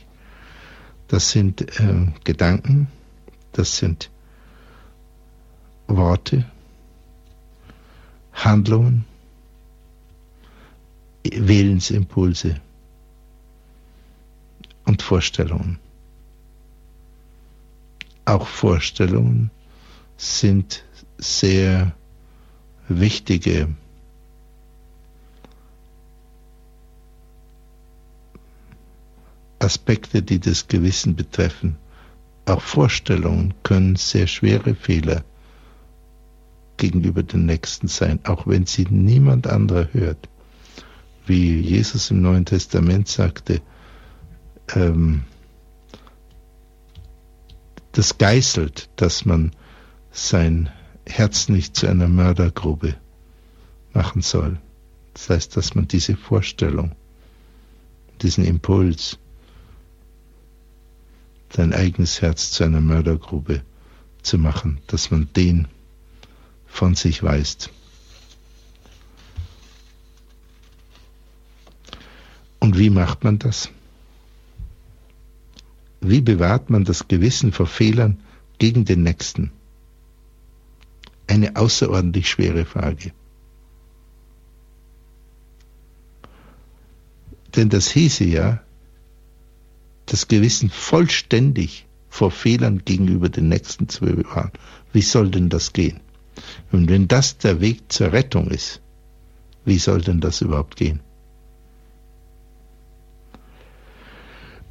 Das 1.09 1.31
sind 1.31 1.77
äh, 1.77 2.07
Gedanken, 2.23 2.87
das 3.51 3.77
sind 3.77 4.09
Worte, 5.87 6.45
Handlungen, 8.31 9.03
Willensimpulse 11.25 12.61
und 14.85 15.01
Vorstellungen. 15.01 15.79
Auch 18.23 18.47
Vorstellungen 18.47 19.51
sind 20.15 20.85
sehr 21.17 21.91
wichtige 22.87 23.67
Aspekte, 29.59 30.21
die 30.21 30.39
das 30.39 30.67
Gewissen 30.67 31.15
betreffen. 31.15 31.77
Auch 32.45 32.61
Vorstellungen 32.61 33.53
können 33.63 33.95
sehr 33.95 34.27
schwere 34.27 34.75
Fehler 34.75 35.23
gegenüber 36.77 37.23
den 37.23 37.45
Nächsten 37.45 37.87
sein, 37.87 38.19
auch 38.23 38.47
wenn 38.47 38.65
sie 38.65 38.85
niemand 38.89 39.47
anderer 39.47 39.89
hört. 39.93 40.29
Wie 41.25 41.59
Jesus 41.59 42.11
im 42.11 42.21
Neuen 42.21 42.45
Testament 42.45 43.07
sagte, 43.07 43.61
ähm, 44.75 45.23
das 47.91 48.17
geißelt, 48.17 48.89
dass 48.95 49.25
man 49.25 49.51
sein 50.11 50.69
Herz 51.05 51.49
nicht 51.49 51.75
zu 51.75 51.87
einer 51.87 52.07
Mördergrube 52.07 52.95
machen 53.93 54.21
soll. 54.21 54.59
Das 55.13 55.29
heißt, 55.29 55.57
dass 55.57 55.73
man 55.73 55.87
diese 55.87 56.15
Vorstellung, 56.15 56.95
diesen 58.21 58.45
Impuls, 58.45 59.17
sein 61.49 61.73
eigenes 61.73 62.21
Herz 62.21 62.51
zu 62.51 62.63
einer 62.63 62.81
Mördergrube 62.81 63.63
zu 64.21 64.37
machen, 64.37 64.79
dass 64.87 65.11
man 65.11 65.29
den 65.35 65.67
von 66.65 66.95
sich 66.95 67.23
weist. 67.23 67.71
Und 72.59 72.77
wie 72.77 72.89
macht 72.89 73.23
man 73.23 73.39
das? 73.39 73.69
Wie 76.01 76.21
bewahrt 76.21 76.69
man 76.69 76.83
das 76.83 77.07
Gewissen 77.07 77.51
vor 77.51 77.67
Fehlern 77.67 78.19
gegen 78.59 78.85
den 78.85 79.03
Nächsten? 79.03 79.51
Eine 81.27 81.55
außerordentlich 81.55 82.29
schwere 82.29 82.65
Frage. 82.65 83.11
Denn 87.55 87.69
das 87.69 87.89
hieße 87.89 88.25
ja, 88.25 88.61
das 90.07 90.27
Gewissen 90.27 90.69
vollständig 90.69 91.85
vor 92.09 92.31
Fehlern 92.31 92.81
gegenüber 92.83 93.29
den 93.29 93.49
Nächsten 93.49 93.87
zu 93.87 94.05
bewahren. 94.05 94.51
Wie 94.91 95.01
soll 95.01 95.29
denn 95.29 95.49
das 95.49 95.73
gehen? 95.73 95.99
Und 96.71 96.89
wenn 96.89 97.07
das 97.07 97.37
der 97.37 97.61
Weg 97.61 97.91
zur 97.91 98.11
Rettung 98.13 98.49
ist, 98.49 98.81
wie 99.65 99.77
soll 99.77 100.01
denn 100.01 100.19
das 100.19 100.41
überhaupt 100.41 100.77
gehen? 100.77 101.01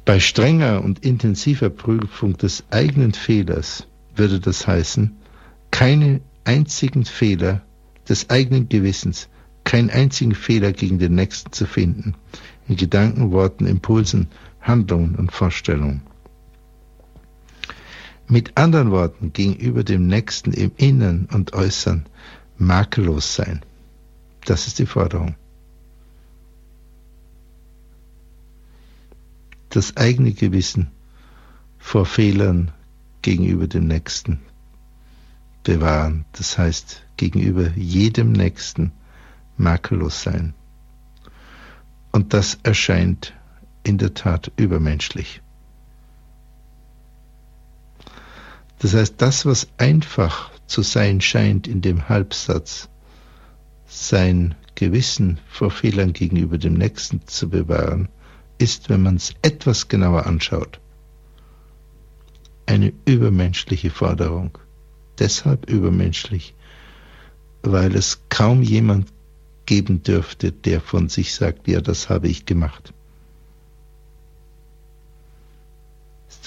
Bei 0.05 0.19
strenger 0.19 0.83
und 0.83 1.05
intensiver 1.05 1.69
Prüfung 1.69 2.37
des 2.37 2.63
eigenen 2.71 3.13
Fehlers 3.13 3.87
würde 4.15 4.39
das 4.39 4.65
heißen, 4.65 5.17
keine 5.69 6.21
einzigen 6.45 7.05
Fehler 7.05 7.61
des 8.07 8.29
eigenen 8.29 8.69
Gewissens, 8.69 9.27
keinen 9.65 9.89
einzigen 9.89 10.33
Fehler 10.33 10.71
gegen 10.71 10.97
den 10.97 11.15
Nächsten 11.15 11.51
zu 11.51 11.65
finden, 11.65 12.15
in 12.69 12.77
Gedanken, 12.77 13.31
Worten, 13.31 13.67
Impulsen 13.67 14.29
Handlungen 14.67 15.15
und 15.15 15.31
Vorstellungen. 15.31 16.01
Mit 18.27 18.57
anderen 18.57 18.91
Worten, 18.91 19.31
gegenüber 19.31 19.83
dem 19.83 20.07
Nächsten 20.07 20.51
im 20.51 20.71
Innern 20.75 21.29
und 21.31 21.53
Äußern 21.53 22.05
makellos 22.57 23.35
sein. 23.35 23.61
Das 24.45 24.67
ist 24.67 24.79
die 24.79 24.85
Forderung. 24.85 25.35
Das 29.69 29.95
eigene 29.95 30.33
Gewissen 30.33 30.91
vor 31.77 32.05
Fehlern 32.05 32.71
gegenüber 33.21 33.67
dem 33.67 33.87
Nächsten 33.87 34.39
bewahren. 35.63 36.25
Das 36.33 36.57
heißt, 36.57 37.03
gegenüber 37.15 37.69
jedem 37.75 38.31
Nächsten 38.31 38.91
makellos 39.57 40.23
sein. 40.23 40.53
Und 42.11 42.33
das 42.33 42.57
erscheint 42.63 43.36
in 43.87 43.97
der 43.97 44.13
Tat 44.13 44.51
übermenschlich. 44.57 45.41
Das 48.79 48.93
heißt, 48.93 49.15
das, 49.17 49.45
was 49.45 49.69
einfach 49.77 50.51
zu 50.67 50.83
sein 50.83 51.21
scheint 51.21 51.67
in 51.67 51.81
dem 51.81 52.09
Halbsatz, 52.09 52.89
sein 53.87 54.55
Gewissen 54.75 55.39
vor 55.47 55.71
Fehlern 55.71 56.13
gegenüber 56.13 56.57
dem 56.57 56.73
Nächsten 56.73 57.25
zu 57.25 57.49
bewahren, 57.49 58.09
ist, 58.57 58.89
wenn 58.89 59.01
man 59.01 59.15
es 59.15 59.33
etwas 59.41 59.87
genauer 59.87 60.25
anschaut, 60.25 60.79
eine 62.65 62.91
übermenschliche 63.05 63.89
Forderung. 63.89 64.57
Deshalb 65.17 65.69
übermenschlich, 65.69 66.53
weil 67.63 67.95
es 67.95 68.23
kaum 68.29 68.61
jemand 68.61 69.07
geben 69.65 70.03
dürfte, 70.03 70.51
der 70.51 70.81
von 70.81 71.09
sich 71.09 71.33
sagt, 71.33 71.67
ja, 71.67 71.81
das 71.81 72.09
habe 72.09 72.27
ich 72.27 72.45
gemacht. 72.45 72.93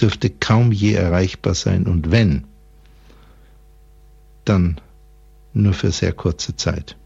Dürfte 0.01 0.29
kaum 0.29 0.71
je 0.71 0.93
erreichbar 0.93 1.55
sein 1.55 1.85
und 1.85 2.11
wenn, 2.11 2.45
dann 4.45 4.81
nur 5.53 5.73
für 5.73 5.91
sehr 5.91 6.13
kurze 6.13 6.55
Zeit. 6.55 6.97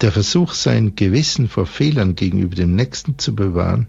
Der 0.00 0.12
Versuch, 0.12 0.54
sein 0.54 0.96
Gewissen 0.96 1.48
vor 1.48 1.66
Fehlern 1.66 2.14
gegenüber 2.14 2.54
dem 2.54 2.74
Nächsten 2.74 3.18
zu 3.18 3.34
bewahren, 3.34 3.88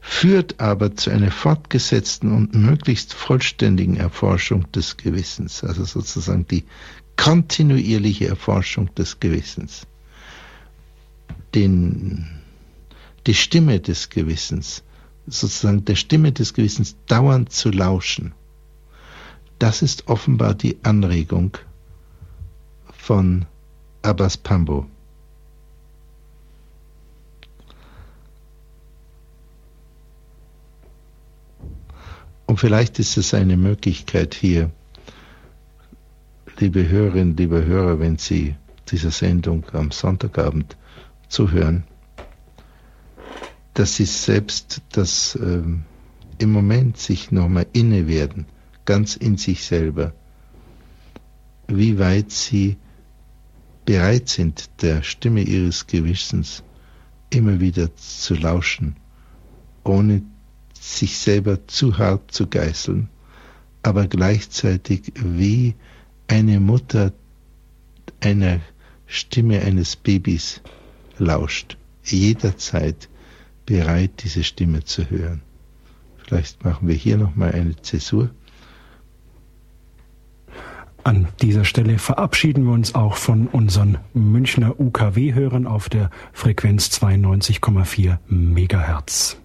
führt 0.00 0.60
aber 0.60 0.96
zu 0.96 1.10
einer 1.10 1.30
fortgesetzten 1.30 2.30
und 2.30 2.54
möglichst 2.54 3.14
vollständigen 3.14 3.96
Erforschung 3.96 4.70
des 4.72 4.98
Gewissens, 4.98 5.64
also 5.64 5.84
sozusagen 5.84 6.46
die 6.46 6.64
kontinuierliche 7.16 8.28
Erforschung 8.28 8.94
des 8.96 9.18
Gewissens. 9.18 9.86
Den, 11.54 12.43
die 13.26 13.34
Stimme 13.34 13.80
des 13.80 14.10
Gewissens, 14.10 14.82
sozusagen 15.26 15.84
der 15.84 15.96
Stimme 15.96 16.32
des 16.32 16.54
Gewissens 16.54 16.96
dauernd 17.06 17.50
zu 17.50 17.70
lauschen, 17.70 18.34
das 19.58 19.82
ist 19.82 20.08
offenbar 20.08 20.54
die 20.54 20.78
Anregung 20.82 21.56
von 22.92 23.46
Abbas 24.02 24.36
Pambo. 24.36 24.86
Und 32.46 32.60
vielleicht 32.60 32.98
ist 32.98 33.16
es 33.16 33.32
eine 33.32 33.56
Möglichkeit 33.56 34.34
hier, 34.34 34.70
liebe 36.58 36.88
Hörerinnen, 36.88 37.36
liebe 37.36 37.64
Hörer, 37.64 37.98
wenn 38.00 38.18
Sie 38.18 38.54
dieser 38.88 39.10
Sendung 39.10 39.64
am 39.72 39.90
Sonntagabend 39.90 40.76
zuhören, 41.28 41.84
dass 43.74 43.96
Sie 43.96 44.04
selbst 44.04 44.82
das 44.92 45.36
ähm, 45.40 45.84
im 46.38 46.52
Moment 46.52 46.96
sich 46.96 47.30
nochmal 47.30 47.66
inne 47.72 48.06
werden, 48.06 48.46
ganz 48.84 49.16
in 49.16 49.36
sich 49.36 49.64
selber, 49.64 50.12
wie 51.66 51.98
weit 51.98 52.30
Sie 52.30 52.76
bereit 53.84 54.28
sind, 54.28 54.70
der 54.82 55.02
Stimme 55.02 55.42
Ihres 55.42 55.86
Gewissens 55.86 56.62
immer 57.30 57.60
wieder 57.60 57.94
zu 57.96 58.34
lauschen, 58.34 58.96
ohne 59.82 60.22
sich 60.80 61.18
selber 61.18 61.66
zu 61.66 61.98
hart 61.98 62.30
zu 62.30 62.46
geißeln, 62.46 63.08
aber 63.82 64.06
gleichzeitig 64.06 65.12
wie 65.16 65.74
eine 66.28 66.60
Mutter 66.60 67.12
einer 68.20 68.60
Stimme 69.06 69.60
eines 69.60 69.96
Babys 69.96 70.62
lauscht, 71.18 71.76
jederzeit 72.02 73.08
bereit, 73.66 74.22
diese 74.22 74.44
Stimme 74.44 74.84
zu 74.84 75.10
hören. 75.10 75.42
Vielleicht 76.16 76.64
machen 76.64 76.88
wir 76.88 76.94
hier 76.94 77.16
nochmal 77.16 77.52
eine 77.52 77.76
Zäsur. 77.76 78.30
An 81.04 81.28
dieser 81.42 81.66
Stelle 81.66 81.98
verabschieden 81.98 82.64
wir 82.64 82.72
uns 82.72 82.94
auch 82.94 83.16
von 83.16 83.46
unseren 83.48 83.98
Münchner 84.14 84.80
UKW-Hörern 84.80 85.66
auf 85.66 85.90
der 85.90 86.08
Frequenz 86.32 86.88
92,4 86.88 88.18
Megahertz. 88.26 89.36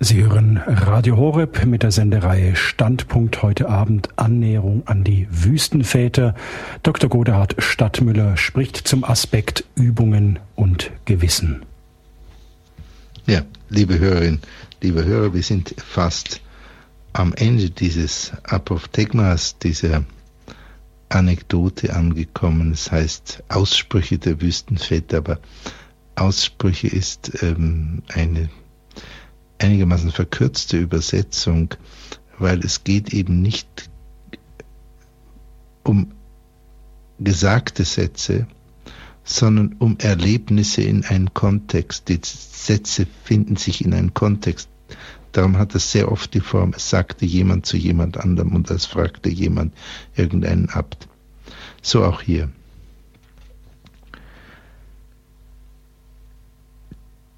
Sie 0.00 0.22
hören 0.22 0.58
Radio 0.58 1.16
Horeb 1.16 1.66
mit 1.66 1.82
der 1.82 1.90
Sendereihe 1.90 2.54
Standpunkt 2.54 3.42
heute 3.42 3.68
Abend 3.68 4.10
Annäherung 4.14 4.86
an 4.86 5.02
die 5.02 5.26
Wüstenväter. 5.28 6.36
Dr. 6.84 7.10
Godehard 7.10 7.56
Stadtmüller 7.58 8.36
spricht 8.36 8.76
zum 8.76 9.02
Aspekt 9.02 9.64
Übungen 9.74 10.38
und 10.54 10.92
Gewissen. 11.04 11.64
Ja, 13.26 13.42
liebe 13.70 13.98
Hörerinnen, 13.98 14.40
liebe 14.82 15.04
Hörer, 15.04 15.34
wir 15.34 15.42
sind 15.42 15.74
fast 15.78 16.42
am 17.12 17.34
Ende 17.34 17.68
dieses 17.68 18.30
Apophthegmas, 18.44 19.58
dieser 19.58 20.04
Anekdote 21.08 21.92
angekommen. 21.92 22.70
Das 22.70 22.92
heißt 22.92 23.42
Aussprüche 23.48 24.18
der 24.18 24.40
Wüstenväter, 24.40 25.18
aber 25.18 25.40
Aussprüche 26.14 26.86
ist 26.86 27.42
ähm, 27.42 28.04
eine 28.14 28.48
einigermaßen 29.58 30.12
verkürzte 30.12 30.78
Übersetzung, 30.78 31.74
weil 32.38 32.60
es 32.60 32.84
geht 32.84 33.12
eben 33.12 33.42
nicht 33.42 33.90
um 35.82 36.12
gesagte 37.18 37.84
Sätze, 37.84 38.46
sondern 39.24 39.74
um 39.78 39.98
Erlebnisse 39.98 40.82
in 40.82 41.04
einen 41.04 41.34
Kontext. 41.34 42.08
Die 42.08 42.20
Sätze 42.22 43.06
finden 43.24 43.56
sich 43.56 43.84
in 43.84 43.92
einen 43.92 44.14
Kontext. 44.14 44.68
Darum 45.32 45.58
hat 45.58 45.74
es 45.74 45.92
sehr 45.92 46.10
oft 46.10 46.32
die 46.32 46.40
Form, 46.40 46.72
es 46.74 46.88
sagte 46.88 47.26
jemand 47.26 47.66
zu 47.66 47.76
jemand 47.76 48.16
anderem 48.16 48.54
und 48.54 48.70
es 48.70 48.86
fragte 48.86 49.28
jemand 49.28 49.74
irgendeinen 50.16 50.70
Abt. 50.70 51.08
So 51.82 52.04
auch 52.04 52.22
hier. 52.22 52.50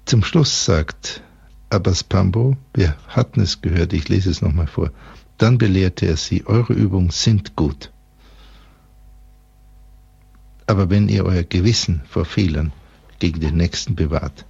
Zum 0.05 0.23
Schluss 0.23 0.65
sagt 0.65 1.21
Abbas 1.71 2.03
Pambo, 2.03 2.57
wir 2.73 2.97
hatten 3.07 3.39
es 3.39 3.61
gehört, 3.61 3.93
ich 3.93 4.09
lese 4.09 4.29
es 4.29 4.41
nochmal 4.41 4.67
vor. 4.67 4.91
Dann 5.37 5.57
belehrte 5.57 6.05
er 6.05 6.17
sie, 6.17 6.45
eure 6.45 6.73
Übungen 6.73 7.11
sind 7.11 7.55
gut. 7.55 7.93
Aber 10.67 10.89
wenn 10.89 11.07
ihr 11.07 11.25
euer 11.25 11.43
Gewissen 11.43 12.01
vor 12.09 12.25
Fehlern 12.25 12.73
gegen 13.19 13.39
den 13.39 13.55
Nächsten 13.55 13.95
bewahrt, 13.95 14.45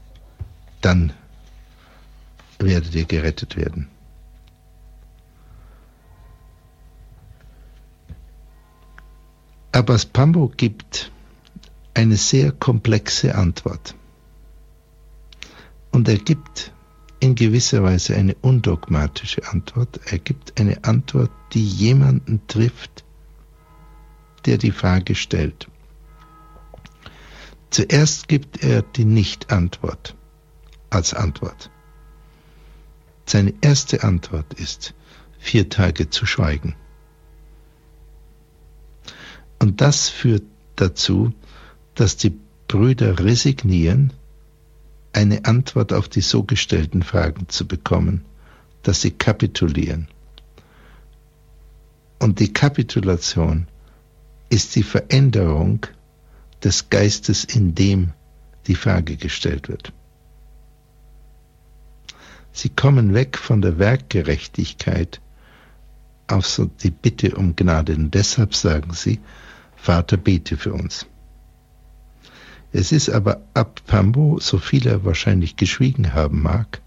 dann 0.81 1.13
werdet 2.57 2.95
ihr 2.95 3.05
gerettet 3.05 3.55
werden. 3.55 3.87
Abbas 9.73 10.07
Pambo 10.07 10.51
gibt 10.57 11.11
eine 11.93 12.17
sehr 12.17 12.51
komplexe 12.51 13.35
Antwort. 13.35 13.93
Und 15.91 16.09
er 16.09 16.17
gibt 16.17 16.73
in 17.21 17.35
gewisser 17.35 17.83
Weise 17.83 18.15
eine 18.15 18.35
undogmatische 18.41 19.47
Antwort. 19.47 20.01
Er 20.05 20.17
gibt 20.17 20.59
eine 20.59 20.83
Antwort, 20.83 21.31
die 21.53 21.65
jemanden 21.65 22.41
trifft, 22.47 23.05
der 24.45 24.57
die 24.57 24.71
Frage 24.71 25.13
stellt. 25.15 25.69
Zuerst 27.69 28.27
gibt 28.27 28.63
er 28.63 28.81
die 28.81 29.05
Nicht-Antwort 29.05 30.15
als 30.89 31.13
Antwort. 31.13 31.69
Seine 33.25 33.53
erste 33.61 34.03
Antwort 34.03 34.55
ist, 34.55 34.95
vier 35.39 35.69
Tage 35.69 36.09
zu 36.09 36.25
schweigen. 36.25 36.75
Und 39.59 39.79
das 39.79 40.09
führt 40.09 40.43
dazu, 40.75 41.33
dass 41.93 42.17
die 42.17 42.33
Brüder 42.67 43.19
resignieren 43.19 44.11
eine 45.13 45.45
Antwort 45.45 45.93
auf 45.93 46.07
die 46.07 46.21
so 46.21 46.43
gestellten 46.43 47.03
Fragen 47.03 47.49
zu 47.49 47.67
bekommen, 47.67 48.25
dass 48.83 49.01
sie 49.01 49.11
kapitulieren. 49.11 50.07
Und 52.19 52.39
die 52.39 52.53
Kapitulation 52.53 53.67
ist 54.49 54.75
die 54.75 54.83
Veränderung 54.83 55.85
des 56.63 56.89
Geistes, 56.89 57.43
in 57.43 57.73
dem 57.75 58.13
die 58.67 58.75
Frage 58.75 59.17
gestellt 59.17 59.69
wird. 59.69 59.91
Sie 62.53 62.69
kommen 62.69 63.13
weg 63.13 63.37
von 63.37 63.61
der 63.61 63.79
Werkgerechtigkeit 63.79 65.21
auf 66.27 66.45
so 66.45 66.65
die 66.65 66.91
Bitte 66.91 67.35
um 67.35 67.55
Gnade. 67.55 67.95
Und 67.95 68.13
deshalb 68.13 68.55
sagen 68.55 68.93
sie, 68.93 69.19
Vater, 69.75 70.17
bete 70.17 70.57
für 70.57 70.73
uns. 70.73 71.07
Es 72.73 72.91
ist 72.91 73.09
aber 73.09 73.41
ab 73.53 73.81
Pambo, 73.85 74.39
so 74.39 74.57
viel 74.57 74.87
er 74.87 75.03
wahrscheinlich 75.03 75.55
geschwiegen 75.55 76.13
haben 76.13 76.41
mag, 76.41 76.81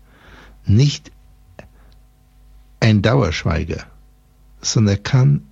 nicht 0.64 1.12
ein 2.80 3.02
Dauerschweiger, 3.02 3.84
sondern 4.60 4.96
er 4.96 5.02
kann 5.02 5.42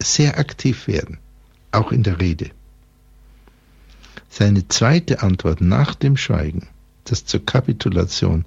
sehr 0.00 0.38
aktiv 0.38 0.86
werden, 0.86 1.18
auch 1.72 1.92
in 1.92 2.02
der 2.02 2.20
Rede. 2.20 2.50
Seine 4.28 4.66
zweite 4.68 5.22
Antwort 5.22 5.60
nach 5.60 5.94
dem 5.94 6.16
Schweigen 6.16 6.68
das 7.04 7.24
zur 7.24 7.44
Kapitulation, 7.44 8.44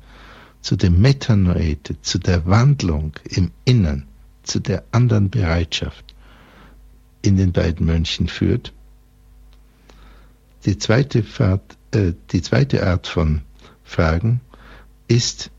zu 0.62 0.76
dem 0.76 1.00
Metanoete, 1.02 2.02
zu 2.02 2.18
der 2.18 2.46
Wandlung 2.46 3.14
im 3.24 3.52
Innern, 3.66 4.08
zu 4.44 4.60
der 4.60 4.84
anderen 4.92 5.30
Bereitschaft 5.30 6.16
in 7.22 7.38
den 7.38 7.52
beiden 7.52 7.86
Mönchen 7.86 8.28
führt. 8.28 8.74
Die 10.66 10.78
zweite, 10.80 11.22
Fahrt, 11.22 11.78
äh, 11.92 12.14
die 12.32 12.42
zweite 12.42 12.86
Art 12.86 13.08
von 13.08 13.42
Fragen 13.84 14.42
ist 15.08 15.52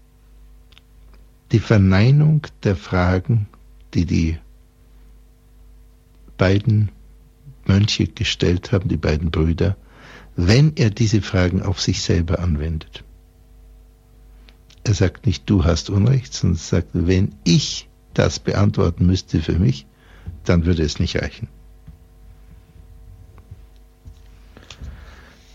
die 1.53 1.61
Verneinung 1.61 2.43
der 2.65 2.75
Fragen, 2.75 3.47
die 3.95 4.05
die 4.05 4.39
beiden 6.37 6.91
Mönche 7.67 8.09
gestellt 8.09 8.73
haben, 8.73 8.89
die 8.89 8.97
beiden 8.97 9.31
Brüder, 9.31 9.77
wenn 10.35 10.73
er 10.77 10.91
diese 10.91 11.23
Fragen 11.23 11.63
auf 11.63 11.81
sich 11.81 12.03
selber 12.03 12.41
anwendet. 12.41 13.05
Er 14.83 14.95
sagt 14.95 15.27
nicht, 15.27 15.49
du 15.49 15.65
hast 15.65 15.89
Unrecht, 15.89 16.35
sondern 16.35 16.59
sagt, 16.59 16.91
wenn 16.93 17.35
ich 17.45 17.89
das 18.13 18.39
beantworten 18.39 19.07
müsste 19.07 19.41
für 19.41 19.59
mich, 19.59 19.87
dann 20.45 20.65
würde 20.65 20.83
es 20.83 20.99
nicht 20.99 21.17
reichen. 21.17 21.49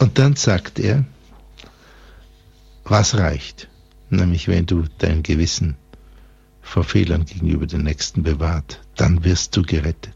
Und 0.02 0.18
dann 0.18 0.36
sagt 0.36 0.80
er, 0.80 1.06
was 2.86 3.18
reicht? 3.18 3.68
Nämlich 4.10 4.48
wenn 4.48 4.66
du 4.66 4.86
dein 4.98 5.22
Gewissen 5.22 5.76
vor 6.64 6.84
Fehlern 6.84 7.26
gegenüber 7.26 7.68
den 7.68 7.84
Nächsten 7.84 8.24
bewahrt, 8.24 8.82
dann 8.96 9.24
wirst 9.24 9.56
du 9.56 9.62
gerettet 9.62 10.16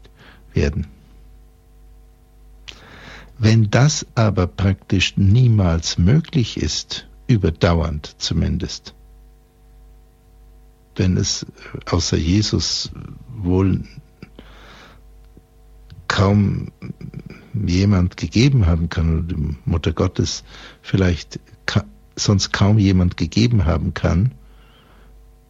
werden. 0.52 0.88
Wenn 3.38 3.70
das 3.70 4.04
aber 4.16 4.48
praktisch 4.48 5.16
niemals 5.16 5.98
möglich 5.98 6.56
ist, 6.56 7.06
überdauernd 7.28 8.16
zumindest, 8.18 8.92
wenn 10.96 11.16
es 11.16 11.46
außer 11.88 12.16
Jesus 12.16 12.90
wohl 13.28 13.84
kaum 16.16 16.72
jemand 17.52 18.16
gegeben 18.16 18.64
haben 18.64 18.88
kann, 18.88 19.18
oder 19.18 19.34
die 19.34 19.56
Mutter 19.66 19.92
Gottes 19.92 20.44
vielleicht 20.80 21.38
ka 21.66 21.84
sonst 22.18 22.54
kaum 22.54 22.78
jemand 22.78 23.18
gegeben 23.18 23.66
haben 23.66 23.92
kann, 23.92 24.32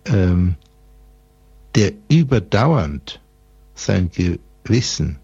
ähm, 0.06 0.56
der 1.76 1.92
überdauernd 2.08 3.20
sein 3.76 4.10
Gewissen 4.10 5.20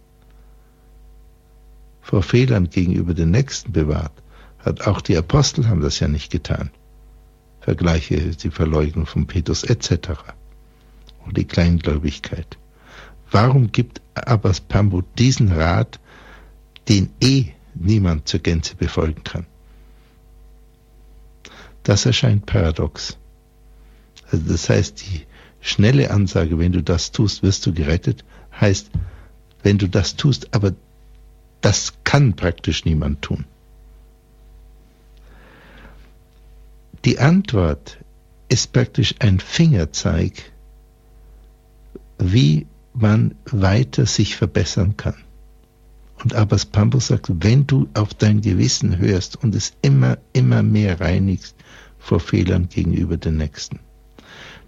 vor 2.03 2.22
Fehlern 2.22 2.70
gegenüber 2.70 3.12
den 3.12 3.32
Nächsten 3.32 3.72
bewahrt, 3.72 4.12
hat 4.61 4.86
auch 4.86 5.01
die 5.01 5.16
Apostel 5.16 5.68
haben 5.68 5.80
das 5.80 5.99
ja 5.99 6.07
nicht 6.07 6.30
getan. 6.30 6.70
Vergleiche 7.61 8.30
die 8.30 8.51
Verleugnung 8.51 9.07
von 9.07 9.26
Petrus 9.26 9.64
etc. 9.64 10.11
und 11.26 11.36
die 11.36 11.47
Kleingläubigkeit. 11.47 12.59
Warum 13.33 13.72
gibt 13.72 14.03
Abbas 14.14 14.61
Pambo 14.61 15.01
diesen 15.01 15.51
Rat, 15.51 15.99
den 16.89 17.11
eh 17.20 17.47
niemand 17.74 18.28
zur 18.28 18.41
Gänze 18.41 18.76
befolgen 18.76 19.24
kann? 19.24 19.47
Das 21.83 22.05
erscheint 22.05 22.45
paradox. 22.45 23.16
Also 24.30 24.53
das 24.53 24.68
heißt, 24.68 25.01
die 25.01 25.26
schnelle 25.62 26.11
Ansage, 26.11 26.59
wenn 26.59 26.72
du 26.72 26.83
das 26.83 27.11
tust, 27.11 27.43
wirst 27.43 27.64
du 27.64 27.72
gerettet, 27.72 28.22
heißt, 28.61 28.91
wenn 29.62 29.78
du 29.78 29.89
das 29.89 30.16
tust, 30.16 30.55
aber 30.55 30.74
das 31.62 31.95
kann 32.05 32.35
praktisch 32.35 32.85
niemand 32.85 33.22
tun. 33.22 33.47
Die 37.07 37.18
Antwort 37.18 37.99
ist 38.49 38.72
praktisch 38.72 39.14
ein 39.20 39.41
Fingerzeig, 39.41 40.53
wie 42.18 42.66
man 42.95 43.34
weiter 43.47 44.07
sich 44.07 44.36
verbessern 44.36 44.97
kann. 44.97 45.16
Und 46.22 46.34
Abbas 46.34 46.66
Pambo 46.66 47.01
sagt, 47.01 47.30
wenn 47.43 47.66
du 47.66 47.88
auf 47.95 48.14
dein 48.14 48.40
Gewissen 48.43 48.99
hörst 48.99 49.36
und 49.43 49.55
es 49.55 49.72
immer, 49.82 50.18
immer 50.32 50.62
mehr 50.62 51.01
reinigst 51.01 51.57
vor 51.99 52.20
Fehlern 52.20 52.68
gegenüber 52.68 53.16
den 53.16 53.36
Nächsten. 53.36 53.80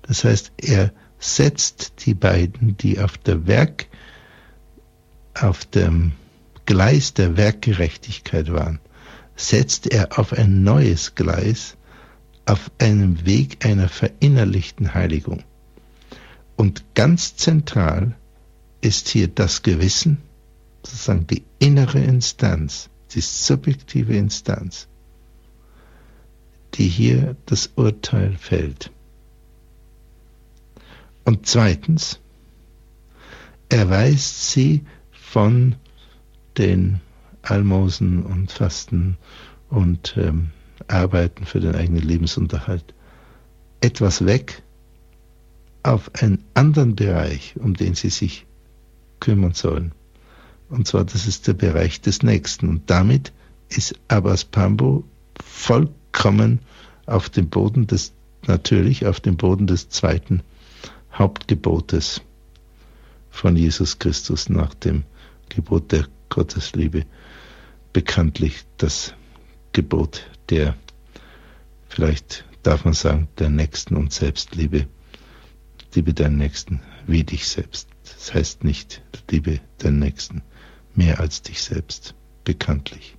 Das 0.02 0.24
heißt, 0.24 0.52
er 0.56 0.92
setzt 1.18 2.04
die 2.04 2.14
beiden, 2.14 2.76
die 2.76 2.98
auf 2.98 3.18
der 3.18 3.46
Werk, 3.46 3.86
auf 5.34 5.64
dem 5.64 6.12
Gleis 6.66 7.14
der 7.14 7.36
Werkgerechtigkeit 7.36 8.52
waren, 8.52 8.80
setzt 9.36 9.92
er 9.92 10.18
auf 10.18 10.32
ein 10.32 10.62
neues 10.62 11.14
Gleis, 11.14 11.76
auf 12.46 12.70
einem 12.78 13.24
Weg 13.24 13.64
einer 13.64 13.88
verinnerlichten 13.88 14.94
Heiligung. 14.94 15.42
Und 16.56 16.94
ganz 16.94 17.36
zentral 17.36 18.16
ist 18.80 19.08
hier 19.08 19.28
das 19.28 19.62
Gewissen, 19.62 20.18
sozusagen 20.84 21.26
die 21.26 21.44
innere 21.58 22.00
Instanz, 22.00 22.90
die 23.12 23.20
subjektive 23.20 24.16
Instanz, 24.16 24.88
die 26.74 26.88
hier 26.88 27.36
das 27.46 27.70
Urteil 27.76 28.36
fällt. 28.36 28.90
Und 31.24 31.46
zweitens, 31.46 32.20
erweist 33.68 34.50
sie 34.50 34.84
von 35.12 35.76
den 36.58 37.00
Almosen 37.42 38.22
und 38.22 38.52
Fasten 38.52 39.16
und 39.70 40.14
ähm, 40.16 40.50
Arbeiten 40.86 41.46
für 41.46 41.60
den 41.60 41.74
eigenen 41.74 42.02
Lebensunterhalt 42.02 42.94
etwas 43.80 44.24
weg 44.26 44.62
auf 45.84 46.10
einen 46.14 46.42
anderen 46.54 46.96
Bereich, 46.96 47.54
um 47.56 47.74
den 47.74 47.94
sie 47.94 48.10
sich 48.10 48.46
kümmern 49.20 49.54
sollen. 49.54 49.92
Und 50.68 50.88
zwar, 50.88 51.04
das 51.04 51.26
ist 51.26 51.46
der 51.46 51.54
Bereich 51.54 52.00
des 52.00 52.22
Nächsten. 52.22 52.68
Und 52.68 52.90
damit 52.90 53.32
ist 53.68 53.94
Abbas 54.08 54.44
Pambo 54.44 55.04
vollkommen 55.40 56.60
auf 57.06 57.28
dem 57.28 57.48
Boden 57.48 57.86
des, 57.86 58.12
natürlich 58.46 59.06
auf 59.06 59.20
dem 59.20 59.36
Boden 59.36 59.66
des 59.66 59.88
zweiten 59.88 60.42
Hauptgebotes 61.12 62.22
von 63.30 63.56
Jesus 63.56 63.98
Christus 63.98 64.48
nach 64.48 64.74
dem 64.74 65.04
Gebot 65.48 65.92
der 65.92 66.06
Gottesliebe 66.28 67.04
bekanntlich 67.92 68.64
das 68.78 69.14
Gebot 69.72 70.22
der, 70.50 70.74
vielleicht 71.88 72.44
darf 72.62 72.84
man 72.84 72.94
sagen, 72.94 73.28
der 73.38 73.50
Nächsten 73.50 73.96
und 73.96 74.12
Selbstliebe. 74.12 74.86
Liebe 75.94 76.12
deinen 76.12 76.38
Nächsten 76.38 76.80
wie 77.06 77.24
dich 77.24 77.46
selbst. 77.46 77.88
Das 78.02 78.34
heißt 78.34 78.64
nicht, 78.64 79.02
liebe 79.30 79.60
deinen 79.78 79.98
Nächsten 80.00 80.42
mehr 80.94 81.20
als 81.20 81.42
dich 81.42 81.62
selbst, 81.62 82.14
bekanntlich, 82.44 83.16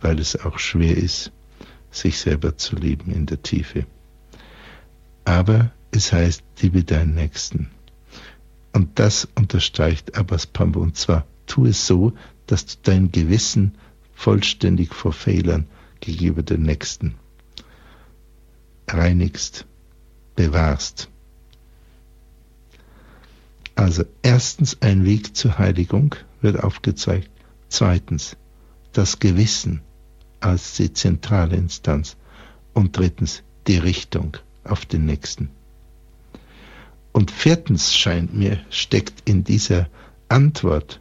weil 0.00 0.18
es 0.18 0.36
auch 0.36 0.58
schwer 0.58 0.96
ist, 0.96 1.32
sich 1.90 2.18
selber 2.18 2.56
zu 2.56 2.76
lieben 2.76 3.12
in 3.12 3.26
der 3.26 3.42
Tiefe. 3.42 3.86
Aber 5.24 5.72
es 5.90 6.12
heißt, 6.12 6.42
liebe 6.60 6.84
deinen 6.84 7.14
Nächsten. 7.14 7.70
Und 8.72 8.98
das 8.98 9.28
unterstreicht 9.34 10.16
Abbas 10.16 10.46
Pambo, 10.46 10.80
und 10.80 10.96
zwar 10.96 11.26
tu 11.46 11.66
es 11.66 11.86
so, 11.86 12.12
dass 12.46 12.66
du 12.66 12.74
dein 12.82 13.10
Gewissen 13.10 13.76
vollständig 14.14 14.94
vor 14.94 15.12
Fehlern 15.12 15.66
gegenüber 16.00 16.42
den 16.42 16.62
Nächsten 16.62 17.14
reinigst, 18.88 19.66
bewahrst. 20.36 21.08
Also 23.74 24.04
erstens 24.22 24.80
ein 24.82 25.04
Weg 25.04 25.36
zur 25.36 25.58
Heiligung 25.58 26.14
wird 26.40 26.62
aufgezeigt. 26.62 27.30
Zweitens 27.68 28.36
das 28.92 29.18
Gewissen 29.18 29.82
als 30.40 30.74
die 30.74 30.92
zentrale 30.92 31.56
Instanz. 31.56 32.16
Und 32.72 32.96
drittens 32.96 33.42
die 33.66 33.78
Richtung 33.78 34.36
auf 34.64 34.86
den 34.86 35.04
Nächsten. 35.04 35.50
Und 37.12 37.30
viertens 37.30 37.94
scheint 37.94 38.34
mir, 38.34 38.60
steckt 38.70 39.28
in 39.28 39.44
dieser 39.44 39.88
Antwort 40.28 41.00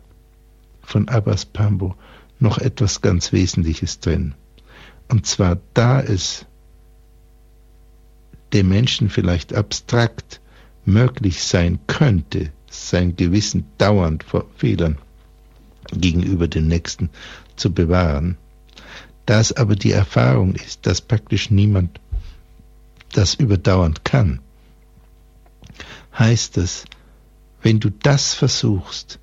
von 0.82 1.08
Abbas 1.08 1.46
Pambo 1.46 1.96
noch 2.40 2.58
etwas 2.58 3.02
ganz 3.02 3.32
Wesentliches 3.32 4.00
drin. 4.00 4.34
Und 5.08 5.26
zwar, 5.26 5.58
da 5.74 6.02
es 6.02 6.46
dem 8.54 8.70
Menschen 8.70 9.10
vielleicht 9.10 9.54
abstrakt 9.54 10.42
möglich 10.86 11.44
sein 11.44 11.80
könnte, 11.86 12.52
sein 12.88 13.16
Gewissen 13.16 13.66
dauernd 13.78 14.24
vor 14.24 14.46
Fehlern 14.56 14.98
gegenüber 15.92 16.48
dem 16.48 16.68
Nächsten 16.68 17.10
zu 17.56 17.74
bewahren, 17.74 18.38
da 19.26 19.40
es 19.40 19.54
aber 19.54 19.76
die 19.76 19.92
Erfahrung 19.92 20.56
ist, 20.56 20.86
dass 20.86 21.02
praktisch 21.02 21.52
niemand 21.52 22.00
das 23.12 23.34
überdauernd 23.36 24.06
kann, 24.06 24.40
heißt 26.18 26.58
es, 26.58 26.86
wenn 27.62 27.80
du 27.80 27.90
das 27.90 28.34
versuchst, 28.34 29.20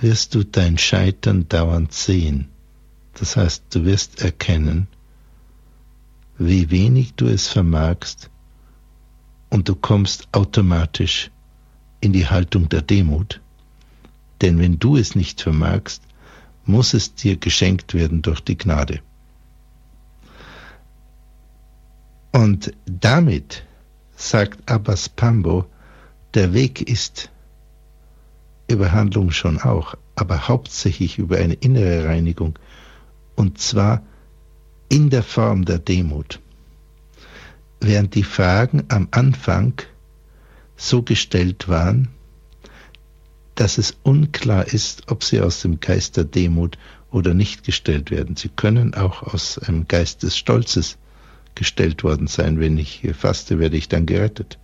wirst 0.00 0.34
du 0.34 0.44
dein 0.44 0.78
Scheitern 0.78 1.48
dauernd 1.48 1.92
sehen. 1.92 2.48
Das 3.14 3.36
heißt, 3.36 3.64
du 3.70 3.84
wirst 3.84 4.22
erkennen, 4.22 4.86
wie 6.38 6.70
wenig 6.70 7.14
du 7.14 7.26
es 7.26 7.48
vermagst 7.48 8.30
und 9.50 9.68
du 9.68 9.74
kommst 9.74 10.28
automatisch 10.32 11.30
in 12.00 12.12
die 12.12 12.26
Haltung 12.26 12.68
der 12.68 12.82
Demut. 12.82 13.40
Denn 14.40 14.58
wenn 14.58 14.78
du 14.78 14.96
es 14.96 15.14
nicht 15.14 15.40
vermagst, 15.40 16.02
muss 16.64 16.94
es 16.94 17.14
dir 17.14 17.36
geschenkt 17.36 17.94
werden 17.94 18.22
durch 18.22 18.40
die 18.40 18.56
Gnade. 18.56 19.00
Und 22.32 22.72
damit 22.86 23.64
sagt 24.16 24.70
Abbas 24.70 25.08
Pambo, 25.08 25.66
der 26.34 26.52
Weg 26.52 26.82
ist 26.82 27.30
über 28.68 28.92
Handlung 28.92 29.30
schon 29.30 29.58
auch, 29.58 29.94
aber 30.14 30.46
hauptsächlich 30.46 31.18
über 31.18 31.38
eine 31.38 31.54
innere 31.54 32.04
Reinigung, 32.04 32.58
und 33.34 33.58
zwar 33.58 34.02
in 34.90 35.10
der 35.10 35.22
Form 35.22 35.64
der 35.64 35.78
Demut. 35.78 36.40
Während 37.80 38.14
die 38.14 38.24
Fragen 38.24 38.84
am 38.88 39.08
Anfang 39.10 39.74
so 40.78 41.02
gestellt 41.02 41.68
waren, 41.68 42.08
dass 43.56 43.76
es 43.76 43.98
unklar 44.04 44.68
ist, 44.68 45.10
ob 45.10 45.24
sie 45.24 45.40
aus 45.40 45.60
dem 45.60 45.80
Geist 45.80 46.16
der 46.16 46.24
Demut 46.24 46.78
oder 47.10 47.34
nicht 47.34 47.64
gestellt 47.64 48.10
werden. 48.10 48.36
Sie 48.36 48.48
können 48.48 48.94
auch 48.94 49.22
aus 49.22 49.58
einem 49.58 49.88
Geist 49.88 50.22
des 50.22 50.38
Stolzes 50.38 50.96
gestellt 51.56 52.04
worden 52.04 52.28
sein. 52.28 52.60
Wenn 52.60 52.78
ich 52.78 53.02
faste, 53.18 53.58
werde 53.58 53.76
ich 53.76 53.88
dann 53.88 54.06
gerettet. 54.06 54.58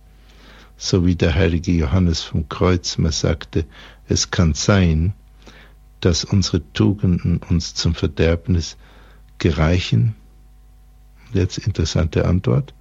So 0.77 1.05
wie 1.05 1.15
der 1.15 1.35
heilige 1.35 1.73
Johannes 1.73 2.21
vom 2.21 2.47
Kreuz 2.47 2.97
mal 2.97 3.11
sagte, 3.11 3.65
es 4.07 4.31
kann 4.31 4.53
sein, 4.53 5.13
dass 5.99 6.23
unsere 6.23 6.61
Tugenden 6.71 7.41
uns 7.49 7.73
zum 7.73 7.93
Verderbnis 7.93 8.77
gereichen. 9.37 10.15
Jetzt 11.33 11.57
interessante 11.57 12.25
Antwort. 12.25 12.73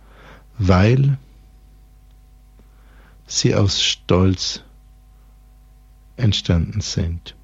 Weil 0.58 1.18
sie 3.26 3.54
aus 3.54 3.82
Stolz 3.82 4.62
entstanden 6.16 6.80
sind, 6.80 7.36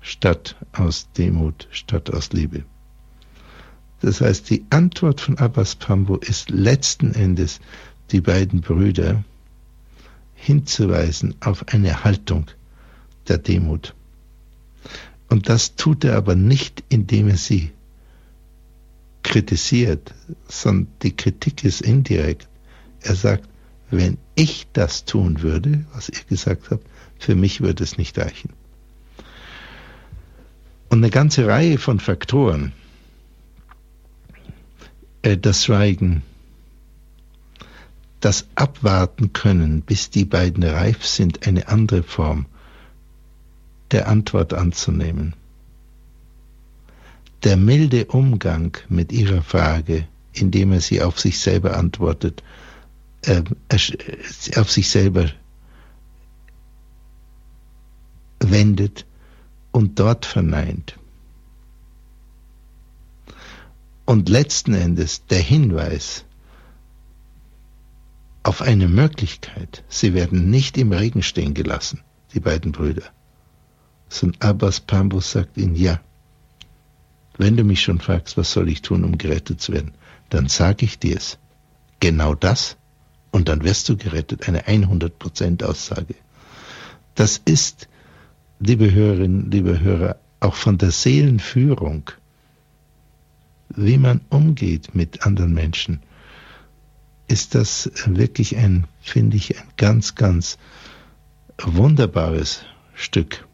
statt 0.00 0.56
aus 0.72 1.10
Demut, 1.12 1.68
statt 1.70 2.12
aus 2.12 2.32
Liebe. 2.32 2.64
Das 4.00 4.20
heißt, 4.20 4.50
die 4.50 4.66
Antwort 4.70 5.20
von 5.20 5.38
Abbas 5.38 5.76
Pambo 5.76 6.16
ist 6.16 6.50
letzten 6.50 7.14
Endes, 7.14 7.60
die 8.10 8.20
beiden 8.20 8.60
Brüder 8.60 9.24
hinzuweisen 10.34 11.34
auf 11.40 11.68
eine 11.68 12.04
Haltung 12.04 12.46
der 13.28 13.38
Demut. 13.38 13.94
Und 15.30 15.48
das 15.48 15.76
tut 15.76 16.04
er 16.04 16.16
aber 16.16 16.34
nicht, 16.34 16.84
indem 16.90 17.28
er 17.28 17.38
sie 17.38 17.72
kritisiert, 19.22 20.14
sondern 20.46 20.92
die 21.02 21.16
Kritik 21.16 21.64
ist 21.64 21.80
indirekt. 21.80 22.46
Er 23.00 23.14
sagt, 23.14 23.48
wenn 23.90 24.18
ich 24.34 24.66
das 24.72 25.04
tun 25.04 25.42
würde, 25.42 25.84
was 25.92 26.08
ihr 26.08 26.24
gesagt 26.28 26.70
habt, 26.70 26.86
für 27.18 27.34
mich 27.34 27.60
würde 27.60 27.84
es 27.84 27.98
nicht 27.98 28.18
reichen. 28.18 28.50
Und 30.88 30.98
eine 30.98 31.10
ganze 31.10 31.46
Reihe 31.46 31.78
von 31.78 32.00
Faktoren, 32.00 32.72
äh, 35.22 35.36
das 35.36 35.64
Schweigen, 35.64 36.22
das 38.20 38.46
Abwarten 38.54 39.32
können, 39.32 39.82
bis 39.82 40.10
die 40.10 40.24
beiden 40.24 40.62
reif 40.62 41.04
sind, 41.04 41.46
eine 41.46 41.68
andere 41.68 42.02
Form 42.02 42.46
der 43.90 44.08
Antwort 44.08 44.54
anzunehmen. 44.54 45.34
Der 47.42 47.56
milde 47.56 48.06
Umgang 48.06 48.78
mit 48.88 49.12
ihrer 49.12 49.42
Frage, 49.42 50.08
indem 50.32 50.72
er 50.72 50.80
sie 50.80 51.02
auf 51.02 51.20
sich 51.20 51.38
selber 51.38 51.76
antwortet, 51.76 52.42
auf 53.28 54.70
sich 54.70 54.88
selber 54.88 55.30
wendet 58.40 59.06
und 59.72 59.98
dort 59.98 60.26
verneint. 60.26 60.98
Und 64.06 64.28
letzten 64.28 64.74
Endes 64.74 65.26
der 65.26 65.40
Hinweis 65.40 66.24
auf 68.42 68.60
eine 68.60 68.88
Möglichkeit, 68.88 69.82
sie 69.88 70.12
werden 70.12 70.50
nicht 70.50 70.76
im 70.76 70.92
Regen 70.92 71.22
stehen 71.22 71.54
gelassen, 71.54 72.02
die 72.34 72.40
beiden 72.40 72.72
Brüder. 72.72 73.04
Sondern 74.10 74.40
Abbas 74.42 74.80
Pambus 74.80 75.32
sagt 75.32 75.56
ihnen, 75.56 75.74
ja, 75.74 76.00
wenn 77.38 77.56
du 77.56 77.64
mich 77.64 77.82
schon 77.82 77.98
fragst, 77.98 78.36
was 78.36 78.52
soll 78.52 78.68
ich 78.68 78.82
tun, 78.82 79.02
um 79.02 79.16
gerettet 79.16 79.60
zu 79.60 79.72
werden, 79.72 79.94
dann 80.28 80.48
sage 80.48 80.84
ich 80.84 80.98
dir 80.98 81.16
es. 81.16 81.38
Genau 82.00 82.34
das 82.34 82.76
und 83.34 83.48
dann 83.48 83.64
wirst 83.64 83.88
du 83.88 83.96
gerettet. 83.96 84.46
Eine 84.46 84.68
100% 84.68 85.64
Aussage. 85.64 86.14
Das 87.16 87.40
ist, 87.44 87.88
liebe 88.60 88.92
Hörerinnen, 88.92 89.50
liebe 89.50 89.80
Hörer, 89.80 90.20
auch 90.38 90.54
von 90.54 90.78
der 90.78 90.92
Seelenführung, 90.92 92.12
wie 93.70 93.98
man 93.98 94.20
umgeht 94.28 94.94
mit 94.94 95.26
anderen 95.26 95.52
Menschen, 95.52 96.00
ist 97.26 97.56
das 97.56 97.90
wirklich 98.06 98.56
ein, 98.56 98.86
finde 99.00 99.36
ich, 99.36 99.58
ein 99.58 99.66
ganz, 99.76 100.14
ganz 100.14 100.56
wunderbares 101.60 102.62
Stück 102.94 103.48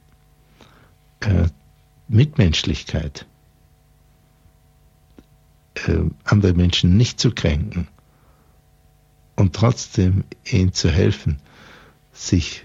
äh, 1.20 1.46
Mitmenschlichkeit. 2.06 3.24
Äh, 5.86 6.00
andere 6.24 6.52
Menschen 6.52 6.98
nicht 6.98 7.18
zu 7.18 7.30
kränken 7.30 7.88
und 9.36 9.54
trotzdem 9.54 10.24
ihnen 10.44 10.72
zu 10.72 10.90
helfen, 10.90 11.40
sich 12.12 12.64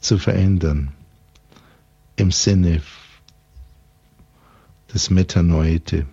zu 0.00 0.18
verändern 0.18 0.92
im 2.16 2.30
Sinne 2.30 2.82
des 4.92 5.10
Metanoite, 5.10 6.06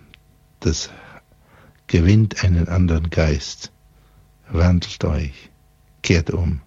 das 0.60 0.90
gewinnt 1.86 2.44
einen 2.44 2.68
anderen 2.68 3.10
Geist, 3.10 3.72
wandelt 4.48 5.04
euch, 5.04 5.50
kehrt 6.02 6.30
um. 6.30 6.60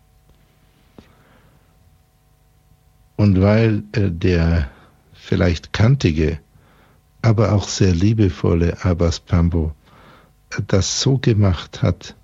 Und 3.15 3.41
weil 3.41 3.83
äh, 3.91 4.09
der 4.09 4.69
vielleicht 5.13 5.73
kantige, 5.73 6.39
aber 7.21 7.51
auch 7.51 7.67
sehr 7.67 7.93
liebevolle 7.93 8.83
Abbas 8.85 9.19
Pambo 9.19 9.75
äh, 10.51 10.61
das 10.67 11.01
so 11.01 11.17
gemacht 11.17 11.81
hat, 11.81 12.15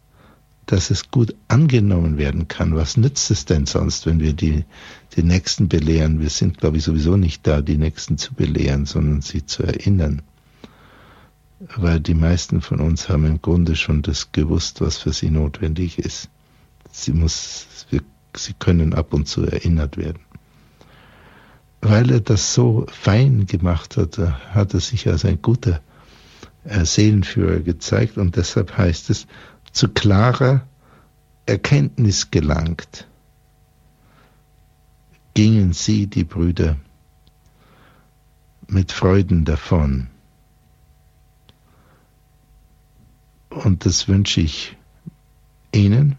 dass 0.65 0.89
es 0.89 1.11
gut 1.11 1.35
angenommen 1.47 2.17
werden 2.17 2.47
kann. 2.47 2.75
Was 2.75 2.97
nützt 2.97 3.29
es 3.31 3.45
denn 3.45 3.65
sonst, 3.65 4.05
wenn 4.05 4.19
wir 4.19 4.33
die, 4.33 4.65
die 5.15 5.23
Nächsten 5.23 5.69
belehren? 5.69 6.19
Wir 6.19 6.29
sind, 6.29 6.57
glaube 6.57 6.77
ich, 6.77 6.83
sowieso 6.83 7.17
nicht 7.17 7.45
da, 7.45 7.61
die 7.61 7.77
Nächsten 7.77 8.17
zu 8.17 8.33
belehren, 8.33 8.85
sondern 8.85 9.21
sie 9.21 9.45
zu 9.45 9.63
erinnern. 9.63 10.21
Weil 11.75 11.99
die 11.99 12.15
meisten 12.15 12.61
von 12.61 12.79
uns 12.79 13.09
haben 13.09 13.25
im 13.25 13.41
Grunde 13.41 13.75
schon 13.75 14.01
das 14.01 14.31
gewusst, 14.31 14.81
was 14.81 14.97
für 14.97 15.13
sie 15.13 15.29
notwendig 15.29 15.99
ist. 15.99 16.29
Sie, 16.91 17.13
muss, 17.13 17.67
wir, 17.89 18.01
sie 18.35 18.53
können 18.53 18.93
ab 18.93 19.13
und 19.13 19.27
zu 19.27 19.43
erinnert 19.43 19.97
werden. 19.97 20.19
Weil 21.81 22.11
er 22.11 22.21
das 22.21 22.53
so 22.53 22.87
fein 22.89 23.45
gemacht 23.45 23.97
hat, 23.97 24.17
hat 24.17 24.73
er 24.73 24.79
sich 24.79 25.07
als 25.07 25.23
ein 25.23 25.41
guter 25.41 25.81
äh, 26.63 26.83
Seelenführer 26.83 27.59
gezeigt 27.59 28.17
und 28.17 28.35
deshalb 28.35 28.75
heißt 28.75 29.11
es, 29.11 29.27
zu 29.75 29.89
klarer 29.89 30.65
Erkenntnis 31.45 32.31
gelangt, 32.31 33.07
gingen 35.33 35.73
sie, 35.73 36.07
die 36.07 36.23
Brüder, 36.23 36.77
mit 38.67 38.93
Freuden 38.93 39.43
davon. 39.43 40.07
Und 43.49 43.85
das 43.85 44.07
wünsche 44.07 44.39
ich 44.39 44.77
Ihnen 45.73 46.15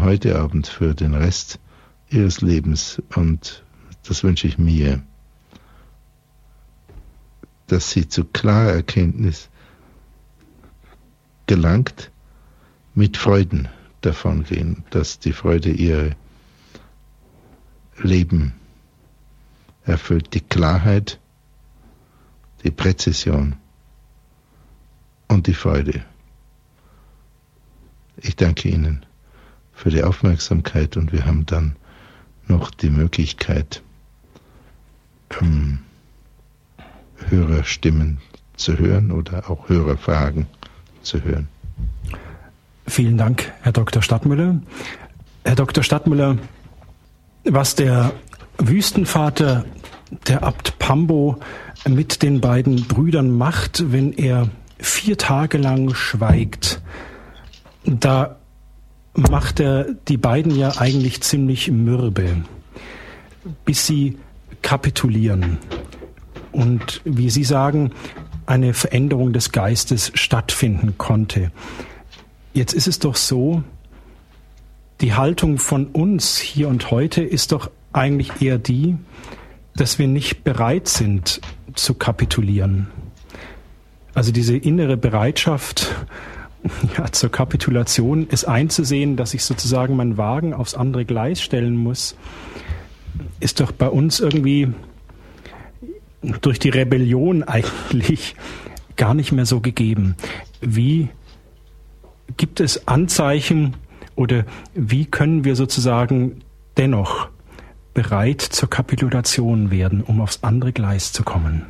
heute 0.00 0.38
Abend 0.38 0.66
für 0.66 0.94
den 0.94 1.12
Rest 1.12 1.60
Ihres 2.08 2.40
Lebens 2.40 3.02
und 3.14 3.64
das 4.08 4.24
wünsche 4.24 4.46
ich 4.46 4.56
mir, 4.56 5.02
dass 7.66 7.90
Sie 7.90 8.08
zu 8.08 8.24
klarer 8.24 8.72
Erkenntnis 8.72 9.50
gelangt, 11.46 12.10
mit 12.94 13.16
Freuden 13.16 13.68
davongehen, 14.00 14.84
dass 14.90 15.18
die 15.18 15.32
Freude 15.32 15.70
ihr 15.70 16.14
Leben 17.98 18.54
erfüllt, 19.84 20.34
die 20.34 20.40
Klarheit, 20.40 21.18
die 22.64 22.70
Präzision 22.70 23.56
und 25.28 25.46
die 25.46 25.54
Freude. 25.54 26.04
Ich 28.16 28.36
danke 28.36 28.68
Ihnen 28.68 29.04
für 29.72 29.90
die 29.90 30.02
Aufmerksamkeit 30.02 30.96
und 30.96 31.12
wir 31.12 31.26
haben 31.26 31.46
dann 31.46 31.76
noch 32.46 32.70
die 32.70 32.90
Möglichkeit, 32.90 33.82
ähm, 35.40 35.80
Hörerstimmen 37.28 38.18
zu 38.56 38.78
hören 38.78 39.10
oder 39.10 39.50
auch 39.50 39.68
Hörerfragen 39.68 40.46
zu 41.06 41.22
hören. 41.22 41.48
Vielen 42.86 43.16
Dank, 43.16 43.52
Herr 43.62 43.72
Dr. 43.72 44.02
Stadtmüller. 44.02 44.60
Herr 45.44 45.54
Dr. 45.54 45.82
Stadtmüller, 45.82 46.38
was 47.44 47.74
der 47.74 48.12
Wüstenvater, 48.58 49.64
der 50.28 50.42
Abt 50.42 50.78
Pambo, 50.78 51.38
mit 51.88 52.22
den 52.22 52.40
beiden 52.40 52.86
Brüdern 52.86 53.30
macht, 53.30 53.92
wenn 53.92 54.12
er 54.12 54.48
vier 54.78 55.16
Tage 55.18 55.58
lang 55.58 55.94
schweigt, 55.94 56.80
da 57.84 58.36
macht 59.14 59.60
er 59.60 59.86
die 60.08 60.16
beiden 60.16 60.54
ja 60.54 60.76
eigentlich 60.78 61.22
ziemlich 61.22 61.70
mürbe, 61.70 62.44
bis 63.64 63.86
sie 63.86 64.18
kapitulieren 64.62 65.58
und, 66.56 67.00
wie 67.04 67.30
Sie 67.30 67.44
sagen, 67.44 67.92
eine 68.46 68.74
Veränderung 68.74 69.32
des 69.32 69.52
Geistes 69.52 70.12
stattfinden 70.14 70.94
konnte. 70.98 71.50
Jetzt 72.54 72.72
ist 72.72 72.86
es 72.86 72.98
doch 72.98 73.16
so, 73.16 73.62
die 75.00 75.14
Haltung 75.14 75.58
von 75.58 75.86
uns 75.86 76.38
hier 76.38 76.68
und 76.68 76.90
heute 76.90 77.22
ist 77.22 77.52
doch 77.52 77.70
eigentlich 77.92 78.40
eher 78.40 78.58
die, 78.58 78.96
dass 79.74 79.98
wir 79.98 80.08
nicht 80.08 80.42
bereit 80.44 80.88
sind 80.88 81.40
zu 81.74 81.94
kapitulieren. 81.94 82.88
Also 84.14 84.32
diese 84.32 84.56
innere 84.56 84.96
Bereitschaft 84.96 85.94
ja, 86.98 87.12
zur 87.12 87.30
Kapitulation 87.30 88.26
ist 88.28 88.44
einzusehen, 88.44 89.16
dass 89.16 89.34
ich 89.34 89.44
sozusagen 89.44 89.96
meinen 89.96 90.16
Wagen 90.16 90.54
aufs 90.54 90.74
andere 90.74 91.04
Gleis 91.04 91.42
stellen 91.42 91.76
muss, 91.76 92.16
ist 93.40 93.60
doch 93.60 93.72
bei 93.72 93.88
uns 93.88 94.20
irgendwie 94.20 94.68
durch 96.40 96.58
die 96.58 96.70
Rebellion 96.70 97.42
eigentlich 97.42 98.34
gar 98.96 99.14
nicht 99.14 99.32
mehr 99.32 99.46
so 99.46 99.60
gegeben. 99.60 100.16
Wie 100.60 101.08
gibt 102.36 102.60
es 102.60 102.88
Anzeichen 102.88 103.74
oder 104.14 104.44
wie 104.74 105.04
können 105.04 105.44
wir 105.44 105.56
sozusagen 105.56 106.42
dennoch 106.76 107.28
bereit 107.94 108.40
zur 108.40 108.68
Kapitulation 108.68 109.70
werden, 109.70 110.02
um 110.02 110.20
aufs 110.20 110.42
andere 110.42 110.72
Gleis 110.72 111.12
zu 111.12 111.22
kommen? 111.22 111.62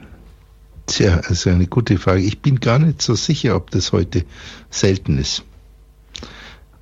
Tja, 0.87 1.21
also 1.25 1.51
eine 1.51 1.67
gute 1.67 1.99
Frage. 1.99 2.21
Ich 2.21 2.41
bin 2.41 2.61
gar 2.61 2.79
nicht 2.79 3.03
so 3.03 3.15
sicher, 3.15 3.57
ob 3.57 3.71
das 3.71 3.93
heute 3.93 4.25
selten 4.71 5.19
ist. 5.19 5.45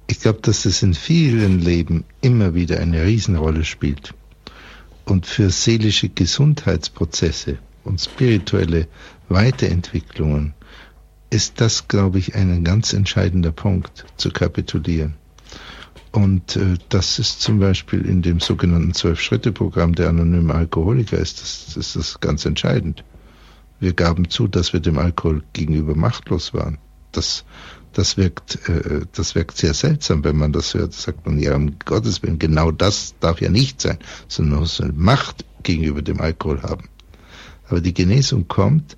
Ich 0.06 0.20
glaube, 0.20 0.40
dass 0.42 0.64
das 0.64 0.82
in 0.82 0.92
vielen 0.92 1.60
Leben 1.60 2.04
immer 2.20 2.54
wieder 2.54 2.80
eine 2.80 3.04
Riesenrolle 3.04 3.64
spielt. 3.64 4.12
Und 5.04 5.26
für 5.26 5.50
seelische 5.50 6.08
Gesundheitsprozesse 6.08 7.58
und 7.84 8.00
spirituelle 8.00 8.88
Weiterentwicklungen 9.28 10.54
ist 11.30 11.60
das, 11.60 11.88
glaube 11.88 12.18
ich, 12.18 12.34
ein 12.34 12.64
ganz 12.64 12.92
entscheidender 12.92 13.52
Punkt, 13.52 14.06
zu 14.16 14.30
kapitulieren. 14.30 15.14
Und 16.12 16.54
äh, 16.54 16.76
das 16.90 17.18
ist 17.18 17.40
zum 17.40 17.58
Beispiel 17.58 18.02
in 18.02 18.22
dem 18.22 18.38
sogenannten 18.38 18.94
Zwölf-Schritte-Programm 18.94 19.96
der 19.96 20.10
anonymen 20.10 20.52
Alkoholiker 20.52 21.18
ist 21.18 21.42
das, 21.42 21.74
das 21.74 21.96
ist 21.96 22.20
ganz 22.20 22.44
entscheidend. 22.44 23.04
Wir 23.80 23.94
gaben 23.94 24.30
zu, 24.30 24.46
dass 24.46 24.72
wir 24.72 24.78
dem 24.78 24.96
Alkohol 24.96 25.42
gegenüber 25.52 25.96
machtlos 25.96 26.54
waren. 26.54 26.78
Das, 27.10 27.44
das 27.94 28.16
wirkt, 28.16 28.68
äh, 28.68 29.06
das 29.12 29.34
wirkt 29.34 29.56
sehr 29.56 29.74
seltsam, 29.74 30.24
wenn 30.24 30.36
man 30.36 30.52
das 30.52 30.74
hört. 30.74 30.92
Sagt 30.92 31.26
man, 31.26 31.38
ja, 31.38 31.54
um 31.54 31.78
Gottes 31.84 32.22
Willen, 32.22 32.38
genau 32.38 32.70
das 32.70 33.14
darf 33.20 33.40
ja 33.40 33.48
nicht 33.48 33.80
sein, 33.80 33.98
sondern 34.28 34.60
muss 34.60 34.80
eine 34.80 34.92
Macht 34.92 35.44
gegenüber 35.62 36.02
dem 36.02 36.20
Alkohol 36.20 36.62
haben. 36.62 36.88
Aber 37.68 37.80
die 37.80 37.94
Genesung 37.94 38.46
kommt 38.48 38.96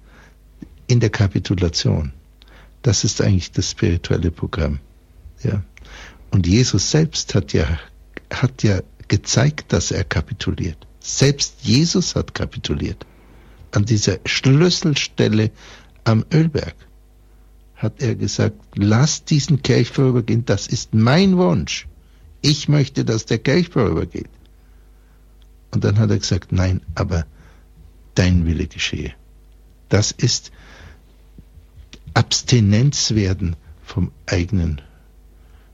in 0.86 1.00
der 1.00 1.10
Kapitulation. 1.10 2.12
Das 2.82 3.04
ist 3.04 3.20
eigentlich 3.20 3.52
das 3.52 3.70
spirituelle 3.70 4.30
Programm. 4.30 4.80
Ja. 5.42 5.62
Und 6.30 6.46
Jesus 6.46 6.90
selbst 6.90 7.34
hat 7.34 7.52
ja, 7.52 7.78
hat 8.32 8.62
ja 8.62 8.80
gezeigt, 9.08 9.72
dass 9.72 9.90
er 9.90 10.04
kapituliert. 10.04 10.86
Selbst 11.00 11.56
Jesus 11.62 12.16
hat 12.16 12.34
kapituliert. 12.34 13.06
An 13.72 13.84
dieser 13.84 14.18
Schlüsselstelle 14.24 15.50
am 16.04 16.24
Ölberg 16.32 16.74
hat 17.76 18.02
er 18.02 18.14
gesagt, 18.14 18.56
lass 18.74 19.24
diesen 19.24 19.62
Kelch 19.62 19.90
vorübergehen, 19.90 20.44
das 20.44 20.66
ist 20.66 20.94
mein 20.94 21.36
Wunsch. 21.36 21.86
Ich 22.40 22.68
möchte, 22.68 23.04
dass 23.04 23.26
der 23.26 23.38
Kelch 23.38 23.68
vorübergeht. 23.68 24.30
Und 25.72 25.84
dann 25.84 25.98
hat 25.98 26.10
er 26.10 26.18
gesagt, 26.18 26.52
nein, 26.52 26.80
aber 26.94 27.26
dein 28.14 28.46
Wille 28.46 28.66
geschehe. 28.66 29.12
Das 29.88 30.10
ist 30.10 30.52
Abstinenz 32.14 33.14
werden 33.14 33.56
vom 33.84 34.10
eigenen, 34.24 34.80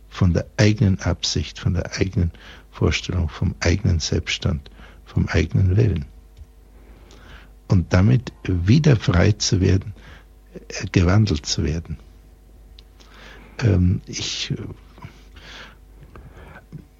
von 0.08 0.32
der 0.32 0.46
eigenen 0.56 1.00
Absicht, 1.00 1.60
von 1.60 1.74
der 1.74 1.92
eigenen 2.00 2.32
Vorstellung, 2.72 3.28
vom 3.28 3.54
eigenen 3.60 4.00
Selbststand, 4.00 4.70
vom 5.04 5.28
eigenen 5.28 5.76
Willen. 5.76 6.06
Und 7.68 7.92
damit 7.92 8.32
wieder 8.42 8.96
frei 8.96 9.32
zu 9.32 9.60
werden, 9.60 9.94
gewandelt 10.92 11.46
zu 11.46 11.64
werden. 11.64 11.98
Ähm, 13.58 14.00
ich 14.06 14.50
äh, 14.50 14.56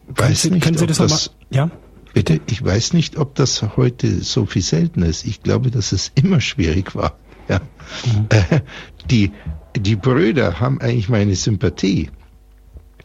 weiß 0.08 0.42
Sie, 0.42 0.50
nicht, 0.50 0.62
können 0.62 0.78
Sie 0.78 0.86
das, 0.86 0.98
das 0.98 1.34
ja? 1.50 1.70
Bitte, 2.14 2.40
ich 2.46 2.62
weiß 2.62 2.92
nicht, 2.92 3.16
ob 3.16 3.34
das 3.34 3.62
heute 3.76 4.22
so 4.22 4.44
viel 4.44 4.62
seltener 4.62 5.06
ist. 5.06 5.24
Ich 5.24 5.42
glaube, 5.42 5.70
dass 5.70 5.92
es 5.92 6.12
immer 6.14 6.40
schwierig 6.40 6.94
war. 6.94 7.16
Ja. 7.48 7.60
Mhm. 8.04 8.26
Äh, 8.28 8.60
die, 9.10 9.32
die 9.76 9.96
Brüder 9.96 10.60
haben 10.60 10.80
eigentlich 10.80 11.08
meine 11.08 11.34
Sympathie, 11.34 12.10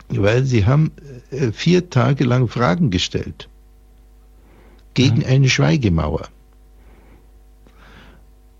weil 0.09 0.43
sie 0.43 0.65
haben 0.65 0.91
äh, 1.31 1.51
vier 1.51 1.89
Tage 1.89 2.25
lang 2.25 2.47
Fragen 2.47 2.89
gestellt 2.89 3.49
gegen 4.93 5.19
mhm. 5.19 5.25
eine 5.25 5.49
Schweigemauer. 5.49 6.27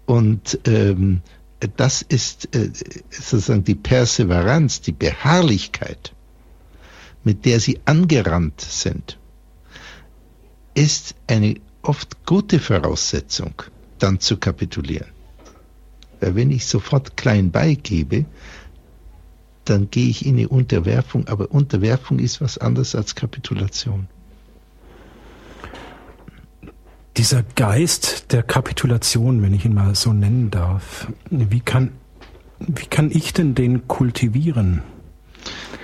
Und 0.06 0.60
ähm, 0.66 1.22
das 1.60 2.02
ist 2.02 2.54
äh, 2.56 2.72
sozusagen 3.10 3.64
die 3.64 3.76
Perseveranz, 3.76 4.82
die 4.82 4.92
Beharrlichkeit, 4.92 6.14
mit 7.24 7.46
der 7.46 7.60
sie 7.60 7.80
angerannt 7.86 8.62
sind 8.62 9.18
ist 10.78 11.16
eine 11.26 11.56
oft 11.82 12.24
gute 12.28 12.60
Voraussetzung, 12.60 13.64
dann 13.98 14.20
zu 14.20 14.38
kapitulieren. 14.38 15.10
Weil 16.20 16.36
wenn 16.36 16.52
ich 16.52 16.68
sofort 16.68 17.18
klein 17.18 17.50
beigebe, 17.50 18.26
dann 19.66 19.90
gehe 19.90 20.08
ich 20.08 20.24
in 20.24 20.38
eine 20.38 20.48
Unterwerfung, 20.50 21.28
aber 21.28 21.50
Unterwerfung 21.52 22.20
ist 22.20 22.42
was 22.42 22.60
anderes 22.60 22.94
als 22.94 23.16
Kapitulation. 23.16 24.08
Dieser 27.18 27.42
Geist 27.42 28.32
der 28.32 28.44
Kapitulation, 28.44 29.42
wenn 29.42 29.52
ich 29.52 29.66
ihn 29.66 29.74
mal 29.74 29.96
so 29.96 30.14
nennen 30.14 30.52
darf, 30.52 31.12
wie 31.32 31.62
kann, 31.62 31.94
wie 32.60 32.86
kann 32.86 33.10
ich 33.10 33.34
denn 33.34 33.56
den 33.56 33.88
kultivieren? 33.88 34.84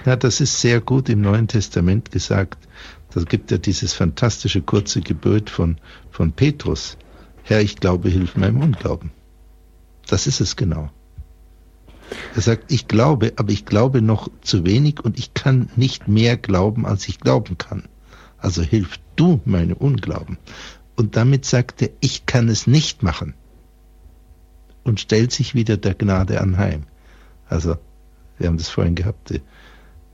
Ja, 0.05 0.15
das 0.15 0.41
ist 0.41 0.61
sehr 0.61 0.79
gut 0.79 1.09
im 1.09 1.21
Neuen 1.21 1.47
Testament 1.47 2.11
gesagt. 2.11 2.67
Da 3.15 3.23
gibt 3.23 3.49
ja 3.49 3.57
dieses 3.57 3.93
fantastische 3.93 4.61
kurze 4.61 5.01
Gebet 5.01 5.49
von, 5.49 5.77
von 6.11 6.33
Petrus. 6.33 6.97
Herr, 7.41 7.61
ich 7.61 7.77
glaube, 7.77 8.09
hilf 8.09 8.35
meinem 8.35 8.61
Unglauben. 8.61 9.09
Das 10.07 10.27
ist 10.27 10.39
es 10.39 10.55
genau. 10.55 10.91
Er 12.35 12.41
sagt, 12.41 12.71
ich 12.71 12.87
glaube, 12.87 13.33
aber 13.37 13.51
ich 13.51 13.65
glaube 13.65 14.03
noch 14.03 14.27
zu 14.41 14.67
wenig 14.67 15.03
und 15.03 15.17
ich 15.17 15.33
kann 15.33 15.69
nicht 15.77 16.07
mehr 16.07 16.37
glauben, 16.37 16.85
als 16.85 17.07
ich 17.07 17.19
glauben 17.19 17.57
kann. 17.57 17.85
Also 18.37 18.61
hilf 18.61 18.99
du 19.15 19.41
meinem 19.45 19.77
Unglauben. 19.77 20.37
Und 20.95 21.15
damit 21.15 21.45
sagt 21.45 21.81
er, 21.81 21.89
ich 21.99 22.25
kann 22.25 22.49
es 22.49 22.67
nicht 22.67 23.03
machen. 23.03 23.33
Und 24.83 24.99
stellt 24.99 25.31
sich 25.31 25.55
wieder 25.55 25.77
der 25.77 25.93
Gnade 25.93 26.41
anheim. 26.41 26.83
Also, 27.47 27.77
wir 28.37 28.47
haben 28.47 28.57
das 28.57 28.69
vorhin 28.69 28.95
gehabt, 28.95 29.33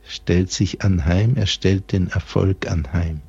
stellt 0.08 0.52
sich 0.52 0.82
anheim, 0.84 1.36
er 1.36 1.48
stellt 1.48 1.92
den 1.92 2.08
Erfolg 2.10 2.70
anheim. 2.70 3.22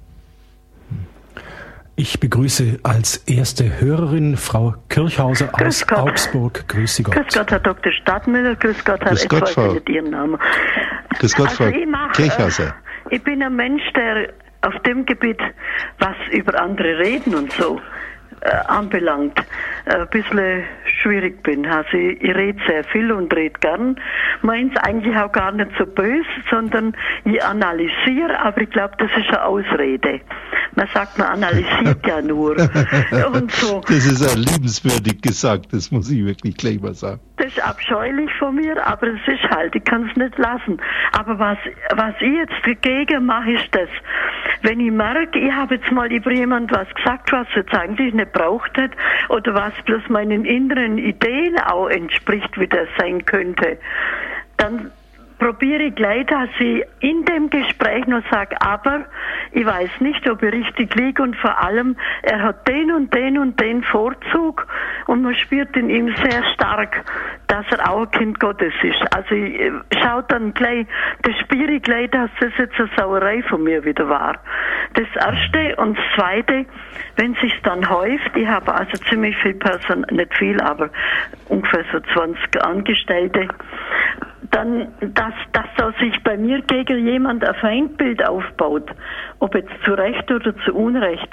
Ich 1.96 2.18
begrüße 2.18 2.78
als 2.82 3.18
erste 3.26 3.78
Hörerin 3.78 4.38
Frau 4.38 4.74
Kirchhauser 4.88 5.50
aus 5.52 5.86
Augsburg. 5.90 6.66
Grüße 6.66 7.02
Gott. 7.02 7.14
Grüß 7.14 7.34
Gott, 7.34 7.50
Herr 7.50 7.60
Dr. 7.60 7.92
Stadtmüller. 7.92 8.56
Grüß 8.56 8.84
Gott, 8.86 9.00
Herr 9.02 9.10
Grüß 9.10 9.28
Gott, 9.28 9.48
Frau. 9.50 9.76
Ihren 9.86 10.10
Namen. 10.10 10.38
Grüß 11.18 11.34
Gott, 11.36 11.48
also 11.48 11.64
Frau 11.64 11.70
mach, 11.86 12.12
Kirchhauser. 12.12 12.68
Äh, 13.10 13.16
ich 13.16 13.22
bin 13.22 13.42
ein 13.42 13.54
Mensch, 13.54 13.82
der 13.94 14.32
auf 14.62 14.78
dem 14.82 15.06
Gebiet, 15.06 15.40
was 15.98 16.16
über 16.32 16.60
andere 16.60 16.98
reden 16.98 17.34
und 17.34 17.52
so, 17.52 17.80
äh, 18.42 18.50
anbelangt, 18.68 19.38
äh, 19.84 19.96
ein 19.96 20.08
bisschen 20.08 20.64
schwierig 21.02 21.42
bin. 21.42 21.66
Also 21.66 21.96
ich, 21.96 22.22
ich 22.22 22.34
rede 22.34 22.58
sehr 22.66 22.84
viel 22.84 23.12
und 23.12 23.34
rede 23.34 23.58
gern. 23.60 23.96
Meins 24.42 24.76
eigentlich 24.78 25.16
auch 25.16 25.32
gar 25.32 25.52
nicht 25.52 25.70
so 25.78 25.86
böse, 25.86 26.24
sondern 26.50 26.96
ich 27.24 27.42
analysiere, 27.42 28.38
aber 28.40 28.62
ich 28.62 28.70
glaube, 28.70 28.94
das 28.98 29.10
ist 29.18 29.28
eine 29.28 29.44
Ausrede. 29.44 30.20
Man 30.74 30.88
sagt, 30.94 31.18
man 31.18 31.28
analysiert 31.28 32.06
ja 32.06 32.22
nur. 32.22 32.56
Und 33.34 33.50
so. 33.52 33.80
Das 33.86 34.06
ist 34.06 34.22
ja 34.22 34.34
liebenswürdig 34.34 35.20
gesagt, 35.20 35.72
das 35.72 35.90
muss 35.90 36.10
ich 36.10 36.24
wirklich 36.24 36.56
gleich 36.56 36.80
mal 36.80 36.94
sagen. 36.94 37.20
Das 37.40 37.48
ist 37.48 37.64
abscheulich 37.64 38.30
von 38.34 38.54
mir, 38.54 38.86
aber 38.86 39.06
es 39.06 39.26
ist 39.26 39.50
halt, 39.50 39.74
ich 39.74 39.82
kann 39.84 40.06
es 40.10 40.14
nicht 40.14 40.36
lassen. 40.36 40.78
Aber 41.18 41.38
was, 41.38 41.56
was 41.94 42.14
ich 42.20 42.34
jetzt 42.34 42.52
dagegen 42.66 43.24
mache, 43.24 43.52
ist 43.52 43.74
das, 43.74 43.88
wenn 44.60 44.78
ich 44.78 44.90
merke, 44.92 45.38
ich 45.38 45.50
habe 45.50 45.76
jetzt 45.76 45.90
mal 45.90 46.12
über 46.12 46.30
jemand 46.32 46.70
was 46.70 46.86
gesagt, 46.94 47.32
was 47.32 47.46
jetzt 47.56 47.72
eigentlich 47.72 48.12
nicht 48.12 48.32
braucht 48.32 48.76
hat, 48.76 48.90
oder 49.30 49.54
was 49.54 49.72
bloß 49.86 50.06
meinen 50.10 50.44
inneren 50.44 50.98
Ideen 50.98 51.58
auch 51.60 51.88
entspricht, 51.88 52.60
wie 52.60 52.66
das 52.66 52.88
sein 52.98 53.24
könnte, 53.24 53.78
dann 54.58 54.90
probiere 55.40 55.84
ich 55.84 55.94
gleich, 55.94 56.26
dass 56.26 56.50
ich 56.58 56.84
in 57.00 57.24
dem 57.24 57.48
Gespräch 57.50 58.06
noch 58.06 58.22
sage, 58.30 58.56
aber 58.60 59.06
ich 59.52 59.64
weiß 59.64 59.90
nicht, 60.00 60.28
ob 60.28 60.42
ich 60.42 60.52
richtig 60.52 60.94
liege 60.94 61.22
und 61.22 61.34
vor 61.36 61.58
allem, 61.60 61.96
er 62.22 62.42
hat 62.42 62.68
den 62.68 62.92
und 62.92 63.12
den 63.14 63.38
und 63.38 63.58
den 63.58 63.82
Vorzug 63.82 64.66
und 65.06 65.22
man 65.22 65.34
spürt 65.34 65.74
in 65.76 65.88
ihm 65.88 66.14
sehr 66.14 66.44
stark, 66.54 67.02
dass 67.48 67.64
er 67.70 67.90
auch 67.90 68.02
ein 68.02 68.10
Kind 68.10 68.38
Gottes 68.38 68.74
ist. 68.82 69.02
Also 69.12 69.34
ich 69.34 69.60
äh, 69.60 69.72
schaue 70.00 70.24
dann 70.28 70.52
gleich, 70.54 70.86
das 71.22 71.34
spüre 71.38 71.72
ich 71.72 71.82
gleich, 71.82 72.10
dass 72.10 72.30
das 72.38 72.52
jetzt 72.58 72.78
eine 72.78 72.90
Sauerei 72.96 73.42
von 73.42 73.64
mir 73.64 73.84
wieder 73.84 74.08
war. 74.08 74.36
Das 74.94 75.08
erste 75.16 75.74
und 75.76 75.96
das 75.96 76.04
zweite, 76.16 76.66
wenn 77.16 77.34
sich 77.36 77.54
dann 77.62 77.88
häuft, 77.88 78.36
ich 78.36 78.46
habe 78.46 78.74
also 78.74 78.92
ziemlich 79.08 79.36
viel 79.38 79.54
Personal, 79.54 80.06
nicht 80.12 80.34
viel, 80.36 80.60
aber 80.60 80.90
ungefähr 81.48 81.84
so 81.92 82.00
20 82.00 82.62
Angestellte, 82.62 83.48
dann, 84.50 84.88
dass, 85.00 85.34
dass 85.52 85.66
da 85.76 85.92
sich 86.00 86.22
bei 86.24 86.36
mir 86.36 86.60
gegen 86.62 87.06
jemand 87.06 87.44
ein 87.44 87.54
Feindbild 87.54 88.26
aufbaut, 88.26 88.90
ob 89.38 89.54
jetzt 89.54 89.72
zu 89.84 89.92
Recht 89.94 90.30
oder 90.30 90.54
zu 90.64 90.74
Unrecht, 90.74 91.30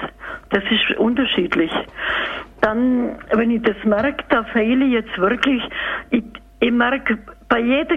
das 0.50 0.62
ist 0.70 0.98
unterschiedlich. 0.98 1.72
Dann, 2.60 3.18
wenn 3.32 3.50
ich 3.50 3.62
das 3.62 3.76
merke, 3.84 4.24
da 4.28 4.44
fehle 4.44 4.84
ich 4.84 4.92
jetzt 4.92 5.18
wirklich, 5.18 5.62
ich, 6.10 6.24
ich 6.60 6.72
merke 6.72 7.18
bei 7.48 7.60
jeder 7.60 7.96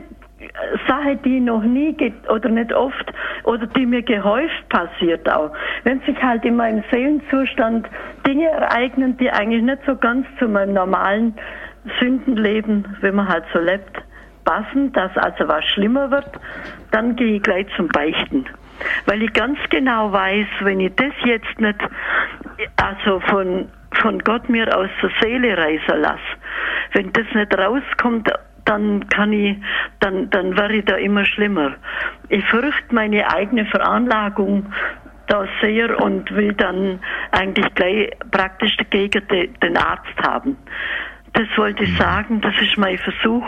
Sache, 0.88 1.18
die 1.18 1.39
noch 1.39 1.64
nie 1.64 1.93
geht 1.93 2.30
oder 2.30 2.49
nicht 2.49 2.73
oft 2.73 3.14
oder 3.43 3.68
die 3.68 3.85
mir 3.85 4.02
gehäuft 4.02 4.69
passiert 4.69 5.31
auch. 5.31 5.52
Wenn 5.84 5.99
sich 6.02 6.22
halt 6.22 6.43
in 6.45 6.56
meinem 6.56 6.84
Seelenzustand 6.91 7.88
Dinge 8.26 8.48
ereignen, 8.48 9.18
die 9.18 9.30
eigentlich 9.30 9.61
nicht 9.61 9.81
so 9.85 9.95
ganz 9.95 10.26
zu 10.39 10.48
meinem 10.48 10.73
normalen 10.73 11.35
Sündenleben, 11.99 12.85
wenn 13.02 13.15
man 13.15 13.27
halt 13.27 13.43
so 13.53 13.60
lebt, 13.60 14.02
passen, 14.43 14.91
dass 14.93 15.15
also 15.18 15.47
was 15.47 15.65
schlimmer 15.65 16.11
wird, 16.11 16.30
dann 16.91 17.15
gehe 17.15 17.38
ich 17.38 17.43
gleich 17.43 17.68
zum 17.76 17.88
Beichten. 17.88 18.45
Weil 19.05 19.23
ich 19.23 19.34
ganz 19.34 19.59
genau 19.69 20.11
weiß, 20.11 20.47
wenn 20.61 20.80
ich 20.80 20.93
das 20.95 21.13
jetzt 21.23 21.59
nicht, 21.59 21.77
also 22.77 23.19
von, 23.22 23.69
von 24.01 24.19
Gott 24.19 24.49
mir 24.49 24.76
aus 24.76 24.89
der 25.01 25.11
Seele 25.22 25.57
reißen 25.57 26.01
lasse, 26.01 26.19
wenn 26.93 27.11
das 27.13 27.26
nicht 27.34 27.57
rauskommt, 27.57 28.31
dann 28.65 29.07
kann 29.09 29.34
ich, 29.34 29.57
dann, 29.99 30.30
dann 30.30 30.57
werde 30.57 30.77
ich 30.77 30.85
da 30.85 30.95
immer 30.95 31.26
schlimmer. 31.26 31.73
Ich 32.30 32.43
fürchte 32.45 32.93
meine 32.93 33.31
eigene 33.31 33.65
Veranlagung 33.65 34.72
da 35.27 35.47
sehr 35.61 35.99
und 36.01 36.30
will 36.35 36.53
dann 36.53 36.99
eigentlich 37.31 37.73
gleich 37.76 38.11
praktisch 38.31 38.76
dagegen 38.77 39.23
den 39.61 39.77
Arzt 39.77 40.18
haben. 40.22 40.57
Das 41.34 41.47
wollte 41.55 41.84
ich 41.84 41.91
mhm. 41.91 41.97
sagen, 41.97 42.41
das 42.41 42.53
ist 42.61 42.77
mein 42.77 42.97
Versuch. 42.97 43.45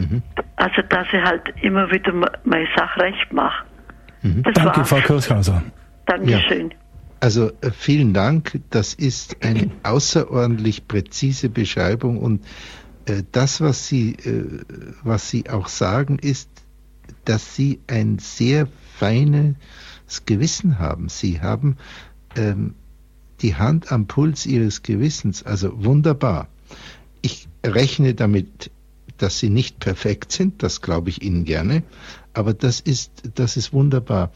Mhm. 0.00 0.22
Also, 0.56 0.82
dass 0.88 1.06
ich 1.12 1.22
halt 1.22 1.42
immer 1.62 1.90
wieder 1.90 2.12
meine 2.44 2.68
Sache 2.76 3.00
recht 3.00 3.32
mache. 3.32 3.64
Mhm. 4.22 4.42
Danke, 4.54 4.84
Frau 4.84 5.00
Kurshauser. 5.00 5.62
Dankeschön. 6.06 6.70
Ja. 6.70 6.76
Also 7.20 7.52
äh, 7.60 7.70
vielen 7.70 8.14
Dank. 8.14 8.60
Das 8.70 8.94
ist 8.94 9.44
eine 9.44 9.70
außerordentlich 9.82 10.88
präzise 10.88 11.48
Beschreibung 11.48 12.18
und 12.18 12.44
äh, 13.06 13.22
das, 13.32 13.60
was 13.60 13.86
Sie, 13.86 14.12
äh, 14.12 14.62
was 15.02 15.30
Sie 15.30 15.48
auch 15.48 15.68
sagen, 15.68 16.18
ist, 16.18 16.48
dass 17.24 17.54
Sie 17.54 17.80
ein 17.86 18.18
sehr 18.18 18.66
feines 18.96 19.54
Gewissen 20.26 20.78
haben. 20.78 21.08
Sie 21.08 21.40
haben 21.40 21.76
ähm, 22.36 22.74
die 23.42 23.56
Hand 23.56 23.92
am 23.92 24.06
Puls 24.06 24.46
Ihres 24.46 24.82
Gewissens. 24.82 25.42
Also 25.42 25.84
wunderbar. 25.84 26.48
Ich 27.22 27.48
rechne 27.64 28.14
damit 28.14 28.70
dass 29.20 29.38
sie 29.38 29.50
nicht 29.50 29.78
perfekt 29.80 30.32
sind, 30.32 30.62
das 30.62 30.80
glaube 30.80 31.10
ich 31.10 31.22
Ihnen 31.22 31.44
gerne, 31.44 31.82
aber 32.32 32.54
das 32.54 32.80
ist, 32.80 33.12
das 33.34 33.56
ist 33.56 33.72
wunderbar. 33.72 34.32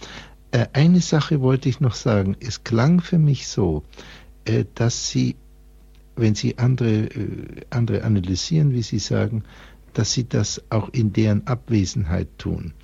Äh, 0.51 0.67
eine 0.73 1.01
Sache 1.01 1.41
wollte 1.41 1.69
ich 1.69 1.81
noch 1.81 1.95
sagen. 1.95 2.37
Es 2.41 2.65
klang 2.65 3.01
für 3.01 3.19
mich 3.19 3.49
so, 3.49 3.83
äh, 4.45 4.65
dass 4.75 5.09
Sie, 5.09 5.37
wenn 6.17 6.35
Sie 6.35 6.59
andere, 6.59 7.07
äh, 7.07 7.63
andere 7.71 8.05
analysieren, 8.05 8.73
wie 8.73 8.83
Sie 8.83 8.99
sagen, 8.99 9.45
dass 9.95 10.13
Sie 10.13 10.29
das 10.29 10.63
auch 10.71 10.91
in 10.91 11.13
deren 11.13 11.47
Abwesenheit 11.47 12.29
tun. 12.39 12.75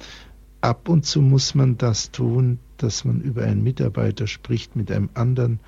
Ab 0.63 0.89
und 0.89 1.05
zu 1.05 1.21
muss 1.21 1.55
man 1.55 1.77
das 1.77 2.11
tun, 2.11 2.59
dass 2.77 3.05
man 3.05 3.21
über 3.21 3.45
einen 3.45 3.63
Mitarbeiter 3.63 4.27
spricht 4.27 4.75
mit 4.75 4.91
einem 4.91 5.11
anderen, 5.15 5.61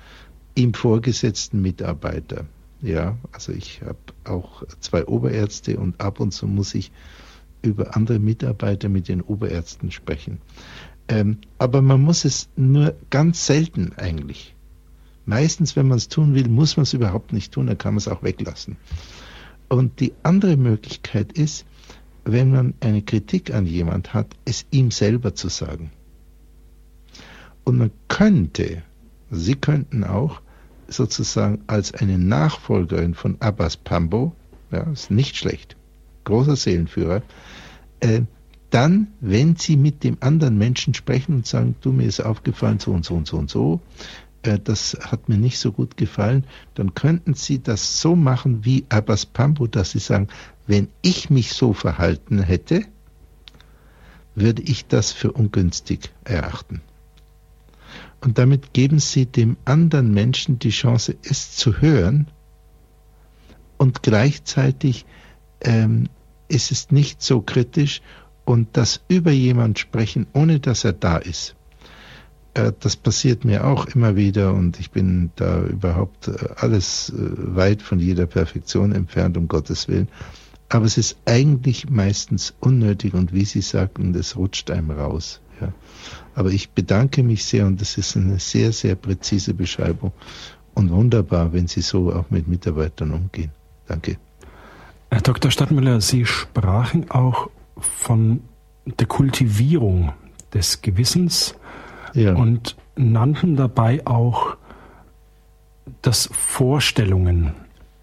ihm 0.55 0.73
vorgesetzten 0.73 1.61
Mitarbeiter. 1.61 2.45
Ja, 2.83 3.17
also 3.31 3.53
ich 3.53 3.81
habe 3.81 3.97
auch 4.25 4.63
zwei 4.81 5.05
Oberärzte 5.05 5.79
und 5.79 6.01
ab 6.01 6.19
und 6.19 6.31
zu 6.31 6.47
muss 6.47 6.75
ich 6.75 6.91
über 7.61 7.95
andere 7.95 8.19
Mitarbeiter 8.19 8.89
mit 8.89 9.07
den 9.07 9.21
Oberärzten 9.21 9.89
sprechen. 9.89 10.41
Ähm, 11.07 11.37
aber 11.57 11.81
man 11.81 12.01
muss 12.01 12.25
es 12.25 12.49
nur 12.57 12.93
ganz 13.09 13.45
selten 13.45 13.93
eigentlich. 13.95 14.53
Meistens, 15.25 15.77
wenn 15.77 15.87
man 15.87 15.97
es 15.97 16.09
tun 16.09 16.35
will, 16.35 16.49
muss 16.49 16.75
man 16.75 16.83
es 16.83 16.93
überhaupt 16.93 17.31
nicht 17.31 17.53
tun, 17.53 17.67
dann 17.67 17.77
kann 17.77 17.93
man 17.93 17.99
es 17.99 18.09
auch 18.09 18.21
weglassen. 18.21 18.75
Und 19.69 20.01
die 20.01 20.11
andere 20.23 20.57
Möglichkeit 20.57 21.31
ist, 21.31 21.65
wenn 22.25 22.51
man 22.51 22.73
eine 22.81 23.01
Kritik 23.01 23.53
an 23.53 23.65
jemand 23.65 24.13
hat, 24.13 24.35
es 24.43 24.65
ihm 24.71 24.91
selber 24.91 25.35
zu 25.35 25.47
sagen. 25.47 25.91
Und 27.63 27.77
man 27.77 27.91
könnte, 28.09 28.83
Sie 29.31 29.55
könnten 29.55 30.03
auch 30.03 30.42
sozusagen 30.93 31.63
als 31.67 31.93
eine 31.93 32.17
Nachfolgerin 32.17 33.13
von 33.13 33.37
Abbas 33.41 33.77
Pambo, 33.77 34.35
ja, 34.71 34.83
ist 34.91 35.11
nicht 35.11 35.35
schlecht, 35.35 35.75
großer 36.23 36.55
Seelenführer, 36.55 37.21
äh, 37.99 38.21
dann, 38.69 39.07
wenn 39.21 39.55
Sie 39.55 39.77
mit 39.77 40.03
dem 40.03 40.17
anderen 40.19 40.57
Menschen 40.57 40.93
sprechen 40.95 41.35
und 41.35 41.45
sagen, 41.45 41.75
du, 41.81 41.91
mir 41.91 42.07
ist 42.07 42.21
aufgefallen, 42.21 42.79
so 42.79 42.91
und 42.91 43.05
so 43.05 43.13
und 43.13 43.27
so 43.27 43.37
und 43.37 43.49
so, 43.49 43.81
äh, 44.41 44.59
das 44.63 44.97
hat 44.99 45.29
mir 45.29 45.37
nicht 45.37 45.59
so 45.59 45.71
gut 45.71 45.97
gefallen, 45.97 46.45
dann 46.73 46.93
könnten 46.93 47.33
Sie 47.33 47.61
das 47.61 48.01
so 48.01 48.15
machen 48.15 48.65
wie 48.65 48.85
Abbas 48.89 49.25
Pambo, 49.25 49.67
dass 49.67 49.91
Sie 49.91 49.99
sagen, 49.99 50.27
wenn 50.65 50.87
ich 51.01 51.29
mich 51.29 51.53
so 51.53 51.73
verhalten 51.73 52.41
hätte, 52.41 52.83
würde 54.35 54.63
ich 54.63 54.87
das 54.87 55.11
für 55.11 55.31
ungünstig 55.31 56.11
erachten. 56.23 56.81
Und 58.23 58.37
damit 58.37 58.71
geben 58.71 58.99
sie 58.99 59.25
dem 59.25 59.57
anderen 59.65 60.13
Menschen 60.13 60.57
die 60.57 60.69
Chance, 60.69 61.15
es 61.23 61.57
zu 61.57 61.81
hören. 61.81 62.27
Und 63.77 64.01
gleichzeitig 64.01 65.05
ähm, 65.59 66.07
ist 66.47 66.71
es 66.71 66.89
nicht 66.89 67.21
so 67.21 67.41
kritisch 67.41 68.01
und 68.45 68.69
das 68.77 69.01
über 69.09 69.31
jemand 69.31 69.77
sprechen, 69.77 70.25
ohne 70.31 70.61
dass 70.61 70.85
er 70.85 70.93
da 70.93 71.17
ist. 71.17 71.55
Äh, 72.53 72.71
das 72.79 72.95
passiert 72.95 73.43
mir 73.43 73.67
auch 73.67 73.87
immer 73.87 74.15
wieder 74.15 74.53
und 74.53 74.79
ich 74.79 74.91
bin 74.91 75.31
da 75.35 75.61
überhaupt 75.61 76.29
äh, 76.29 76.37
alles 76.55 77.09
äh, 77.09 77.15
weit 77.17 77.81
von 77.81 77.99
jeder 77.99 78.25
Perfektion 78.25 78.93
entfernt, 78.93 79.35
um 79.35 79.49
Gottes 79.49 79.89
Willen. 79.89 80.07
Aber 80.69 80.85
es 80.85 80.97
ist 80.97 81.17
eigentlich 81.25 81.89
meistens 81.89 82.53
unnötig 82.61 83.15
und 83.15 83.33
wie 83.33 83.43
Sie 83.43 83.61
sagten, 83.61 84.13
das 84.13 84.37
rutscht 84.37 84.71
einem 84.71 84.91
raus. 84.91 85.41
Aber 86.35 86.49
ich 86.49 86.71
bedanke 86.71 87.23
mich 87.23 87.45
sehr 87.45 87.65
und 87.65 87.81
das 87.81 87.97
ist 87.97 88.15
eine 88.17 88.39
sehr, 88.39 88.71
sehr 88.71 88.95
präzise 88.95 89.53
Beschreibung 89.53 90.11
und 90.73 90.91
wunderbar, 90.91 91.53
wenn 91.53 91.67
Sie 91.67 91.81
so 91.81 92.13
auch 92.13 92.29
mit 92.29 92.47
Mitarbeitern 92.47 93.11
umgehen. 93.11 93.51
Danke. 93.87 94.17
Herr 95.11 95.21
Dr. 95.21 95.51
Stadtmüller, 95.51 96.01
Sie 96.01 96.25
sprachen 96.25 97.11
auch 97.11 97.49
von 97.77 98.41
der 98.85 99.07
Kultivierung 99.07 100.13
des 100.53 100.81
Gewissens 100.81 101.55
ja. 102.13 102.33
und 102.33 102.75
nannten 102.95 103.55
dabei 103.55 104.05
auch, 104.05 104.57
dass 106.01 106.29
Vorstellungen 106.31 107.53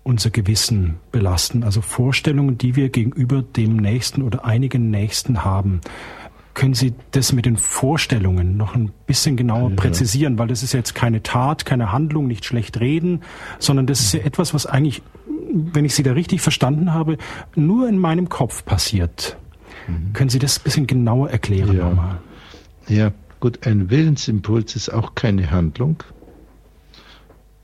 unser 0.02 0.30
Gewissen 0.30 0.96
belasten, 1.12 1.62
also 1.62 1.80
Vorstellungen, 1.82 2.58
die 2.58 2.74
wir 2.76 2.88
gegenüber 2.88 3.42
dem 3.42 3.76
Nächsten 3.76 4.22
oder 4.22 4.44
einigen 4.44 4.90
Nächsten 4.90 5.44
haben. 5.44 5.80
Können 6.54 6.74
Sie 6.74 6.94
das 7.12 7.32
mit 7.32 7.46
den 7.46 7.56
Vorstellungen 7.56 8.56
noch 8.56 8.74
ein 8.74 8.90
bisschen 9.06 9.36
genauer 9.36 9.70
ja. 9.70 9.76
präzisieren? 9.76 10.38
Weil 10.38 10.48
das 10.48 10.62
ist 10.62 10.72
jetzt 10.72 10.94
keine 10.94 11.22
Tat, 11.22 11.64
keine 11.64 11.92
Handlung, 11.92 12.26
nicht 12.26 12.44
schlecht 12.44 12.80
reden, 12.80 13.22
sondern 13.58 13.86
das 13.86 14.00
ist 14.00 14.12
ja 14.12 14.20
etwas, 14.20 14.52
was 14.52 14.66
eigentlich, 14.66 15.02
wenn 15.48 15.84
ich 15.84 15.94
Sie 15.94 16.02
da 16.02 16.12
richtig 16.12 16.40
verstanden 16.40 16.92
habe, 16.92 17.18
nur 17.54 17.88
in 17.88 17.98
meinem 17.98 18.28
Kopf 18.28 18.64
passiert. 18.64 19.36
Mhm. 19.86 20.12
Können 20.12 20.30
Sie 20.30 20.38
das 20.38 20.58
ein 20.58 20.64
bisschen 20.64 20.86
genauer 20.86 21.30
erklären 21.30 21.76
ja. 21.76 21.88
nochmal? 21.88 22.18
Ja, 22.88 23.12
Gut, 23.40 23.66
ein 23.66 23.88
Willensimpuls 23.88 24.76
ist 24.76 24.90
auch 24.90 25.14
keine 25.14 25.50
Handlung. 25.50 25.96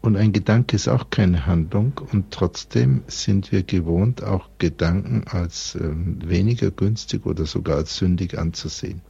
Und 0.07 0.17
ein 0.17 0.33
Gedanke 0.33 0.77
ist 0.77 0.87
auch 0.87 1.11
keine 1.11 1.47
Handlung 1.47 2.01
und 2.13 2.31
trotzdem 2.31 3.03
sind 3.09 3.51
wir 3.51 3.65
gewohnt, 3.65 4.23
auch 4.23 4.49
Gedanken 4.59 5.25
als 5.27 5.75
äh, 5.75 5.81
weniger 5.83 6.71
günstig 6.71 7.27
oder 7.27 7.45
sogar 7.45 7.79
als 7.79 7.97
sündig 7.97 8.39
anzusehen. 8.39 9.01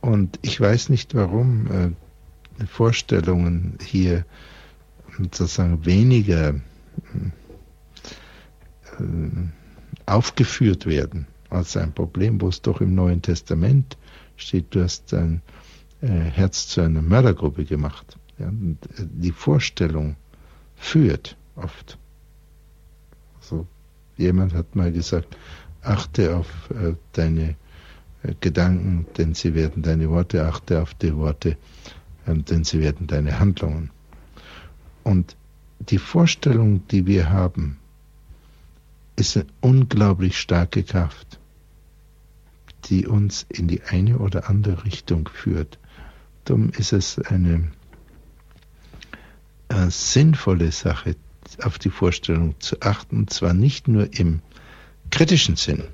Und 0.00 0.40
ich 0.42 0.60
weiß 0.60 0.88
nicht, 0.88 1.14
warum 1.14 1.68
äh, 1.70 2.66
Vorstellungen 2.66 3.78
hier 3.86 4.26
sozusagen 5.16 5.86
weniger 5.86 6.54
äh, 6.54 6.60
aufgeführt 10.06 10.86
werden 10.86 11.28
als 11.50 11.76
ein 11.76 11.92
Problem, 11.92 12.40
wo 12.40 12.48
es 12.48 12.62
doch 12.62 12.80
im 12.80 12.96
Neuen 12.96 13.22
Testament 13.22 13.96
steht, 14.34 14.74
du 14.74 14.82
hast 14.82 15.12
dein 15.12 15.40
äh, 16.00 16.08
Herz 16.08 16.66
zu 16.66 16.80
einer 16.80 17.00
Mördergruppe 17.00 17.64
gemacht. 17.64 18.18
Ja, 18.38 18.48
äh, 18.48 18.50
die 18.98 19.32
Vorstellung 19.32 20.16
führt 20.76 21.36
oft. 21.56 21.98
Also, 23.40 23.66
jemand 24.16 24.54
hat 24.54 24.74
mal 24.74 24.92
gesagt, 24.92 25.36
achte 25.82 26.36
auf 26.36 26.70
äh, 26.70 26.94
deine 27.12 27.56
äh, 28.22 28.34
Gedanken, 28.40 29.06
denn 29.16 29.34
sie 29.34 29.54
werden 29.54 29.82
deine 29.82 30.10
Worte, 30.10 30.46
achte 30.46 30.82
auf 30.82 30.94
die 30.94 31.14
Worte, 31.14 31.56
ähm, 32.26 32.44
denn 32.44 32.64
sie 32.64 32.80
werden 32.80 33.06
deine 33.06 33.38
Handlungen. 33.38 33.90
Und 35.02 35.36
die 35.78 35.98
Vorstellung, 35.98 36.86
die 36.88 37.06
wir 37.06 37.28
haben, 37.30 37.78
ist 39.16 39.36
eine 39.36 39.46
unglaublich 39.60 40.38
starke 40.38 40.82
Kraft, 40.82 41.38
die 42.86 43.06
uns 43.06 43.46
in 43.48 43.68
die 43.68 43.82
eine 43.82 44.18
oder 44.18 44.48
andere 44.48 44.84
Richtung 44.84 45.28
führt. 45.28 45.78
Darum 46.44 46.70
ist 46.70 46.92
es 46.92 47.18
eine 47.18 47.70
äh, 49.68 49.90
sinnvolle 49.90 50.72
Sache, 50.72 51.16
auf 51.62 51.78
die 51.78 51.90
Vorstellung 51.90 52.58
zu 52.60 52.80
achten, 52.80 53.28
zwar 53.28 53.54
nicht 53.54 53.88
nur 53.88 54.12
im 54.18 54.40
kritischen 55.10 55.56
Sinn, 55.56 55.84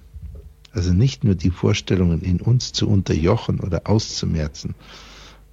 also 0.72 0.92
nicht 0.92 1.24
nur 1.24 1.34
die 1.34 1.50
Vorstellungen 1.50 2.20
in 2.22 2.40
uns 2.40 2.72
zu 2.72 2.88
unterjochen 2.88 3.60
oder 3.60 3.82
auszumerzen 3.84 4.74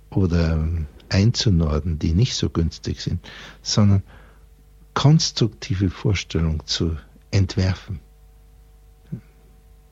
oder 0.10 0.68
einzunorden, 1.10 1.99
die 1.99 2.14
nicht 2.14 2.35
so 2.35 2.49
günstig 2.49 3.02
sind, 3.02 3.19
sondern 3.61 4.03
konstruktive 4.94 5.89
Vorstellungen 5.89 6.61
zu 6.65 6.98
entwerfen. 7.31 7.99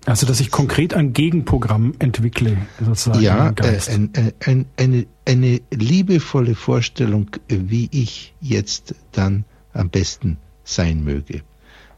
Also, 0.06 0.28
dass 0.28 0.40
ich 0.40 0.52
konkret 0.52 0.94
ein 0.94 1.14
Gegenprogramm 1.14 1.94
entwickle, 1.98 2.58
sozusagen. 2.80 3.22
Ja, 3.22 3.50
äh, 3.50 3.80
ein, 3.90 4.12
ein, 4.16 4.34
ein, 4.40 4.66
eine, 4.78 5.08
eine 5.26 5.62
liebevolle 5.72 6.56
Vorstellung, 6.56 7.32
wie 7.48 7.90
ich 7.92 8.36
jetzt 8.40 8.96
dann 9.12 9.46
am 9.74 9.90
besten 9.90 10.38
sein 10.64 11.04
möge. 11.04 11.42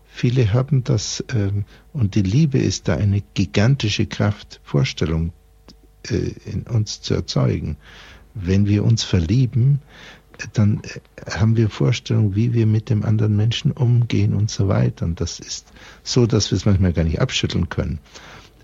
Viele 0.06 0.54
haben 0.54 0.84
das, 0.84 1.24
ähm, 1.34 1.66
und 1.94 2.16
die 2.16 2.24
Liebe 2.24 2.58
ist 2.58 2.88
da 2.88 2.96
eine 2.96 3.22
gigantische 3.34 4.08
Kraft, 4.08 4.62
Vorstellung 4.64 5.32
äh, 6.10 6.32
in 6.46 6.64
uns 6.64 7.02
zu 7.02 7.14
erzeugen. 7.14 7.78
Wenn 8.34 8.68
wir 8.68 8.84
uns 8.84 9.04
verlieben, 9.04 9.82
dann 10.54 10.82
äh, 10.84 11.32
haben 11.32 11.58
wir 11.58 11.70
Vorstellungen, 11.70 12.36
wie 12.36 12.54
wir 12.54 12.66
mit 12.66 12.90
dem 12.90 13.04
anderen 13.04 13.36
Menschen 13.36 13.72
umgehen 13.72 14.34
und 14.34 14.50
so 14.50 14.68
weiter. 14.68 15.06
Und 15.06 15.20
das 15.22 15.40
ist 15.40 15.72
so, 16.04 16.26
dass 16.26 16.52
wir 16.52 16.58
es 16.58 16.66
manchmal 16.66 16.94
gar 16.94 17.04
nicht 17.04 17.22
abschütteln 17.22 17.70
können. 17.70 18.00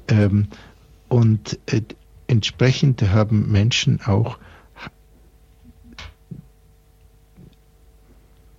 Ähm, 0.08 0.48
und 1.10 1.60
äh, 1.68 1.82
entsprechend 2.28 3.02
haben 3.02 3.52
Menschen 3.52 4.02
auch 4.02 4.38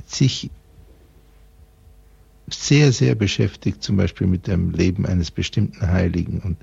sich 0.06 0.50
sehr, 2.48 2.92
sehr 2.92 3.14
beschäftigt, 3.14 3.82
zum 3.82 3.96
Beispiel 3.96 4.26
mit 4.26 4.46
dem 4.46 4.70
Leben 4.70 5.06
eines 5.06 5.30
bestimmten 5.30 5.86
Heiligen. 5.90 6.40
Und 6.40 6.58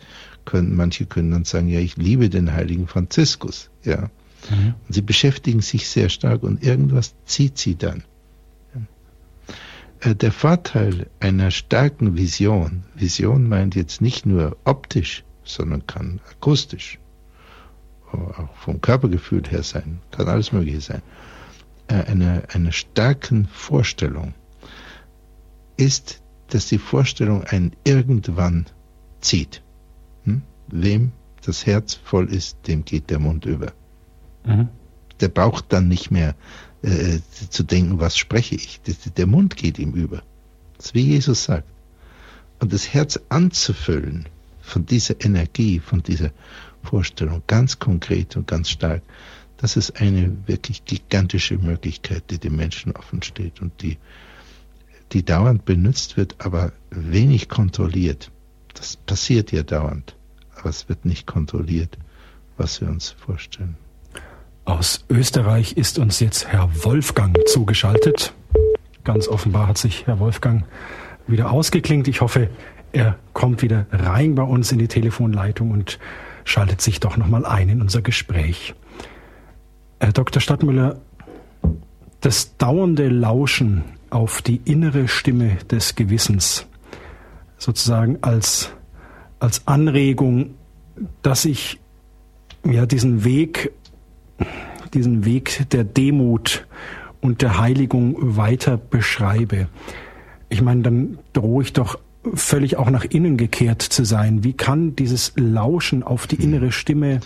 können, 0.45 0.75
manche 0.75 1.05
können 1.05 1.31
dann 1.31 1.45
sagen, 1.45 1.67
ja, 1.67 1.79
ich 1.79 1.97
liebe 1.97 2.29
den 2.29 2.53
heiligen 2.53 2.87
Franziskus, 2.87 3.69
ja. 3.83 4.09
Mhm. 4.49 4.73
Und 4.87 4.93
sie 4.93 5.01
beschäftigen 5.01 5.61
sich 5.61 5.87
sehr 5.87 6.09
stark 6.09 6.43
und 6.43 6.63
irgendwas 6.63 7.13
zieht 7.25 7.57
sie 7.57 7.75
dann. 7.75 8.03
Äh, 10.01 10.15
der 10.15 10.31
Vorteil 10.31 11.07
einer 11.19 11.51
starken 11.51 12.17
Vision, 12.17 12.83
Vision 12.95 13.47
meint 13.47 13.75
jetzt 13.75 14.01
nicht 14.01 14.25
nur 14.25 14.57
optisch, 14.63 15.23
sondern 15.43 15.85
kann 15.87 16.19
akustisch, 16.29 16.99
auch 18.11 18.55
vom 18.55 18.81
Körpergefühl 18.81 19.43
her 19.47 19.63
sein, 19.63 19.99
kann 20.11 20.27
alles 20.27 20.51
Mögliche 20.51 20.81
sein, 20.81 21.01
äh, 21.87 21.93
einer, 21.93 22.43
einer 22.53 22.71
starken 22.71 23.47
Vorstellung 23.47 24.33
ist, 25.77 26.21
dass 26.49 26.67
die 26.67 26.79
Vorstellung 26.79 27.43
einen 27.43 27.71
irgendwann 27.83 28.65
zieht. 29.21 29.61
Hm? 30.25 30.41
Wem 30.67 31.11
das 31.45 31.65
Herz 31.65 31.93
voll 31.93 32.29
ist, 32.31 32.67
dem 32.67 32.85
geht 32.85 33.09
der 33.09 33.19
Mund 33.19 33.45
über. 33.45 33.73
Mhm. 34.45 34.69
Der 35.19 35.29
braucht 35.29 35.71
dann 35.71 35.87
nicht 35.87 36.11
mehr 36.11 36.35
äh, 36.81 37.19
zu 37.49 37.63
denken, 37.63 37.99
was 37.99 38.17
spreche 38.17 38.55
ich. 38.55 38.81
Der 38.81 39.27
Mund 39.27 39.55
geht 39.55 39.77
ihm 39.77 39.93
über. 39.93 40.23
Das 40.77 40.87
ist 40.87 40.95
wie 40.95 41.01
Jesus 41.01 41.43
sagt. 41.43 41.69
Und 42.59 42.73
das 42.73 42.93
Herz 42.93 43.19
anzufüllen 43.29 44.27
von 44.61 44.85
dieser 44.85 45.23
Energie, 45.23 45.79
von 45.79 46.01
dieser 46.03 46.31
Vorstellung, 46.83 47.43
ganz 47.47 47.79
konkret 47.79 48.35
und 48.35 48.47
ganz 48.47 48.69
stark, 48.69 49.03
das 49.57 49.77
ist 49.77 50.01
eine 50.01 50.35
wirklich 50.47 50.85
gigantische 50.85 51.57
Möglichkeit, 51.57 52.31
die 52.31 52.39
dem 52.39 52.55
Menschen 52.55 52.95
offen 52.95 53.21
steht 53.21 53.61
und 53.61 53.83
die, 53.83 53.97
die 55.11 55.23
dauernd 55.23 55.65
benutzt 55.65 56.17
wird, 56.17 56.35
aber 56.39 56.73
wenig 56.89 57.47
kontrolliert. 57.47 58.31
Das 58.73 58.95
passiert 58.95 59.51
ja 59.51 59.61
dauernd, 59.61 60.15
aber 60.55 60.69
es 60.69 60.89
wird 60.89 61.05
nicht 61.05 61.27
kontrolliert, 61.27 61.97
was 62.57 62.81
wir 62.81 62.89
uns 62.89 63.11
vorstellen. 63.11 63.77
Aus 64.65 65.03
Österreich 65.09 65.73
ist 65.77 65.97
uns 65.97 66.19
jetzt 66.19 66.47
Herr 66.47 66.69
Wolfgang 66.83 67.37
zugeschaltet. 67.47 68.33
Ganz 69.03 69.27
offenbar 69.27 69.67
hat 69.67 69.77
sich 69.77 70.05
Herr 70.05 70.19
Wolfgang 70.19 70.65
wieder 71.27 71.51
ausgeklingt. 71.51 72.07
Ich 72.07 72.21
hoffe, 72.21 72.49
er 72.91 73.17
kommt 73.33 73.63
wieder 73.63 73.87
rein 73.91 74.35
bei 74.35 74.43
uns 74.43 74.71
in 74.71 74.77
die 74.77 74.87
Telefonleitung 74.87 75.71
und 75.71 75.97
schaltet 76.43 76.81
sich 76.81 76.99
doch 76.99 77.17
nochmal 77.17 77.45
ein 77.45 77.69
in 77.69 77.81
unser 77.81 78.01
Gespräch. 78.01 78.75
Herr 79.99 80.11
Dr. 80.11 80.41
Stadtmüller, 80.41 80.99
das 82.19 82.55
dauernde 82.57 83.09
Lauschen 83.09 83.83
auf 84.11 84.41
die 84.41 84.61
innere 84.65 85.07
Stimme 85.07 85.57
des 85.69 85.95
Gewissens, 85.95 86.67
sozusagen 87.57 88.19
als, 88.21 88.71
als 89.39 89.67
Anregung, 89.67 90.55
dass 91.23 91.45
ich 91.45 91.79
ja 92.63 92.85
diesen 92.85 93.23
Weg 93.23 93.71
diesen 94.93 95.25
Weg 95.25 95.69
der 95.71 95.83
Demut 95.83 96.65
und 97.21 97.41
der 97.41 97.59
Heiligung 97.59 98.15
weiter 98.19 98.77
beschreibe. 98.77 99.67
Ich 100.49 100.61
meine, 100.61 100.81
dann 100.81 101.19
drohe 101.33 101.63
ich 101.63 101.73
doch 101.73 101.97
völlig 102.33 102.77
auch 102.77 102.89
nach 102.89 103.05
innen 103.05 103.37
gekehrt 103.37 103.81
zu 103.81 104.03
sein. 104.03 104.43
Wie 104.43 104.53
kann 104.53 104.95
dieses 104.95 105.33
Lauschen 105.35 106.03
auf 106.03 106.27
die 106.27 106.35
innere 106.35 106.71
Stimme 106.71 107.21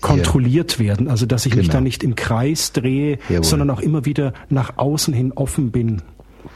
kontrolliert 0.00 0.78
ja. 0.78 0.84
werden? 0.84 1.08
Also, 1.08 1.26
dass 1.26 1.46
ich 1.46 1.52
genau. 1.52 1.62
mich 1.62 1.70
da 1.70 1.80
nicht 1.80 2.02
im 2.02 2.14
Kreis 2.14 2.72
drehe, 2.72 3.18
Jawohl. 3.28 3.44
sondern 3.44 3.70
auch 3.70 3.80
immer 3.80 4.04
wieder 4.04 4.32
nach 4.48 4.78
außen 4.78 5.14
hin 5.14 5.32
offen 5.32 5.70
bin. 5.70 6.02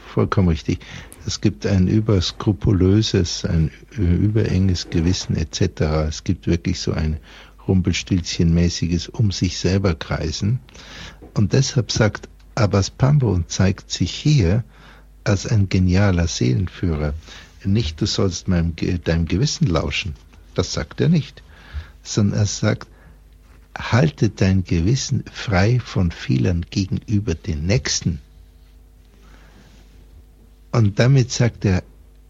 Vollkommen 0.07 0.49
richtig. 0.49 0.79
Es 1.27 1.41
gibt 1.41 1.65
ein 1.65 1.87
überskrupulöses, 1.87 3.45
ein 3.45 3.71
überenges 3.97 4.89
Gewissen 4.91 5.35
etc. 5.35 5.81
Es 6.07 6.23
gibt 6.23 6.45
wirklich 6.45 6.79
so 6.79 6.91
eine 6.93 7.17
Rumpelstilzchenmäßiges 7.67 9.09
um 9.09 9.31
sich 9.31 9.57
selber 9.57 9.95
kreisen. 9.95 10.59
Und 11.33 11.53
deshalb 11.53 11.91
sagt 11.91 12.29
Abbas 12.55 12.89
Pambo 12.89 13.31
und 13.31 13.49
zeigt 13.49 13.91
sich 13.91 14.11
hier 14.11 14.63
als 15.23 15.45
ein 15.45 15.69
genialer 15.69 16.27
Seelenführer. 16.27 17.13
Nicht, 17.63 17.99
du 17.99 18.05
sollst 18.05 18.47
meinem, 18.47 18.75
deinem 19.03 19.25
Gewissen 19.25 19.67
lauschen. 19.67 20.15
Das 20.53 20.73
sagt 20.73 21.01
er 21.01 21.09
nicht. 21.09 21.41
Sondern 22.03 22.39
er 22.39 22.45
sagt, 22.45 22.87
halte 23.77 24.29
dein 24.29 24.63
Gewissen 24.63 25.23
frei 25.31 25.79
von 25.79 26.11
Fehlern 26.11 26.65
gegenüber 26.69 27.35
den 27.35 27.65
Nächsten. 27.65 28.21
Und 30.71 30.99
damit 30.99 31.31
sagt 31.31 31.65
er, 31.65 31.83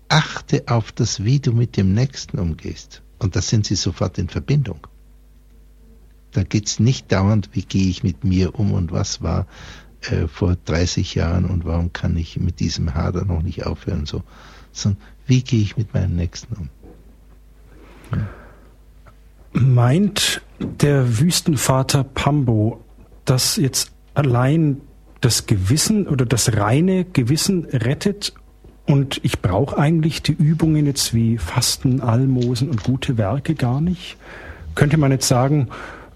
achte 0.08 0.64
auf 0.68 0.92
das, 0.92 1.24
wie 1.24 1.40
du 1.40 1.52
mit 1.52 1.78
dem 1.78 1.94
Nächsten 1.94 2.40
umgehst. 2.40 3.02
Und 3.20 3.36
da 3.36 3.42
sind 3.42 3.66
sie 3.66 3.76
sofort 3.76 4.18
in 4.18 4.30
Verbindung. 4.30 4.88
Da 6.36 6.44
geht 6.44 6.68
es 6.68 6.80
nicht 6.80 7.12
dauernd, 7.12 7.50
wie 7.54 7.62
gehe 7.62 7.90
ich 7.90 8.04
mit 8.04 8.24
mir 8.24 8.60
um 8.60 8.74
und 8.74 8.92
was 8.92 9.22
war 9.22 9.48
äh, 10.02 10.28
vor 10.28 10.58
30 10.66 11.16
Jahren 11.16 11.46
und 11.46 11.66
warum 11.66 11.94
kann 11.94 12.18
ich 12.18 12.40
mit 12.40 12.60
diesem 12.60 12.94
Hader 12.94 13.26
noch 13.26 13.42
nicht 13.42 13.66
aufhören, 13.66 14.06
so. 14.06 14.22
sondern 14.72 15.02
wie 15.28 15.42
gehe 15.42 15.62
ich 15.62 15.78
mit 15.78 15.94
meinem 15.94 16.16
Nächsten 16.16 16.56
um. 16.56 16.70
Ja. 18.12 18.28
Meint 19.54 20.42
der 20.60 21.20
Wüstenvater 21.20 22.04
Pambo, 22.04 22.84
dass 23.24 23.56
jetzt 23.56 23.94
allein 24.14 24.82
das 25.22 25.46
Gewissen 25.46 26.08
oder 26.08 26.26
das 26.26 26.58
reine 26.58 27.06
Gewissen 27.06 27.66
rettet 27.66 28.34
und 28.86 29.20
ich 29.24 29.42
brauche 29.42 29.78
eigentlich 29.78 30.22
die 30.22 30.34
Übungen 30.34 30.86
jetzt 30.86 31.14
wie 31.14 31.38
Fasten, 31.38 32.02
Almosen 32.02 32.70
und 32.70 32.84
gute 32.84 33.18
Werke 33.18 33.56
gar 33.56 33.82
nicht? 33.82 34.18
Könnte 34.76 34.98
man 34.98 35.12
jetzt 35.12 35.28
sagen, 35.28 35.70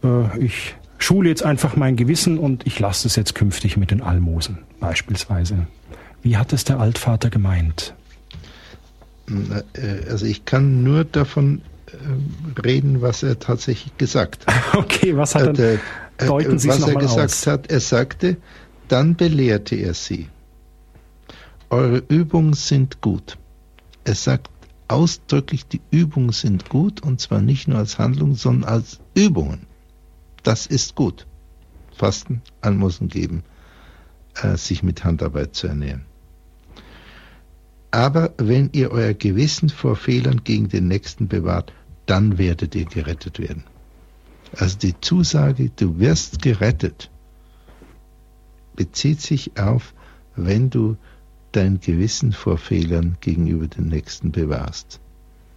äh, 0.04 0.40
ich 0.40 0.76
schule 0.98 1.30
jetzt 1.30 1.44
einfach 1.44 1.76
mein 1.76 1.96
Gewissen 1.96 2.38
und 2.38 2.68
ich 2.68 2.80
lasse 2.80 3.08
es 3.08 3.16
jetzt 3.16 3.36
künftig 3.36 3.78
mit 3.78 3.92
den 3.92 4.02
Almosen 4.02 4.60
beispielsweise. 4.80 5.68
Wie 6.22 6.38
hat 6.38 6.54
es 6.54 6.66
der 6.66 6.80
Altvater 6.80 7.30
gemeint? 7.30 7.94
Äh, 9.30 10.10
also 10.10 10.26
ich 10.26 10.46
kann 10.46 10.84
nur 10.84 11.06
davon 11.06 11.62
äh, 11.88 12.62
reden, 12.62 13.02
was 13.02 13.24
er 13.24 13.40
tatsächlich 13.40 13.98
gesagt 13.98 14.46
hat. 14.48 14.56
Okay, 14.74 15.16
was 15.16 15.36
hat 15.36 15.58
er? 15.58 15.76
Äh, 15.76 16.28
deuten 16.28 16.60
Sie 16.60 16.70
was 16.70 16.80
es 16.80 16.88
er 16.88 16.96
gesagt 16.96 17.48
hat, 17.48 17.72
er 17.72 17.80
sagte, 17.80 18.38
dann 18.88 19.16
belehrte 19.16 19.76
er 19.76 19.94
sie. 19.94 20.28
Eure 21.70 22.04
Übungen 22.08 22.54
sind 22.54 23.02
gut. 23.02 23.38
Er 24.04 24.16
sagt 24.16 24.50
ausdrücklich, 24.88 25.68
die 25.68 25.82
Übungen 25.92 26.32
sind 26.32 26.68
gut 26.68 27.02
und 27.02 27.22
zwar 27.22 27.42
nicht 27.42 27.68
nur 27.68 27.78
als 27.78 28.00
Handlung, 28.00 28.36
sondern 28.36 28.70
als 28.70 29.00
Übungen. 29.16 29.69
Das 30.44 30.66
ist 30.66 30.96
gut. 30.96 31.28
Fasten, 31.96 32.42
Almosen 32.62 33.08
geben, 33.10 33.44
äh, 34.36 34.56
sich 34.56 34.84
mit 34.84 35.04
Handarbeit 35.04 35.56
zu 35.56 35.68
ernähren. 35.68 36.06
Aber 37.92 38.34
wenn 38.38 38.70
ihr 38.72 38.92
euer 38.92 39.14
Gewissen 39.14 39.70
vor 39.70 39.96
Fehlern 39.96 40.44
gegen 40.44 40.70
den 40.70 40.88
Nächsten 40.88 41.28
bewahrt, 41.28 41.74
dann 42.06 42.38
werdet 42.38 42.76
ihr 42.76 42.86
gerettet 42.86 43.40
werden. 43.40 43.64
Also 44.56 44.78
die 44.78 45.00
Zusage, 45.02 45.72
du 45.76 46.00
wirst 46.00 46.42
gerettet, 46.42 47.12
bezieht 48.76 49.22
sich 49.22 49.60
auf, 49.60 49.94
wenn 50.36 50.70
du 50.70 50.98
dein 51.52 51.80
Gewissen 51.80 52.32
vor 52.32 52.58
Fehlern 52.58 53.18
gegenüber 53.22 53.68
den 53.68 53.88
Nächsten 53.88 54.32
bewahrst. 54.32 55.00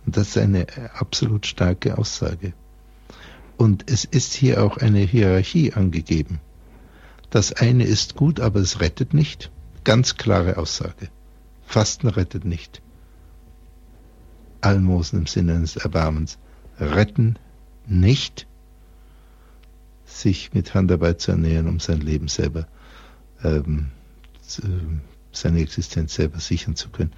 Und 0.05 0.17
das 0.17 0.29
ist 0.29 0.39
eine 0.39 0.67
absolut 0.95 1.47
starke 1.47 1.97
Aussage. 1.97 2.55
Und 3.63 3.89
es 3.89 4.05
ist 4.05 4.35
hier 4.35 4.65
auch 4.65 4.77
eine 4.79 4.99
Hierarchie 4.99 5.73
angegeben. 5.73 6.41
Das 7.31 7.53
eine 7.53 7.85
ist 7.85 8.17
gut, 8.17 8.41
aber 8.41 8.59
es 8.59 8.81
rettet 8.81 9.15
nicht. 9.15 9.53
Ganz 9.85 10.17
klare 10.17 10.57
Aussage. 10.57 11.11
Fasten 11.65 12.09
rettet 12.09 12.45
nicht. 12.45 12.83
Almosen 14.63 15.21
im 15.21 15.27
Sinne 15.29 15.55
eines 15.55 15.77
Erbarmens 15.77 16.39
retten 16.81 17.39
nicht. 17.87 18.49
Sich 20.07 20.53
mit 20.55 20.75
Handarbeit 20.75 21.21
zu 21.21 21.31
ernähren, 21.31 21.69
um 21.69 21.79
sein 21.79 22.01
Leben 22.01 22.27
selber, 22.27 22.67
ähm, 23.45 23.93
seine 25.31 25.61
Existenz 25.61 26.15
selber 26.15 26.41
sichern 26.41 26.75
zu 26.75 26.89
können. 26.91 27.13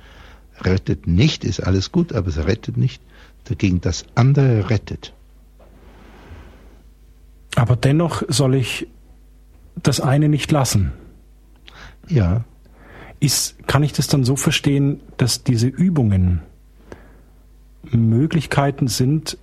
Rettet 0.60 1.06
nicht, 1.06 1.42
ist 1.42 1.60
alles 1.60 1.90
gut, 1.90 2.12
aber 2.12 2.28
es 2.28 2.36
rettet 2.36 2.76
nicht. 2.76 3.02
Dagegen 3.44 3.80
das 3.80 4.04
andere 4.14 4.68
rettet. 4.68 5.14
Aber 7.56 7.76
dennoch 7.76 8.22
soll 8.28 8.54
ich 8.54 8.88
das 9.82 10.00
eine 10.00 10.28
nicht 10.28 10.50
lassen. 10.50 10.92
Ja. 12.08 12.44
Ist, 13.20 13.66
kann 13.66 13.82
ich 13.82 13.92
das 13.92 14.08
dann 14.08 14.24
so 14.24 14.36
verstehen, 14.36 15.00
dass 15.16 15.44
diese 15.44 15.68
Übungen 15.68 16.40
Möglichkeiten 17.90 18.88
sind, 18.88 19.38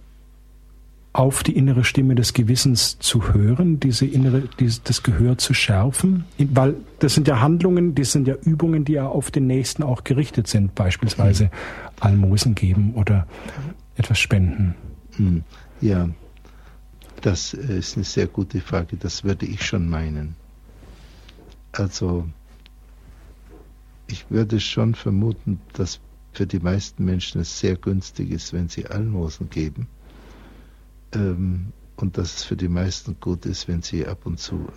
auf 1.13 1.43
die 1.43 1.57
innere 1.57 1.83
Stimme 1.83 2.15
des 2.15 2.33
Gewissens 2.33 2.97
zu 2.99 3.33
hören, 3.33 3.81
diese 3.81 4.05
innere, 4.05 4.43
dieses, 4.59 4.81
das 4.83 5.03
Gehör 5.03 5.37
zu 5.37 5.53
schärfen? 5.53 6.25
Weil 6.37 6.75
das 6.99 7.15
sind 7.15 7.27
ja 7.27 7.41
Handlungen, 7.41 7.95
das 7.95 8.13
sind 8.13 8.27
ja 8.27 8.35
Übungen, 8.35 8.85
die 8.85 8.93
ja 8.93 9.07
auf 9.07 9.29
den 9.29 9.47
Nächsten 9.47 9.83
auch 9.83 10.03
gerichtet 10.03 10.47
sind, 10.47 10.73
beispielsweise 10.75 11.51
Almosen 11.99 12.55
geben 12.55 12.93
oder 12.95 13.27
etwas 13.97 14.19
spenden. 14.19 14.75
Hm. 15.17 15.43
Ja, 15.81 16.07
das 17.21 17.53
ist 17.53 17.95
eine 17.95 18.05
sehr 18.05 18.27
gute 18.27 18.61
Frage, 18.61 18.97
das 18.97 19.23
würde 19.23 19.45
ich 19.45 19.65
schon 19.65 19.89
meinen. 19.89 20.35
Also, 21.71 22.27
ich 24.07 24.29
würde 24.29 24.59
schon 24.59 24.95
vermuten, 24.95 25.61
dass 25.73 25.99
für 26.33 26.47
die 26.47 26.59
meisten 26.59 27.05
Menschen 27.05 27.41
es 27.41 27.59
sehr 27.59 27.75
günstig 27.75 28.31
ist, 28.31 28.53
wenn 28.53 28.69
sie 28.69 28.87
Almosen 28.87 29.49
geben 29.49 29.87
ähm, 31.13 31.73
und 31.95 32.17
dass 32.17 32.37
es 32.37 32.43
für 32.43 32.55
die 32.55 32.69
meisten 32.69 33.17
gut 33.19 33.45
ist, 33.45 33.67
wenn 33.67 33.81
sie 33.81 34.07
ab 34.07 34.25
und 34.25 34.39
zu 34.39 34.67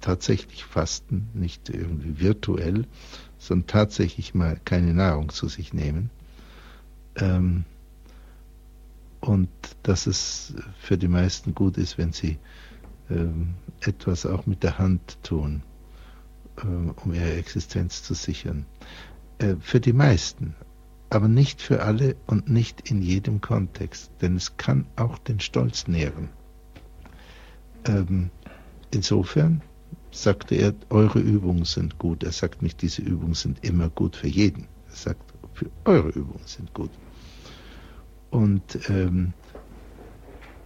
tatsächlich 0.00 0.64
fasten, 0.64 1.28
nicht 1.34 1.68
irgendwie 1.68 2.20
virtuell, 2.20 2.86
sondern 3.38 3.66
tatsächlich 3.66 4.34
mal 4.34 4.58
keine 4.64 4.94
Nahrung 4.94 5.28
zu 5.28 5.48
sich 5.48 5.72
nehmen. 5.72 6.10
Ähm, 7.16 7.64
und 9.24 9.48
dass 9.82 10.06
es 10.06 10.54
für 10.78 10.98
die 10.98 11.08
meisten 11.08 11.54
gut 11.54 11.78
ist, 11.78 11.98
wenn 11.98 12.12
sie 12.12 12.38
ähm, 13.10 13.54
etwas 13.80 14.26
auch 14.26 14.46
mit 14.46 14.62
der 14.62 14.78
Hand 14.78 15.18
tun, 15.22 15.62
äh, 16.58 16.66
um 17.04 17.14
ihre 17.14 17.34
Existenz 17.34 18.02
zu 18.02 18.14
sichern. 18.14 18.66
Äh, 19.38 19.56
für 19.60 19.80
die 19.80 19.92
meisten 19.92 20.54
aber 21.10 21.28
nicht 21.28 21.62
für 21.62 21.82
alle 21.82 22.16
und 22.26 22.48
nicht 22.50 22.90
in 22.90 23.00
jedem 23.00 23.40
Kontext, 23.40 24.10
denn 24.20 24.34
es 24.34 24.56
kann 24.56 24.84
auch 24.96 25.16
den 25.18 25.38
Stolz 25.38 25.86
nähren. 25.86 26.28
Ähm, 27.86 28.30
insofern 28.90 29.62
sagte 30.10 30.56
er, 30.56 30.74
eure 30.90 31.20
Übungen 31.20 31.64
sind 31.64 31.98
gut. 31.98 32.24
Er 32.24 32.32
sagt 32.32 32.62
nicht, 32.62 32.82
diese 32.82 33.02
Übungen 33.02 33.34
sind 33.34 33.64
immer 33.64 33.90
gut 33.90 34.16
für 34.16 34.26
jeden. 34.26 34.66
Er 34.88 34.96
sagt, 34.96 35.34
für 35.52 35.70
eure 35.84 36.08
Übungen 36.08 36.46
sind 36.46 36.74
gut. 36.74 36.90
Und 38.34 38.90
ähm, 38.90 39.32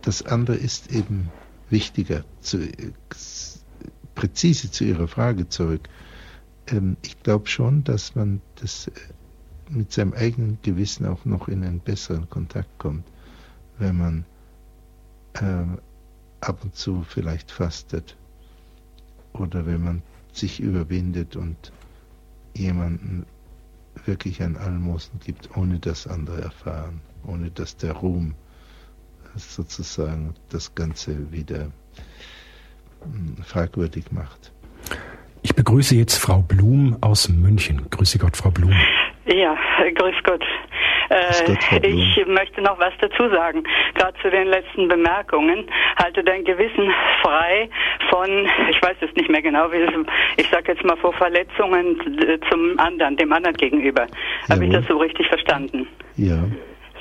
das 0.00 0.22
andere 0.22 0.56
ist 0.56 0.90
eben 0.90 1.30
wichtiger, 1.68 2.24
zu, 2.40 2.66
präzise 4.14 4.70
zu 4.70 4.84
Ihrer 4.84 5.06
Frage 5.06 5.50
zurück. 5.50 5.86
Ähm, 6.68 6.96
ich 7.02 7.22
glaube 7.22 7.46
schon, 7.46 7.84
dass 7.84 8.14
man 8.14 8.40
das 8.54 8.90
mit 9.68 9.92
seinem 9.92 10.14
eigenen 10.14 10.56
Gewissen 10.62 11.04
auch 11.04 11.26
noch 11.26 11.46
in 11.48 11.62
einen 11.62 11.80
besseren 11.80 12.30
Kontakt 12.30 12.70
kommt, 12.78 13.04
wenn 13.78 13.98
man 13.98 14.24
äh, 15.34 15.66
ab 16.40 16.64
und 16.64 16.74
zu 16.74 17.04
vielleicht 17.06 17.50
fastet 17.50 18.16
oder 19.34 19.66
wenn 19.66 19.84
man 19.84 20.02
sich 20.32 20.58
überwindet 20.60 21.36
und 21.36 21.70
jemanden 22.54 23.26
wirklich 24.06 24.42
ein 24.42 24.56
Almosen 24.56 25.20
gibt, 25.20 25.54
ohne 25.54 25.78
dass 25.80 26.06
andere 26.06 26.40
erfahren, 26.40 27.02
ohne 27.26 27.50
dass 27.50 27.76
der 27.76 27.92
Ruhm 27.92 28.34
sozusagen 29.36 30.34
das 30.50 30.74
Ganze 30.74 31.32
wieder 31.32 31.70
hm, 33.02 33.36
fragwürdig 33.44 34.10
macht. 34.10 34.52
Ich 35.42 35.54
begrüße 35.54 35.94
jetzt 35.94 36.16
Frau 36.16 36.40
Blum 36.40 36.96
aus 37.00 37.28
München. 37.28 37.88
Grüße 37.90 38.18
Gott, 38.18 38.36
Frau 38.36 38.50
Blum. 38.50 38.72
Ja, 39.26 39.56
grüß 39.94 40.16
Gott. 40.24 40.44
Äh, 41.10 41.86
ich 41.86 42.26
möchte 42.26 42.60
noch 42.60 42.78
was 42.78 42.92
dazu 43.00 43.28
sagen, 43.30 43.64
gerade 43.94 44.18
zu 44.20 44.30
den 44.30 44.48
letzten 44.48 44.88
Bemerkungen. 44.88 45.66
Halte 46.02 46.22
dein 46.22 46.44
Gewissen 46.44 46.92
frei 47.22 47.68
von, 48.10 48.48
ich 48.70 48.82
weiß 48.82 48.96
es 49.00 49.14
nicht 49.16 49.30
mehr 49.30 49.42
genau, 49.42 49.70
wie 49.72 49.78
es, 49.78 49.90
ich 50.36 50.48
sage 50.48 50.72
jetzt 50.72 50.84
mal 50.84 50.96
vor 50.96 51.12
Verletzungen 51.14 51.98
zum 52.50 52.78
anderen, 52.78 53.16
dem 53.16 53.32
anderen 53.32 53.56
gegenüber. 53.56 54.06
Habe 54.50 54.64
ich 54.66 54.72
das 54.72 54.86
so 54.86 54.98
richtig 54.98 55.26
verstanden? 55.28 55.86
Ja. 56.16 56.44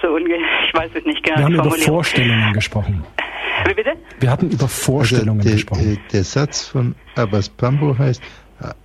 So 0.01 0.17
ich 0.17 0.73
weiß 0.73 0.91
es 0.93 1.05
nicht 1.05 1.23
genau. 1.23 1.37
Wir 1.37 1.45
haben 1.45 1.55
über 1.55 1.71
Vorstellungen 1.71 2.53
gesprochen. 2.53 3.03
Wie 3.65 3.73
bitte? 3.73 3.93
Wir 4.19 4.29
hatten 4.29 4.49
über 4.49 4.67
Vorstellungen 4.67 5.39
also 5.39 5.49
der, 5.49 5.55
gesprochen. 5.55 5.99
Der 6.13 6.23
Satz 6.23 6.67
von 6.67 6.95
Abbas 7.15 7.49
Pambo 7.49 7.97
heißt, 7.97 8.21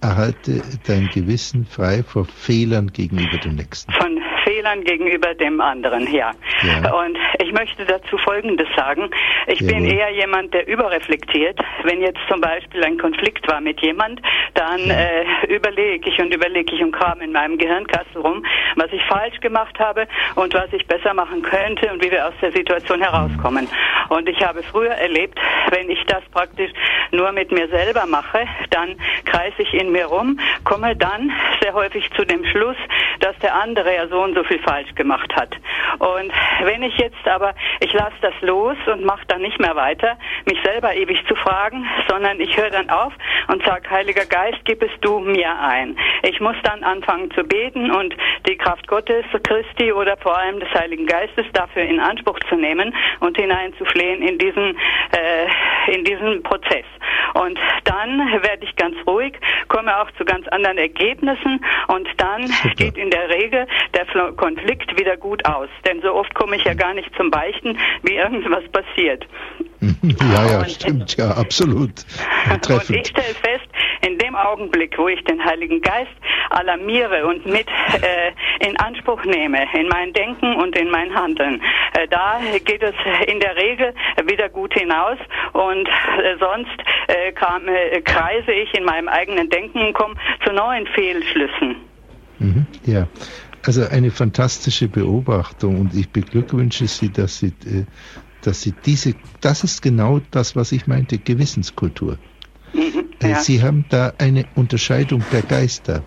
erhalte 0.01 0.63
dein 0.87 1.09
Gewissen 1.09 1.67
frei 1.67 2.03
vor 2.03 2.25
Fehlern 2.25 2.89
gegenüber 2.93 3.39
dem 3.39 3.57
Nächsten. 3.57 3.93
Von 3.93 4.22
Fehlern 4.63 4.85
gegenüber 4.85 5.35
dem 5.35 5.61
anderen, 5.61 6.13
ja. 6.13 6.31
ja. 6.63 6.95
Und 6.95 7.19
ich 7.43 7.53
möchte 7.53 7.85
dazu 7.85 8.17
Folgendes 8.19 8.69
sagen. 8.77 9.11
Ich 9.49 9.61
Jawohl. 9.61 9.75
bin 9.75 9.85
eher 9.99 10.11
jemand, 10.11 10.55
der 10.55 10.69
überreflektiert. 10.69 11.59
Wenn 11.83 12.01
jetzt 12.01 12.21
zum 12.29 12.41
Beispiel 12.41 12.85
ein 12.85 12.97
Konflikt 12.97 13.47
war 13.49 13.61
mit 13.61 13.81
jemand, 13.81 14.21
dann 14.55 14.79
ja. 14.87 14.95
äh, 14.95 15.55
überlege 15.55 16.09
ich 16.09 16.19
und 16.21 16.33
überlege 16.33 16.75
ich 16.75 16.83
und 16.83 16.93
kram 16.93 17.21
in 17.21 17.33
meinem 17.33 17.59
Gehirnkastel 17.59 18.23
rum, 18.23 18.45
was 18.77 18.93
ich 18.93 19.03
falsch 19.05 19.41
gemacht 19.41 19.79
habe 19.81 20.07
und 20.37 20.55
was 20.55 20.73
ich 20.73 20.87
besser 20.87 21.13
machen 21.13 21.43
könnte 21.43 21.91
und 21.93 22.05
wie 22.05 22.11
wir 22.11 22.29
aus 22.29 22.35
der 22.41 22.53
Situation 22.53 23.01
herauskommen. 23.01 23.69
Und 24.11 24.29
ich 24.29 24.41
habe 24.43 24.63
früher 24.63 24.93
erlebt, 24.93 25.39
wenn 25.71 25.91
ich 25.91 26.05
das 26.07 26.23
praktisch 26.33 26.71
nur 27.11 27.33
mit 27.33 27.51
mir 27.51 27.69
selber 27.69 28.07
mache, 28.07 28.47
dann 28.71 28.97
kreise 29.25 29.63
ich 29.63 29.75
in 29.75 29.91
mir 29.91 30.07
rum, 30.07 30.39
komme 30.65 30.95
dann 30.95 31.33
sehr 31.61 31.75
häufig 31.75 32.09
zu 32.17 32.25
dem 32.25 32.45
Schluss, 32.45 32.77
dass 33.21 33.37
der 33.39 33.55
andere 33.55 33.95
ja 33.95 34.07
so 34.09 34.23
und 34.23 34.35
so 34.35 34.45
viel 34.53 34.63
falsch 34.63 34.95
gemacht 34.95 35.35
hat. 35.35 35.57
Und 35.99 36.33
wenn 36.63 36.83
ich 36.83 36.97
jetzt 36.99 37.27
aber, 37.27 37.55
ich 37.81 37.93
lasse 37.93 38.15
das 38.21 38.35
los 38.43 38.77
und 38.87 39.05
mache 39.05 39.25
dann 39.29 39.41
nicht 39.41 39.59
mehr 39.59 39.77
weiter, 39.77 40.19
mich 40.45 40.59
selber 40.63 40.95
ewig 40.95 41.19
zu 41.27 41.35
fragen, 41.37 41.87
sondern 42.09 42.41
ich 42.41 42.57
höre 42.57 42.71
dann 42.71 42.91
auf 42.91 43.13
und 43.49 43.65
sage, 43.65 43.89
Heiliger 43.91 44.27
Geist, 44.27 44.59
gib 44.65 44.83
es 44.83 44.91
du 45.01 45.21
mir 45.21 45.59
ein. 45.59 45.97
Ich 46.23 46.41
muss 46.41 46.57
dann 46.65 46.83
anfangen 46.85 47.31
zu 47.31 47.45
beten 47.45 47.91
und 47.91 48.15
die 48.47 48.57
Kraft 48.57 48.87
Gottes, 48.89 49.25
Christi 49.43 49.93
oder 49.93 50.17
vor 50.19 50.37
allem 50.37 50.61
des 50.61 50.71
Heiligen 50.75 51.07
Geistes 51.07 51.47
dafür 51.53 51.83
in 51.83 52.01
Anspruch 52.01 52.39
zu 52.49 52.57
nehmen 52.57 52.95
und 53.21 53.37
hineinzuflehen 53.37 54.23
in 54.23 54.39
diesen, 54.39 54.77
äh, 55.13 55.95
in 55.95 56.05
diesen 56.05 56.43
Prozess. 56.43 56.85
Und 57.35 57.59
dann 57.85 58.19
werde 58.43 58.65
ich 58.65 58.77
ganz 58.77 58.97
ruhig, 59.07 59.35
komme 59.69 59.97
auch 60.01 60.11
zu 60.13 60.25
ganz 60.25 60.47
anderen 60.49 60.79
Ergebnissen 60.79 61.65
und 61.89 62.09
dann 62.17 62.47
Super. 62.47 62.75
geht 62.75 62.97
in 62.97 63.11
der 63.11 63.29
Regel 63.29 63.67
der 63.95 64.07
Konflikt 64.35 64.99
wieder 64.99 65.17
gut 65.17 65.45
aus. 65.47 65.69
Denn 65.87 66.03
so 66.03 66.15
oft 66.15 66.35
komme 66.35 66.57
ich 66.57 66.65
ja 66.65 66.75
gar 66.75 66.95
nicht 66.95 67.11
zum 67.17 67.31
Beichten, 67.31 67.79
wie 68.03 68.15
irgendwas 68.15 68.65
passiert. 68.71 69.27
Ja, 70.03 70.47
ja, 70.47 70.59
und, 70.61 70.71
stimmt, 70.71 71.17
ja, 71.17 71.31
absolut. 71.33 71.91
Und 72.69 72.91
ich 72.91 73.09
stelle 73.09 73.35
fest, 73.35 73.62
in 74.07 74.19
dem 74.19 74.35
Augenblick, 74.35 74.99
wo 74.99 75.09
ich 75.09 75.23
den 75.25 75.45
Heiligen 75.45 75.81
Geist 75.81 76.13
alarmiere 76.51 77.27
und 77.27 77.47
mit 77.47 77.67
äh, 77.69 78.67
in 78.67 78.77
Anspruch 78.79 79.25
nehme, 79.25 79.67
in 79.75 79.89
mein 79.89 80.13
Denken 80.13 80.57
und 80.57 80.77
in 80.77 80.91
mein 80.91 81.15
Handeln, 81.15 81.63
äh, 81.95 82.07
da 82.09 82.41
geht 82.65 82.83
es 82.83 82.95
in 83.27 83.41
der 83.41 83.57
Regel 83.57 83.95
wieder 84.27 84.49
gut 84.49 84.75
hinaus 84.75 85.19
und 85.53 85.89
äh, 85.89 86.37
sonst 86.39 86.77
äh, 87.09 87.33
kam, 87.33 87.69
äh, 87.69 88.01
kreise 88.03 88.53
ich 88.53 88.75
in 88.75 88.85
meinem 88.85 89.09
eigenen 89.09 89.49
Denken 89.49 89.79
und 89.87 89.93
komme 89.95 90.15
zu 90.45 90.53
neuen 90.53 90.87
Fehlschlüssen. 90.89 91.77
Mhm, 92.39 92.67
ja. 92.85 93.07
Also 93.65 93.87
eine 93.87 94.11
fantastische 94.11 94.89
Beobachtung 94.89 95.81
und 95.81 95.95
ich 95.95 96.11
beglückwünsche 96.11 96.89
Sie, 96.89 97.13
dass 97.13 97.39
Sie, 97.39 97.53
äh, 97.65 97.85
dass 98.43 98.63
Sie 98.63 98.75
diese, 98.85 99.15
das 99.41 99.63
ist 99.63 99.83
genau 99.83 100.21
das, 100.33 100.57
was 100.57 100.73
ich 100.73 100.89
meinte, 100.89 101.19
Gewissenskultur. 101.19 102.19
Mhm, 102.73 103.05
ja. 103.23 103.41
Sie 103.41 103.63
haben 103.63 103.85
da 103.89 104.13
eine 104.19 104.47
Unterscheidung 104.55 105.23
der 105.33 105.43
Geister. 105.43 106.03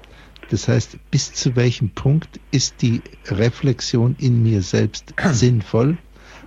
Das 0.49 0.67
heißt, 0.67 0.97
bis 1.11 1.33
zu 1.33 1.55
welchem 1.55 1.89
Punkt 1.89 2.39
ist 2.51 2.81
die 2.81 3.01
Reflexion 3.27 4.15
in 4.19 4.43
mir 4.43 4.61
selbst 4.61 5.13
sinnvoll 5.31 5.97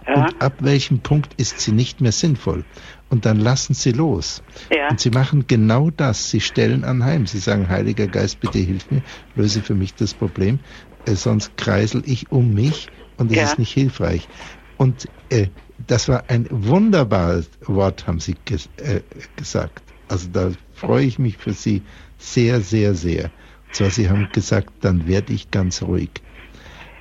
ja. 0.07 0.15
und 0.15 0.41
ab 0.41 0.55
welchem 0.61 1.01
Punkt 1.01 1.35
ist 1.37 1.61
sie 1.61 1.73
nicht 1.73 2.01
mehr 2.01 2.13
sinnvoll. 2.13 2.65
Und 3.11 3.25
dann 3.25 3.39
lassen 3.39 3.75
sie 3.75 3.93
los. 3.93 4.43
Ja. 4.71 4.89
Und 4.91 5.01
sie 5.01 5.11
machen 5.11 5.47
genau 5.47 5.91
das. 5.91 6.31
Sie 6.31 6.41
stellen 6.41 6.85
anheim. 6.85 7.27
Sie 7.27 7.39
sagen, 7.39 7.69
Heiliger 7.69 8.07
Geist, 8.07 8.41
bitte 8.41 8.59
hilf 8.59 8.91
mir, 8.91 9.03
löse 9.35 9.63
für 9.63 9.75
mich 9.75 9.95
das 9.95 10.15
Problem, 10.15 10.61
äh, 11.07 11.15
sonst 11.15 11.57
kreisel 11.57 12.03
ich 12.05 12.31
um 12.31 12.55
mich 12.55 12.89
und 13.17 13.31
es 13.31 13.37
ja. 13.37 13.45
ist 13.45 13.59
nicht 13.59 13.73
hilfreich. 13.73 14.29
Und 14.77 15.09
äh, 15.31 15.49
das 15.87 16.09
war 16.09 16.25
ein 16.29 16.47
wunderbares 16.51 17.49
Wort, 17.67 18.07
haben 18.07 18.21
Sie 18.21 18.37
ges 18.45 18.69
äh, 18.77 19.01
gesagt. 19.37 19.83
Also 20.09 20.29
da 20.33 20.51
freue 20.75 21.05
ich 21.05 21.19
mich 21.19 21.37
für 21.37 21.53
Sie 21.53 21.83
sehr, 22.19 22.61
sehr, 22.61 22.95
sehr. 22.95 23.31
Und 23.67 23.75
zwar, 23.75 23.91
Sie 23.91 24.09
haben 24.09 24.29
gesagt, 24.33 24.71
dann 24.81 25.07
werde 25.07 25.33
ich 25.33 25.51
ganz 25.51 25.83
ruhig. 25.83 26.11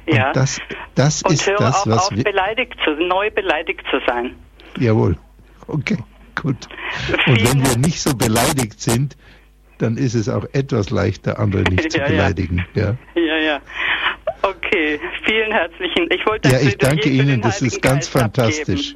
Ja. 0.07 0.27
Und 0.27 0.35
das, 0.35 0.59
das 0.95 1.21
und 1.23 1.33
ist 1.33 1.47
höre 1.47 1.57
das, 1.57 1.81
auch 1.81 1.87
was 1.87 2.11
auf, 2.11 2.23
beleidigt 2.23 2.75
zu, 2.83 2.91
neu 2.91 3.29
beleidigt 3.31 3.81
zu 3.89 3.99
sein. 4.05 4.35
Jawohl. 4.79 5.17
Okay, 5.67 5.97
gut. 6.35 6.67
Und 7.25 7.43
wenn 7.45 7.65
wir 7.65 7.77
nicht 7.77 7.99
so 7.99 8.15
beleidigt 8.15 8.79
sind, 8.79 9.17
dann 9.79 9.97
ist 9.97 10.15
es 10.15 10.29
auch 10.29 10.45
etwas 10.53 10.89
leichter, 10.89 11.39
andere 11.39 11.63
nicht 11.63 11.83
ja, 11.95 12.05
zu 12.05 12.11
beleidigen. 12.11 12.65
Ja. 12.73 12.95
ja, 13.15 13.37
ja. 13.37 13.59
Okay, 14.41 14.99
vielen 15.25 15.51
herzlichen. 15.51 16.07
Ich 16.09 16.25
wollte 16.25 16.49
ja, 16.49 16.59
ich 16.59 16.77
danke 16.77 17.09
Ihnen, 17.09 17.41
das 17.41 17.61
ist 17.61 17.81
ganz 17.81 18.07
fantastisch. 18.07 18.95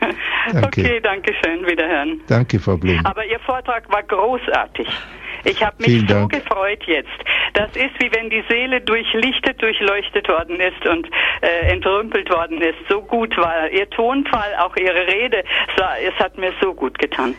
Danke. 0.52 0.80
Okay, 0.82 1.00
danke 1.00 1.32
schön, 1.44 1.66
wiederhören. 1.66 2.20
Danke, 2.26 2.58
Frau 2.58 2.76
Blum. 2.76 3.04
Aber 3.04 3.24
Ihr 3.24 3.40
Vortrag 3.40 3.90
war 3.92 4.02
großartig. 4.02 4.88
Ich 5.44 5.62
habe 5.62 5.76
mich 5.78 6.04
so 6.08 6.28
gefreut 6.28 6.82
jetzt. 6.86 7.08
Das 7.54 7.70
ist 7.70 7.94
wie 7.98 8.10
wenn 8.12 8.28
die 8.30 8.44
Seele 8.48 8.80
durchlichtet, 8.80 9.60
durchleuchtet 9.62 10.28
worden 10.28 10.60
ist 10.60 10.86
und 10.86 11.08
äh, 11.40 11.72
entrümpelt 11.72 12.28
worden 12.30 12.60
ist. 12.60 12.76
So 12.88 13.00
gut 13.00 13.36
war 13.38 13.70
Ihr 13.70 13.88
Tonfall, 13.90 14.54
auch 14.58 14.76
Ihre 14.76 15.06
Rede. 15.06 15.42
Es, 15.68 15.80
war, 15.80 15.98
es 15.98 16.14
hat 16.18 16.36
mir 16.36 16.52
so 16.60 16.74
gut 16.74 16.98
getan. 16.98 17.34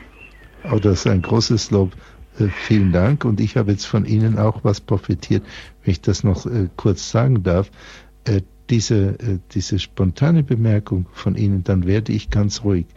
Oh, 0.71 0.77
das 0.77 1.05
ist 1.05 1.07
ein 1.07 1.21
großes 1.21 1.71
Lob. 1.71 1.91
Äh, 2.39 2.47
vielen 2.47 2.91
Dank. 2.91 3.25
Und 3.25 3.39
ich 3.39 3.55
habe 3.55 3.71
jetzt 3.71 3.85
von 3.85 4.05
Ihnen 4.05 4.39
auch 4.39 4.63
was 4.63 4.81
profitiert, 4.81 5.43
wenn 5.83 5.91
ich 5.91 6.01
das 6.01 6.23
noch 6.23 6.45
äh, 6.45 6.69
kurz 6.75 7.11
sagen 7.11 7.43
darf. 7.43 7.69
Äh, 8.25 8.41
diese, 8.71 9.19
äh, 9.19 9.39
diese 9.51 9.77
spontane 9.77 10.43
Bemerkung 10.43 11.05
von 11.13 11.35
Ihnen, 11.35 11.63
dann 11.63 11.85
werde 11.85 12.13
ich 12.13 12.29
ganz 12.29 12.63
ruhig. 12.63 12.87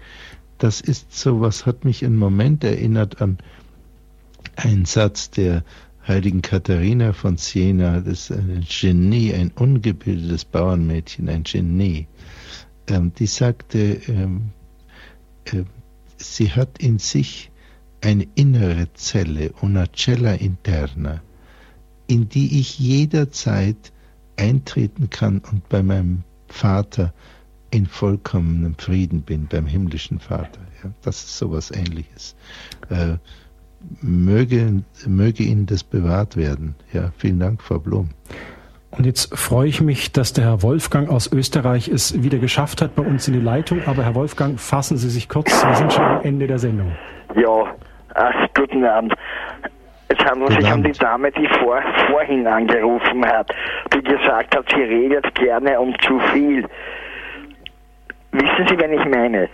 Das 0.58 0.80
ist 0.80 1.12
so, 1.12 1.40
was 1.40 1.66
hat 1.66 1.84
mich 1.84 2.04
einen 2.04 2.16
Moment 2.16 2.64
erinnert 2.64 3.20
an 3.20 3.38
einen 4.56 4.84
Satz 4.84 5.30
der 5.30 5.64
heiligen 6.06 6.42
Katharina 6.42 7.12
von 7.12 7.36
Siena, 7.36 8.00
das 8.00 8.30
ist 8.30 8.38
ein 8.38 8.64
Genie, 8.68 9.34
ein 9.34 9.50
ungebildetes 9.50 10.44
Bauernmädchen, 10.44 11.28
ein 11.28 11.42
Genie. 11.42 12.06
Ähm, 12.86 13.12
die 13.18 13.26
sagte, 13.26 14.00
ähm, 14.06 14.50
äh, 15.46 15.64
sie 16.18 16.52
hat 16.52 16.78
in 16.78 16.98
sich 16.98 17.50
eine 18.00 18.28
innere 18.34 18.92
Zelle, 18.92 19.52
una 19.60 19.86
cella 19.92 20.34
interna, 20.34 21.22
in 22.06 22.28
die 22.28 22.60
ich 22.60 22.78
jederzeit 22.78 23.93
eintreten 24.36 25.10
kann 25.10 25.40
und 25.50 25.68
bei 25.68 25.82
meinem 25.82 26.22
Vater 26.48 27.12
in 27.70 27.86
vollkommenem 27.86 28.76
Frieden 28.78 29.22
bin, 29.22 29.46
beim 29.46 29.66
himmlischen 29.66 30.20
Vater. 30.20 30.60
Ja, 30.82 30.90
das 31.02 31.16
ist 31.24 31.38
sowas 31.38 31.70
ähnliches. 31.72 32.36
Äh, 32.88 33.16
möge, 34.00 34.82
möge 35.06 35.42
Ihnen 35.42 35.66
das 35.66 35.82
bewahrt 35.82 36.36
werden. 36.36 36.76
Ja, 36.92 37.12
vielen 37.18 37.40
Dank, 37.40 37.62
Frau 37.62 37.78
Blum. 37.78 38.10
Und 38.96 39.06
jetzt 39.06 39.36
freue 39.36 39.68
ich 39.68 39.80
mich, 39.80 40.12
dass 40.12 40.32
der 40.32 40.44
Herr 40.44 40.62
Wolfgang 40.62 41.10
aus 41.10 41.30
Österreich 41.32 41.88
es 41.88 42.22
wieder 42.22 42.38
geschafft 42.38 42.80
hat 42.80 42.94
bei 42.94 43.02
uns 43.02 43.26
in 43.26 43.34
die 43.34 43.40
Leitung. 43.40 43.82
Aber 43.86 44.04
Herr 44.04 44.14
Wolfgang, 44.14 44.60
fassen 44.60 44.96
Sie 44.96 45.10
sich 45.10 45.28
kurz. 45.28 45.50
Wir 45.64 45.74
sind 45.74 45.92
schon 45.92 46.04
am 46.04 46.22
Ende 46.22 46.46
der 46.46 46.60
Sendung. 46.60 46.92
Ja, 47.34 47.74
äh, 48.14 48.48
guten 48.56 48.84
Abend. 48.84 49.12
Es 50.08 50.18
handelt 50.18 50.52
sich 50.60 50.72
um 50.72 50.82
die 50.82 50.92
Dame, 50.92 51.32
die 51.32 51.48
vor, 51.60 51.80
vorhin 52.08 52.46
angerufen 52.46 53.24
hat, 53.26 53.50
die 53.92 54.02
gesagt 54.02 54.54
hat, 54.54 54.64
sie 54.68 54.82
redet 54.82 55.34
gerne 55.34 55.80
um 55.80 55.98
zu 56.00 56.18
viel. 56.32 56.66
Wissen 58.32 58.66
Sie, 58.68 58.78
wen 58.78 58.92
ich 58.92 59.04
meine? 59.06 59.48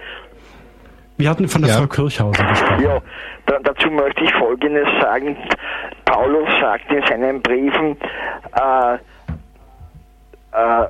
Wir 1.18 1.28
hatten 1.28 1.46
von 1.48 1.60
der 1.60 1.70
ja. 1.70 1.76
Frau 1.76 1.86
Kirchhauser 1.86 2.44
gesprochen. 2.44 2.82
Ja, 2.82 2.98
da, 3.44 3.58
dazu 3.62 3.90
möchte 3.90 4.24
ich 4.24 4.32
Folgendes 4.32 4.88
sagen. 5.02 5.36
Paulus 6.06 6.48
sagt 6.60 6.90
in 6.90 7.02
seinen 7.06 7.42
Briefen, 7.42 7.96
äh, 8.56 8.94
äh, 10.52 10.86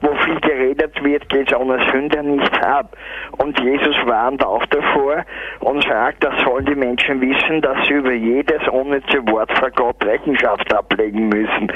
wo 0.00 0.14
viel 0.24 0.40
geredet 0.40 1.02
wird, 1.02 1.28
geht 1.28 1.54
ohne 1.54 1.78
Sünde 1.90 2.22
nicht 2.22 2.64
ab. 2.64 2.96
Und 3.38 3.58
Jesus 3.60 3.96
warnt 4.04 4.44
auch 4.44 4.64
davor 4.66 5.24
und 5.60 5.82
sagt, 5.84 6.24
das 6.24 6.34
sollen 6.42 6.66
die 6.66 6.74
Menschen 6.74 7.20
wissen, 7.20 7.60
dass 7.60 7.86
sie 7.86 7.94
über 7.94 8.12
jedes 8.12 8.66
unnütze 8.68 9.26
Wort 9.28 9.50
vor 9.58 9.70
Gott 9.70 10.04
Rechenschaft 10.04 10.72
ablegen 10.72 11.28
müssen. 11.28 11.72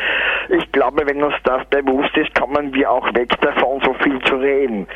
Ich 0.51 0.70
glaube, 0.72 1.02
wenn 1.06 1.22
uns 1.22 1.34
das 1.44 1.64
bewusst 1.66 2.16
ist, 2.16 2.34
kommen 2.34 2.72
wir 2.74 2.90
auch 2.90 3.06
weg 3.14 3.30
davon, 3.40 3.80
so 3.84 3.94
viel 3.94 4.20
zu 4.22 4.36
reden. 4.36 4.86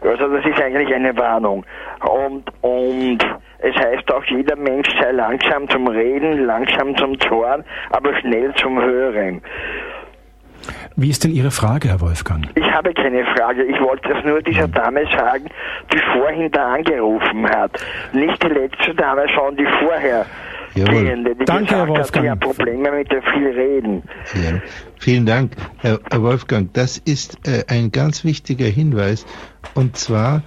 Also 0.00 0.28
das 0.28 0.46
ist 0.46 0.60
eigentlich 0.60 0.94
eine 0.94 1.16
Warnung. 1.16 1.64
Und, 2.00 2.44
und 2.62 3.18
es 3.58 3.74
heißt 3.74 4.12
auch, 4.12 4.24
jeder 4.24 4.54
Mensch 4.54 4.88
sei 5.00 5.10
langsam 5.10 5.68
zum 5.68 5.88
Reden, 5.88 6.46
langsam 6.46 6.96
zum 6.96 7.18
Zorn, 7.20 7.64
aber 7.90 8.14
schnell 8.20 8.54
zum 8.54 8.80
Hören. 8.80 9.42
Wie 10.96 11.10
ist 11.10 11.24
denn 11.24 11.32
Ihre 11.32 11.50
Frage, 11.50 11.88
Herr 11.88 12.00
Wolfgang? 12.00 12.48
Ich 12.54 12.70
habe 12.72 12.92
keine 12.92 13.24
Frage. 13.36 13.64
Ich 13.64 13.80
wollte 13.80 14.12
es 14.12 14.24
nur 14.24 14.42
dieser 14.42 14.68
Dame 14.68 15.04
sagen, 15.16 15.46
die 15.92 15.98
vorhin 16.12 16.50
da 16.50 16.74
angerufen 16.74 17.48
hat. 17.48 17.72
Nicht 18.12 18.42
die 18.42 18.48
letzte 18.48 18.94
Dame, 18.94 19.26
sondern 19.34 19.56
die 19.56 19.66
vorher. 19.84 20.26
Gehende, 20.74 21.34
die 21.34 21.44
Danke, 21.44 21.76
Herr 21.76 21.88
Wolfgang. 21.88 22.28
Hat, 22.28 22.42
die 22.42 22.46
Probleme 22.46 22.92
mit 22.92 23.10
dem 23.10 23.22
viel 23.22 23.48
Reden. 23.48 24.02
Ja. 24.34 24.60
Vielen 24.98 25.26
Dank, 25.26 25.52
Herr, 25.78 25.98
Herr 26.10 26.22
Wolfgang. 26.22 26.72
Das 26.72 26.98
ist 26.98 27.38
äh, 27.48 27.64
ein 27.68 27.90
ganz 27.90 28.24
wichtiger 28.24 28.66
Hinweis. 28.66 29.26
Und 29.74 29.96
zwar, 29.96 30.42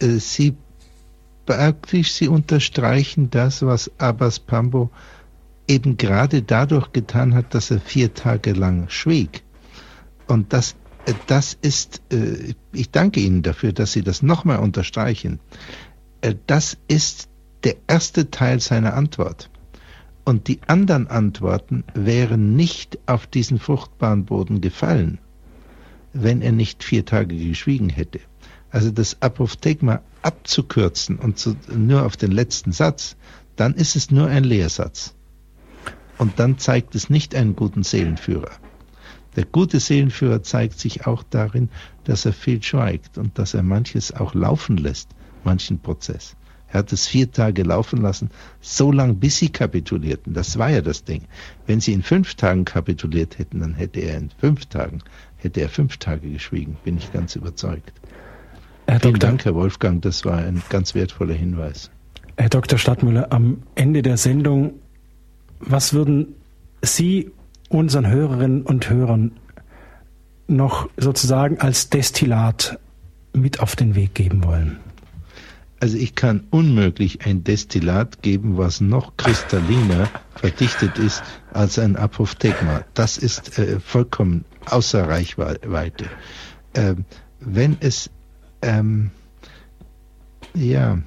äh, 0.00 0.06
Sie 0.06 0.56
praktisch, 1.46 2.12
Sie 2.12 2.28
unterstreichen 2.28 3.30
das, 3.30 3.64
was 3.64 3.90
Abbas 3.98 4.40
Pambo 4.40 4.90
eben 5.68 5.96
gerade 5.96 6.42
dadurch 6.42 6.92
getan 6.92 7.34
hat, 7.34 7.54
dass 7.54 7.70
er 7.70 7.80
vier 7.80 8.12
Tage 8.12 8.52
lang 8.52 8.88
schwieg. 8.88 9.42
Und 10.30 10.52
das, 10.52 10.76
äh, 11.06 11.14
das 11.26 11.58
ist, 11.60 12.02
äh, 12.12 12.54
ich 12.72 12.92
danke 12.92 13.18
Ihnen 13.18 13.42
dafür, 13.42 13.72
dass 13.72 13.92
Sie 13.92 14.02
das 14.02 14.22
nochmal 14.22 14.60
unterstreichen. 14.60 15.40
Äh, 16.20 16.36
das 16.46 16.78
ist 16.86 17.28
der 17.64 17.74
erste 17.88 18.30
Teil 18.30 18.60
seiner 18.60 18.94
Antwort. 18.94 19.50
Und 20.24 20.46
die 20.46 20.60
anderen 20.68 21.08
Antworten 21.08 21.82
wären 21.94 22.54
nicht 22.54 23.00
auf 23.06 23.26
diesen 23.26 23.58
fruchtbaren 23.58 24.24
Boden 24.24 24.60
gefallen, 24.60 25.18
wenn 26.12 26.42
er 26.42 26.52
nicht 26.52 26.84
vier 26.84 27.04
Tage 27.04 27.36
geschwiegen 27.36 27.88
hätte. 27.88 28.20
Also 28.70 28.92
das 28.92 29.20
Apophthegma 29.20 30.00
abzukürzen 30.22 31.18
und 31.18 31.40
zu, 31.40 31.56
nur 31.74 32.06
auf 32.06 32.16
den 32.16 32.30
letzten 32.30 32.70
Satz, 32.70 33.16
dann 33.56 33.74
ist 33.74 33.96
es 33.96 34.12
nur 34.12 34.28
ein 34.28 34.44
Lehrsatz. 34.44 35.16
Und 36.18 36.38
dann 36.38 36.58
zeigt 36.58 36.94
es 36.94 37.10
nicht 37.10 37.34
einen 37.34 37.56
guten 37.56 37.82
Seelenführer. 37.82 38.52
Der 39.36 39.44
gute 39.44 39.80
Seelenführer 39.80 40.42
zeigt 40.42 40.78
sich 40.78 41.06
auch 41.06 41.22
darin, 41.22 41.68
dass 42.04 42.26
er 42.26 42.32
viel 42.32 42.62
schweigt 42.62 43.18
und 43.18 43.38
dass 43.38 43.54
er 43.54 43.62
manches 43.62 44.12
auch 44.12 44.34
laufen 44.34 44.76
lässt, 44.76 45.10
manchen 45.44 45.78
Prozess. 45.78 46.36
Er 46.68 46.80
hat 46.80 46.92
es 46.92 47.06
vier 47.08 47.30
Tage 47.30 47.62
laufen 47.62 48.00
lassen, 48.00 48.30
so 48.60 48.92
lang 48.92 49.16
bis 49.16 49.38
sie 49.38 49.48
kapitulierten. 49.48 50.34
Das 50.34 50.58
war 50.58 50.70
ja 50.70 50.82
das 50.82 51.04
Ding. 51.04 51.22
Wenn 51.66 51.80
sie 51.80 51.92
in 51.92 52.02
fünf 52.02 52.34
Tagen 52.34 52.64
kapituliert 52.64 53.38
hätten, 53.38 53.60
dann 53.60 53.74
hätte 53.74 54.00
er 54.00 54.18
in 54.18 54.30
fünf 54.38 54.66
Tagen, 54.66 55.02
hätte 55.36 55.60
er 55.60 55.68
fünf 55.68 55.96
Tage 55.96 56.30
geschwiegen, 56.30 56.76
bin 56.84 56.96
ich 56.96 57.12
ganz 57.12 57.34
überzeugt. 57.34 57.92
Herr 58.86 59.00
Vielen 59.00 59.14
Dr. 59.14 59.28
Dank, 59.30 59.44
Herr 59.44 59.54
Wolfgang, 59.54 60.02
das 60.02 60.24
war 60.24 60.38
ein 60.38 60.62
ganz 60.68 60.94
wertvoller 60.94 61.34
Hinweis. 61.34 61.90
Herr 62.36 62.48
Dr. 62.48 62.78
Stadtmüller, 62.78 63.32
am 63.32 63.62
Ende 63.74 64.02
der 64.02 64.16
Sendung 64.16 64.74
was 65.60 65.92
würden 65.92 66.34
Sie 66.82 67.30
unseren 67.70 68.06
Hörerinnen 68.06 68.62
und 68.62 68.90
Hörern 68.90 69.32
noch 70.48 70.90
sozusagen 70.96 71.60
als 71.60 71.88
Destillat 71.88 72.78
mit 73.32 73.60
auf 73.60 73.76
den 73.76 73.94
Weg 73.94 74.14
geben 74.14 74.44
wollen? 74.44 74.78
Also 75.78 75.96
ich 75.96 76.14
kann 76.14 76.44
unmöglich 76.50 77.24
ein 77.24 77.42
Destillat 77.42 78.20
geben, 78.20 78.58
was 78.58 78.82
noch 78.82 79.16
kristalliner 79.16 80.10
verdichtet 80.34 80.98
ist 80.98 81.22
als 81.54 81.78
ein 81.78 81.96
Apophthegma. 81.96 82.84
Das 82.92 83.16
ist 83.16 83.58
äh, 83.58 83.80
vollkommen 83.80 84.44
außer 84.66 85.08
Reichweite. 85.08 86.04
Ähm, 86.74 87.06
wenn 87.38 87.78
es 87.80 88.10
ähm, 88.60 89.10
ja 90.54 90.98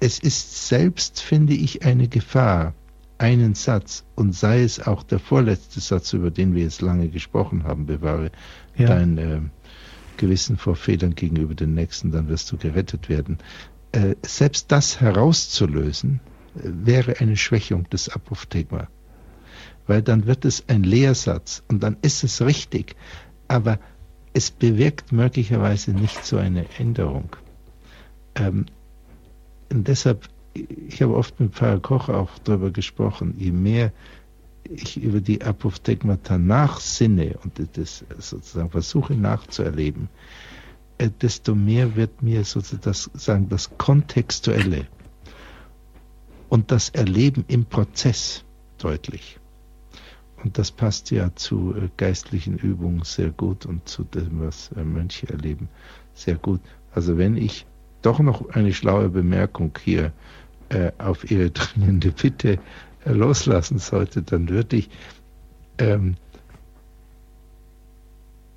es 0.00 0.18
ist 0.18 0.66
selbst, 0.66 1.20
finde 1.20 1.52
ich, 1.52 1.84
eine 1.84 2.08
Gefahr, 2.08 2.74
einen 3.20 3.54
Satz, 3.54 4.04
und 4.14 4.34
sei 4.34 4.62
es 4.62 4.80
auch 4.80 5.02
der 5.02 5.18
vorletzte 5.18 5.80
Satz, 5.80 6.12
über 6.14 6.30
den 6.30 6.54
wir 6.54 6.62
jetzt 6.62 6.80
lange 6.80 7.08
gesprochen 7.08 7.64
haben, 7.64 7.86
bewahre 7.86 8.30
ja. 8.76 8.88
dein 8.88 9.18
äh, 9.18 9.40
Gewissen 10.16 10.56
vor 10.56 10.74
Fehlern 10.74 11.14
gegenüber 11.14 11.54
den 11.54 11.74
Nächsten, 11.74 12.10
dann 12.12 12.28
wirst 12.28 12.50
du 12.50 12.56
gerettet 12.56 13.08
werden. 13.08 13.38
Äh, 13.92 14.16
selbst 14.24 14.72
das 14.72 15.00
herauszulösen, 15.00 16.20
äh, 16.56 16.60
wäre 16.64 17.20
eine 17.20 17.36
Schwächung 17.36 17.88
des 17.90 18.08
Apophthegma. 18.08 18.88
Weil 19.86 20.00
dann 20.00 20.26
wird 20.26 20.46
es 20.46 20.64
ein 20.68 20.82
Lehrsatz 20.82 21.62
und 21.68 21.82
dann 21.82 21.98
ist 22.00 22.24
es 22.24 22.40
richtig, 22.40 22.96
aber 23.48 23.78
es 24.32 24.50
bewirkt 24.50 25.12
möglicherweise 25.12 25.90
nicht 25.90 26.24
so 26.24 26.38
eine 26.38 26.64
Änderung. 26.78 27.36
Ähm, 28.34 28.66
und 29.70 29.88
deshalb, 29.88 30.28
ich 30.54 31.02
habe 31.02 31.14
oft 31.14 31.38
mit 31.40 31.54
Pfarrer 31.54 31.80
Koch 31.80 32.08
auch 32.08 32.30
darüber 32.44 32.70
gesprochen, 32.70 33.34
je 33.38 33.52
mehr 33.52 33.92
ich 34.64 35.02
über 35.02 35.20
die 35.20 35.42
Apophthegmata 35.42 36.38
nachsinne 36.38 37.38
und 37.42 37.60
das 37.76 38.04
sozusagen 38.18 38.70
versuche 38.70 39.14
nachzuerleben, 39.14 40.08
äh, 40.98 41.10
desto 41.20 41.54
mehr 41.54 41.96
wird 41.96 42.22
mir 42.22 42.44
sozusagen 42.44 43.48
das 43.48 43.76
Kontextuelle 43.78 44.86
und 46.48 46.70
das 46.70 46.90
Erleben 46.90 47.44
im 47.48 47.64
Prozess 47.64 48.44
deutlich. 48.78 49.38
Und 50.42 50.56
das 50.56 50.70
passt 50.70 51.10
ja 51.10 51.34
zu 51.34 51.74
äh, 51.74 51.88
geistlichen 51.96 52.56
Übungen 52.56 53.02
sehr 53.04 53.30
gut 53.30 53.66
und 53.66 53.88
zu 53.88 54.04
dem, 54.04 54.40
was 54.40 54.70
äh, 54.72 54.84
Mönche 54.84 55.28
erleben, 55.28 55.68
sehr 56.14 56.36
gut. 56.36 56.60
Also 56.92 57.18
wenn 57.18 57.36
ich 57.36 57.66
doch 58.02 58.20
noch 58.20 58.50
eine 58.50 58.72
schlaue 58.72 59.08
Bemerkung 59.08 59.76
hier 59.82 60.06
äh, 60.06 60.10
auf 60.98 61.30
Ihre 61.30 61.50
dringende 61.50 62.12
Bitte 62.12 62.58
äh, 63.04 63.12
loslassen 63.12 63.78
sollte, 63.78 64.22
dann 64.22 64.48
würde 64.48 64.76
ich 64.76 64.90
ähm, 65.78 66.16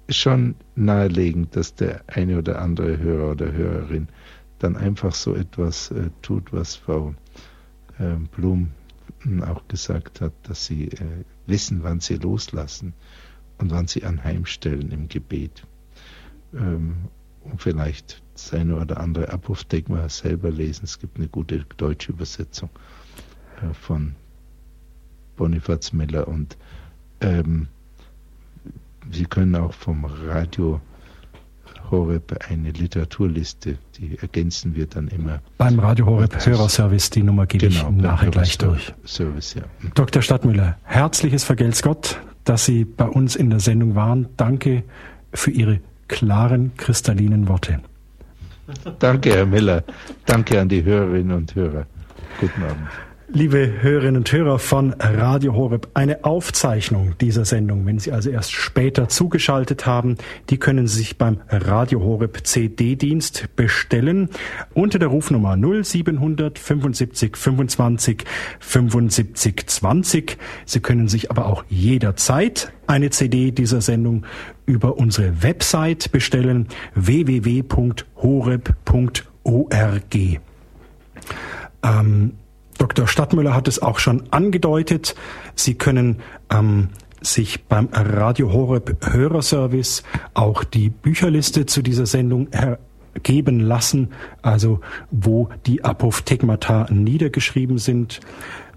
schon 0.09 0.55
nahelegen, 0.75 1.49
dass 1.51 1.75
der 1.75 2.03
eine 2.07 2.37
oder 2.37 2.61
andere 2.61 2.97
Hörer 2.97 3.31
oder 3.31 3.51
Hörerin 3.51 4.09
dann 4.59 4.75
einfach 4.75 5.13
so 5.13 5.35
etwas 5.35 5.91
äh, 5.91 6.09
tut, 6.21 6.51
was 6.51 6.75
Frau 6.75 7.15
äh, 7.99 8.15
Blum 8.35 8.71
auch 9.45 9.65
gesagt 9.69 10.19
hat, 10.19 10.33
dass 10.43 10.65
sie 10.65 10.87
äh, 10.89 11.23
wissen, 11.47 11.83
wann 11.83 12.01
sie 12.01 12.15
loslassen 12.15 12.93
und 13.57 13.71
wann 13.71 13.87
sie 13.87 14.03
anheimstellen 14.03 14.91
im 14.91 15.07
Gebet. 15.07 15.65
Ähm, 16.53 16.95
und 17.41 17.61
vielleicht 17.61 18.22
seine 18.35 18.75
oder 18.75 18.99
andere 18.99 19.29
Apophthegma 19.29 20.09
selber 20.09 20.51
lesen. 20.51 20.85
Es 20.85 20.99
gibt 20.99 21.17
eine 21.17 21.27
gute 21.27 21.65
deutsche 21.77 22.11
Übersetzung 22.11 22.69
äh, 23.61 23.73
von 23.73 24.15
Bonifaz 25.35 25.93
Miller 25.93 26.27
und 26.27 26.57
ähm, 27.21 27.67
Sie 29.11 29.25
können 29.25 29.55
auch 29.55 29.73
vom 29.73 30.05
Radio 30.05 30.79
Horeb 31.91 32.39
eine 32.49 32.71
Literaturliste, 32.71 33.77
die 33.97 34.17
ergänzen 34.17 34.75
wir 34.75 34.87
dann 34.87 35.09
immer. 35.09 35.41
Beim 35.57 35.79
Radio 35.79 36.05
Horeb 36.05 36.33
Hörerservice, 36.45 37.09
die 37.09 37.23
Nummer 37.23 37.45
gebe 37.45 37.67
genau, 37.67 37.89
ich 37.89 37.95
nachher 37.95 38.31
gleich 38.31 38.57
durch. 38.57 38.93
Service, 39.05 39.55
ja. 39.55 39.63
Dr. 39.93 40.21
Stadtmüller, 40.21 40.77
herzliches 40.83 41.43
Vergelt's 41.43 41.83
Gott, 41.83 42.19
dass 42.45 42.65
Sie 42.65 42.85
bei 42.85 43.05
uns 43.05 43.35
in 43.35 43.49
der 43.49 43.59
Sendung 43.59 43.95
waren. 43.95 44.29
Danke 44.37 44.83
für 45.33 45.51
Ihre 45.51 45.81
klaren, 46.07 46.71
kristallinen 46.77 47.47
Worte. 47.47 47.81
Danke, 48.99 49.31
Herr 49.31 49.45
Miller. 49.45 49.83
Danke 50.25 50.59
an 50.59 50.69
die 50.69 50.83
Hörerinnen 50.83 51.35
und 51.35 51.55
Hörer. 51.55 51.85
Guten 52.39 52.63
Abend. 52.63 52.89
Liebe 53.29 53.81
Hörerinnen 53.81 54.17
und 54.17 54.31
Hörer 54.31 54.59
von 54.59 54.93
Radio 54.99 55.55
Horeb, 55.55 55.87
eine 55.93 56.25
Aufzeichnung 56.25 57.15
dieser 57.21 57.45
Sendung, 57.45 57.85
wenn 57.85 57.97
Sie 57.97 58.11
also 58.11 58.29
erst 58.29 58.51
später 58.51 59.07
zugeschaltet 59.07 59.85
haben, 59.85 60.17
die 60.49 60.57
können 60.57 60.87
Sie 60.87 60.97
sich 60.97 61.17
beim 61.17 61.39
Radio 61.47 62.01
Horeb 62.01 62.45
CD-Dienst 62.45 63.55
bestellen 63.55 64.29
unter 64.73 64.99
der 64.99 65.07
Rufnummer 65.07 65.55
0700 65.55 66.59
75 66.59 67.37
25 67.37 68.25
75 68.59 69.67
20. 69.67 70.37
Sie 70.65 70.79
können 70.81 71.07
sich 71.07 71.31
aber 71.31 71.45
auch 71.45 71.63
jederzeit 71.69 72.73
eine 72.87 73.09
CD 73.09 73.51
dieser 73.51 73.79
Sendung 73.79 74.25
über 74.65 74.97
unsere 74.97 75.41
Website 75.41 76.11
bestellen 76.11 76.67
www.horeb.org. 76.93 77.71
Ähm, 81.85 82.33
Dr. 82.77 83.07
Stadtmüller 83.07 83.53
hat 83.53 83.67
es 83.67 83.81
auch 83.81 83.99
schon 83.99 84.23
angedeutet. 84.31 85.15
Sie 85.55 85.75
können 85.75 86.21
ähm, 86.49 86.89
sich 87.21 87.65
beim 87.65 87.89
Radio 87.93 88.51
Horeb 88.51 88.97
Hörerservice 89.11 90.03
auch 90.33 90.63
die 90.63 90.89
Bücherliste 90.89 91.65
zu 91.65 91.81
dieser 91.81 92.05
Sendung 92.05 92.49
geben 93.21 93.59
lassen, 93.59 94.09
also 94.41 94.79
wo 95.11 95.49
die 95.65 95.83
Apophthegmata 95.83 96.87
niedergeschrieben 96.91 97.77
sind. 97.77 98.19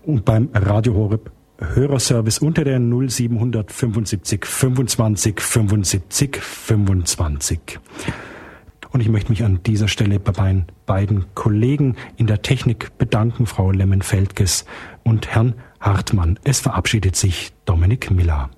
Und 0.05 0.25
beim 0.25 0.51
Radio 0.55 0.95
Horeb 0.95 1.33
Hörerservice 1.59 2.39
unter 2.39 2.65
der 2.65 2.79
0775 2.79 4.45
25 4.45 5.41
75 5.41 6.37
25. 6.37 7.81
Und 8.91 9.01
ich 9.01 9.09
möchte 9.09 9.31
mich 9.31 9.45
an 9.45 9.61
dieser 9.65 9.89
Stelle 9.89 10.19
bei 10.19 10.33
meinen 10.37 10.67
beiden 10.87 11.27
Kollegen 11.35 11.97
in 12.17 12.27
der 12.27 12.43
Technik 12.43 12.97
bedanken, 12.99 13.47
Frau 13.47 13.71
Lemmen-Feldges 13.71 14.65
und 15.05 15.29
Herrn 15.29 15.55
Hartmann. 15.81 16.39
Es 16.45 16.61
verabschiedet 16.61 17.17
sich 17.17 17.53
Dominik 17.65 18.11
Miller. 18.11 18.51